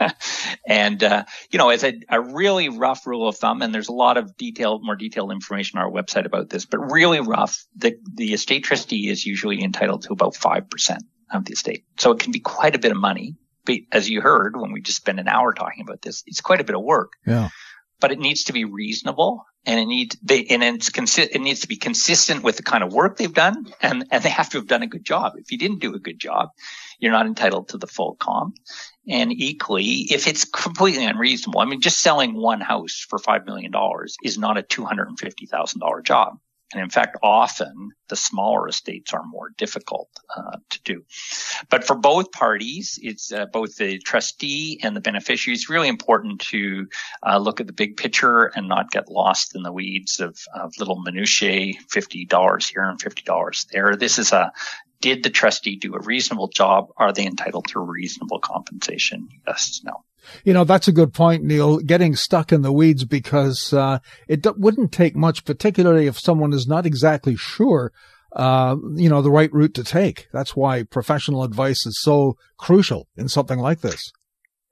and, 0.66 1.02
uh, 1.02 1.24
you 1.50 1.58
know, 1.58 1.68
as 1.68 1.84
a, 1.84 1.92
a, 2.08 2.20
really 2.20 2.70
rough 2.70 3.06
rule 3.06 3.28
of 3.28 3.36
thumb, 3.36 3.60
and 3.60 3.74
there's 3.74 3.88
a 3.88 3.92
lot 3.92 4.16
of 4.16 4.36
detailed, 4.36 4.82
more 4.82 4.96
detailed 4.96 5.30
information 5.30 5.78
on 5.78 5.84
our 5.84 5.90
website 5.90 6.24
about 6.24 6.48
this, 6.48 6.64
but 6.64 6.78
really 6.78 7.20
rough, 7.20 7.66
the, 7.76 7.96
the 8.14 8.32
estate 8.32 8.64
trustee 8.64 9.08
is 9.08 9.26
usually 9.26 9.62
entitled 9.62 10.02
to 10.04 10.12
about 10.12 10.34
5% 10.34 10.98
of 11.32 11.44
the 11.44 11.52
estate. 11.52 11.84
So 11.98 12.12
it 12.12 12.20
can 12.20 12.32
be 12.32 12.40
quite 12.40 12.74
a 12.74 12.78
bit 12.78 12.92
of 12.92 12.96
money. 12.96 13.36
But 13.66 13.80
as 13.92 14.08
you 14.08 14.22
heard 14.22 14.56
when 14.56 14.72
we 14.72 14.80
just 14.80 14.96
spent 14.96 15.20
an 15.20 15.28
hour 15.28 15.52
talking 15.52 15.82
about 15.82 16.00
this, 16.00 16.22
it's 16.26 16.40
quite 16.40 16.62
a 16.62 16.64
bit 16.64 16.76
of 16.76 16.82
work. 16.82 17.12
Yeah. 17.26 17.50
But 18.00 18.12
it 18.12 18.18
needs 18.18 18.44
to 18.44 18.54
be 18.54 18.64
reasonable 18.64 19.44
and 19.68 19.78
it 19.78 19.84
needs 19.84 20.16
they 20.22 20.46
and 20.46 20.64
it's 20.64 20.88
consi- 20.88 21.28
it 21.30 21.40
needs 21.40 21.60
to 21.60 21.68
be 21.68 21.76
consistent 21.76 22.42
with 22.42 22.56
the 22.56 22.62
kind 22.62 22.82
of 22.82 22.92
work 22.92 23.18
they've 23.18 23.34
done 23.34 23.66
and 23.82 24.06
and 24.10 24.22
they 24.24 24.30
have 24.30 24.48
to 24.48 24.58
have 24.58 24.66
done 24.66 24.82
a 24.82 24.86
good 24.86 25.04
job. 25.04 25.34
If 25.36 25.52
you 25.52 25.58
didn't 25.58 25.80
do 25.80 25.94
a 25.94 25.98
good 25.98 26.18
job, 26.18 26.50
you're 26.98 27.12
not 27.12 27.26
entitled 27.26 27.68
to 27.68 27.78
the 27.78 27.86
full 27.86 28.14
comp. 28.14 28.56
And 29.06 29.30
equally, 29.30 30.06
if 30.10 30.26
it's 30.26 30.46
completely 30.46 31.04
unreasonable, 31.04 31.60
I 31.60 31.66
mean, 31.66 31.82
just 31.82 32.00
selling 32.00 32.34
one 32.34 32.60
house 32.60 33.06
for 33.08 33.18
$5 33.18 33.46
million 33.46 33.72
is 34.22 34.38
not 34.38 34.58
a 34.58 34.62
$250,000 34.62 36.04
job. 36.04 36.38
And 36.72 36.82
in 36.82 36.90
fact, 36.90 37.16
often 37.22 37.92
the 38.08 38.16
smaller 38.16 38.68
estates 38.68 39.14
are 39.14 39.24
more 39.24 39.50
difficult 39.56 40.10
uh, 40.36 40.58
to 40.68 40.82
do. 40.82 41.04
But 41.70 41.84
for 41.84 41.96
both 41.96 42.30
parties, 42.30 42.98
it's 43.02 43.32
uh, 43.32 43.46
both 43.46 43.76
the 43.76 43.98
trustee 43.98 44.78
and 44.82 44.94
the 44.94 45.00
beneficiary. 45.00 45.54
It's 45.54 45.70
really 45.70 45.88
important 45.88 46.40
to 46.52 46.88
uh, 47.26 47.38
look 47.38 47.60
at 47.60 47.66
the 47.66 47.72
big 47.72 47.96
picture 47.96 48.44
and 48.44 48.68
not 48.68 48.90
get 48.90 49.10
lost 49.10 49.54
in 49.54 49.62
the 49.62 49.72
weeds 49.72 50.20
of, 50.20 50.38
of 50.54 50.74
little 50.78 51.00
minutiae, 51.00 51.74
$50 51.90 52.70
here 52.70 52.82
and 52.82 53.00
$50 53.00 53.66
there. 53.72 53.96
This 53.96 54.18
is 54.18 54.32
a 54.32 54.52
did 55.00 55.22
the 55.22 55.30
trustee 55.30 55.76
do 55.76 55.94
a 55.94 56.00
reasonable 56.00 56.48
job? 56.48 56.88
Are 56.96 57.12
they 57.12 57.24
entitled 57.24 57.68
to 57.68 57.78
reasonable 57.78 58.40
compensation? 58.40 59.28
Yes, 59.46 59.80
no. 59.84 60.02
You 60.44 60.52
know, 60.52 60.64
that's 60.64 60.88
a 60.88 60.92
good 60.92 61.12
point, 61.12 61.44
Neil, 61.44 61.78
getting 61.78 62.16
stuck 62.16 62.52
in 62.52 62.62
the 62.62 62.72
weeds 62.72 63.04
because 63.04 63.72
uh, 63.72 63.98
it 64.28 64.42
d- 64.42 64.50
wouldn't 64.56 64.92
take 64.92 65.16
much, 65.16 65.44
particularly 65.44 66.06
if 66.06 66.18
someone 66.18 66.52
is 66.52 66.66
not 66.66 66.86
exactly 66.86 67.36
sure, 67.36 67.92
uh, 68.34 68.76
you 68.94 69.08
know, 69.08 69.22
the 69.22 69.30
right 69.30 69.52
route 69.52 69.74
to 69.74 69.84
take. 69.84 70.28
That's 70.32 70.56
why 70.56 70.82
professional 70.82 71.44
advice 71.44 71.86
is 71.86 72.00
so 72.00 72.36
crucial 72.56 73.08
in 73.16 73.28
something 73.28 73.58
like 73.58 73.80
this. 73.80 74.12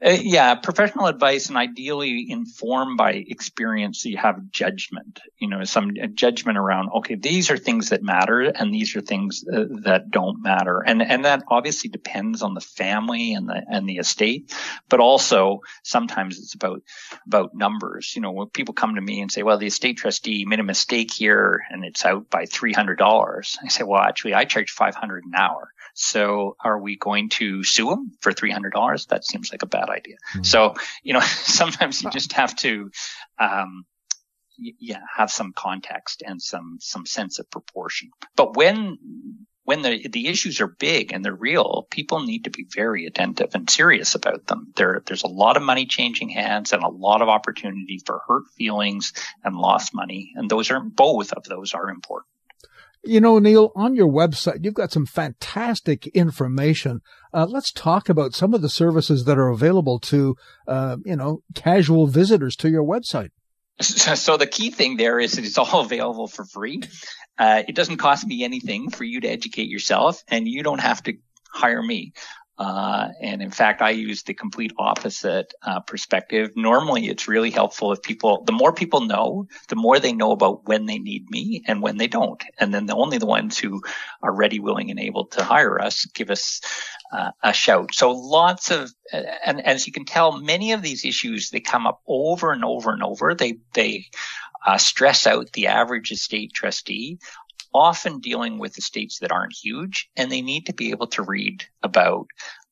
Uh, 0.05 0.11
yeah, 0.11 0.55
professional 0.55 1.07
advice 1.07 1.49
and 1.49 1.57
ideally 1.57 2.27
informed 2.29 2.99
by 2.99 3.13
experience. 3.13 4.03
So 4.03 4.11
you 4.11 4.19
have 4.19 4.51
judgment, 4.51 5.21
you 5.39 5.49
know, 5.49 5.65
some 5.65 5.93
judgment 6.13 6.59
around, 6.59 6.91
okay, 6.97 7.15
these 7.15 7.51
are 7.51 7.57
things 7.57 7.89
that 7.89 8.03
matter 8.03 8.43
and 8.43 8.75
these 8.75 8.95
are 8.95 9.01
things 9.01 9.43
uh, 9.51 9.65
that 9.85 10.11
don't 10.11 10.43
matter. 10.43 10.81
And, 10.87 11.01
and 11.01 11.25
that 11.25 11.45
obviously 11.49 11.89
depends 11.89 12.43
on 12.43 12.53
the 12.53 12.61
family 12.61 13.33
and 13.33 13.49
the, 13.49 13.63
and 13.71 13.89
the 13.89 13.97
estate, 13.97 14.55
but 14.91 15.01
also 15.01 15.61
sometimes 15.83 16.39
it's 16.41 16.55
about, 16.55 16.83
about 17.27 17.55
numbers. 17.55 18.13
You 18.15 18.21
know, 18.21 18.33
when 18.33 18.49
people 18.49 18.75
come 18.75 18.97
to 18.97 19.01
me 19.01 19.23
and 19.23 19.33
say, 19.33 19.45
well, 19.45 19.57
the 19.57 19.67
estate 19.67 19.97
trustee 19.97 20.45
made 20.45 20.61
a 20.61 20.63
mistake 20.63 21.11
here 21.11 21.63
and 21.71 21.87
it's 21.87 22.05
out 22.05 22.29
by 22.29 22.45
$300. 22.45 23.57
I 23.65 23.69
say, 23.69 23.83
well, 23.83 24.03
actually 24.03 24.35
I 24.35 24.45
charge 24.45 24.73
500 24.73 25.25
an 25.25 25.35
hour. 25.35 25.73
So 25.97 26.57
are 26.63 26.79
we 26.79 26.97
going 26.97 27.31
to 27.31 27.65
sue 27.65 27.89
them 27.89 28.13
for 28.21 28.31
$300? 28.31 29.09
That 29.09 29.25
seems 29.25 29.51
like 29.51 29.63
a 29.63 29.67
bad 29.67 29.89
idea. 29.89 30.17
Mm-hmm. 30.35 30.45
So, 30.45 30.75
you 31.03 31.15
know, 31.15 31.21
sometimes 31.25 32.03
you 32.03 32.11
just 32.11 32.35
have 32.35 32.55
to, 32.57 32.91
um, 33.39 33.87
yeah, 34.59 35.01
have 35.17 35.31
some 35.31 35.53
context 35.55 36.23
and 36.25 36.41
some, 36.41 36.77
some 36.81 37.07
sense 37.07 37.39
of 37.39 37.51
proportion. 37.51 38.11
But 38.37 38.57
when, 38.57 38.99
when 39.65 39.81
the, 39.81 40.07
the 40.07 40.29
issues 40.29 40.61
are 40.61 40.67
big 40.67 41.13
and 41.13 41.25
they're 41.25 41.35
real, 41.35 41.87
people 41.91 42.21
need 42.21 42.45
to 42.45 42.51
be 42.51 42.67
very 42.71 43.07
attentive 43.07 43.55
and 43.55 43.69
serious 43.69 44.15
about 44.15 44.47
them. 44.47 44.73
There, 44.77 45.03
there's 45.07 45.25
a 45.25 45.29
lot 45.29 45.57
of 45.57 45.63
money 45.63 45.87
changing 45.87 46.29
hands 46.29 46.75
and 46.75 46.83
a 46.83 46.89
lot 46.89 47.23
of 47.23 47.29
opportunity 47.29 48.01
for 48.05 48.21
hurt 48.29 48.45
feelings 48.59 49.15
and 49.43 49.57
lost 49.57 49.95
money. 49.95 50.33
And 50.37 50.51
those 50.51 50.71
are, 50.71 50.81
both 50.81 51.33
of 51.33 51.45
those 51.45 51.73
are 51.73 51.89
important. 51.89 52.29
You 53.05 53.21
know, 53.21 53.39
Neil, 53.39 53.71
on 53.77 53.95
your 53.95 54.09
website, 54.09 54.65
you've 54.65 54.75
got 54.75 54.91
some 54.91 55.07
fantastic 55.07 56.09
information. 56.09 57.01
Uh, 57.33 57.47
let's 57.49 57.73
talk 57.73 58.09
about 58.09 58.35
some 58.35 58.53
of 58.53 58.63
the 58.63 58.69
services 58.69 59.25
that 59.25 59.39
are 59.39 59.49
available 59.49 60.01
to, 60.01 60.35
uh, 60.67 60.97
you 61.05 61.15
know, 61.15 61.43
casual 61.55 62.09
visitors 62.09 62.57
to 62.57 62.69
your 62.69 62.85
website. 62.85 63.31
So 63.83 64.39
the 64.39 64.47
key 64.47 64.71
thing 64.71 64.97
there 64.97 65.21
is 65.21 65.37
it's 65.37 65.59
all 65.59 65.81
available 65.85 66.29
for 66.29 66.45
free. 66.47 66.83
Uh, 67.39 67.63
it 67.69 67.75
doesn't 67.75 67.99
cost 67.99 68.27
me 68.27 68.43
anything 68.43 68.91
for 68.91 69.05
you 69.05 69.21
to 69.21 69.29
educate 69.29 69.69
yourself 69.69 70.25
and 70.29 70.49
you 70.49 70.63
don't 70.63 70.81
have 70.81 71.03
to 71.03 71.19
hire 71.51 71.83
me. 71.83 72.15
Uh, 72.59 73.09
and 73.21 73.43
in 73.43 73.51
fact, 73.51 73.83
I 73.83 73.91
use 73.91 74.23
the 74.23 74.33
complete 74.33 74.73
opposite 74.79 75.53
uh, 75.63 75.81
perspective. 75.81 76.57
Normally, 76.57 77.09
it's 77.09 77.29
really 77.29 77.51
helpful 77.51 77.93
if 77.93 78.01
people, 78.03 78.45
the 78.45 78.53
more 78.53 78.73
people 78.73 79.03
know, 79.03 79.47
the 79.69 79.77
more 79.77 79.99
they 79.99 80.13
know 80.13 80.33
about 80.33 80.67
when 80.67 80.87
they 80.87 80.99
need 80.99 81.31
me 81.31 81.63
and 81.67 81.83
when 81.83 81.99
they 81.99 82.07
don't. 82.07 82.43
And 82.59 82.73
then 82.73 82.87
the 82.87 82.97
only 82.97 83.19
the 83.19 83.27
ones 83.27 83.59
who 83.59 83.83
are 84.23 84.33
ready, 84.33 84.59
willing, 84.59 84.91
and 84.91 84.99
able 84.99 85.27
to 85.27 85.45
hire 85.45 85.81
us 85.81 86.07
give 86.07 86.31
us 86.31 86.61
uh, 87.13 87.31
a 87.43 87.53
shout. 87.53 87.95
So 87.95 88.13
lots 88.13 88.71
of, 88.71 88.91
and 89.13 89.65
as 89.67 89.87
you 89.87 89.93
can 89.93 90.05
tell, 90.05 90.41
many 90.41 90.73
of 90.73 90.83
these 90.83 91.05
issues 91.05 91.51
they 91.51 91.61
come 91.61 91.87
up 91.87 92.01
over 92.07 92.53
and 92.53 92.65
over 92.65 92.91
and 92.91 93.03
over. 93.03 93.35
They 93.35 93.59
they 93.75 94.07
uh, 94.67 94.79
stress 94.79 95.27
out 95.27 95.53
the 95.53 95.69
average 95.69 96.11
estate 96.11 96.53
trustee 96.53 97.19
often 97.77 98.21
dealing 98.21 98.59
with 98.59 98.79
estates 98.79 99.19
that 99.21 99.33
aren't 99.33 99.55
huge 99.55 100.09
and 100.17 100.31
they 100.31 100.43
need 100.43 100.67
to 100.67 100.75
be 100.75 100.91
able 100.91 101.07
to 101.09 101.23
read 101.23 101.65
about 101.83 102.27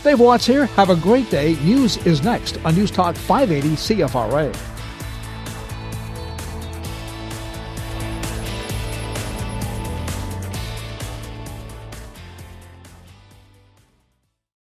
Dave 0.04 0.20
Watts 0.20 0.46
here. 0.46 0.66
Have 0.66 0.90
a 0.90 0.96
great 0.96 1.28
day. 1.30 1.56
News 1.64 1.96
is 2.06 2.22
next 2.22 2.64
on 2.64 2.76
News 2.76 2.92
Talk 2.92 3.16
580 3.16 3.74
CFRA. 3.74 4.75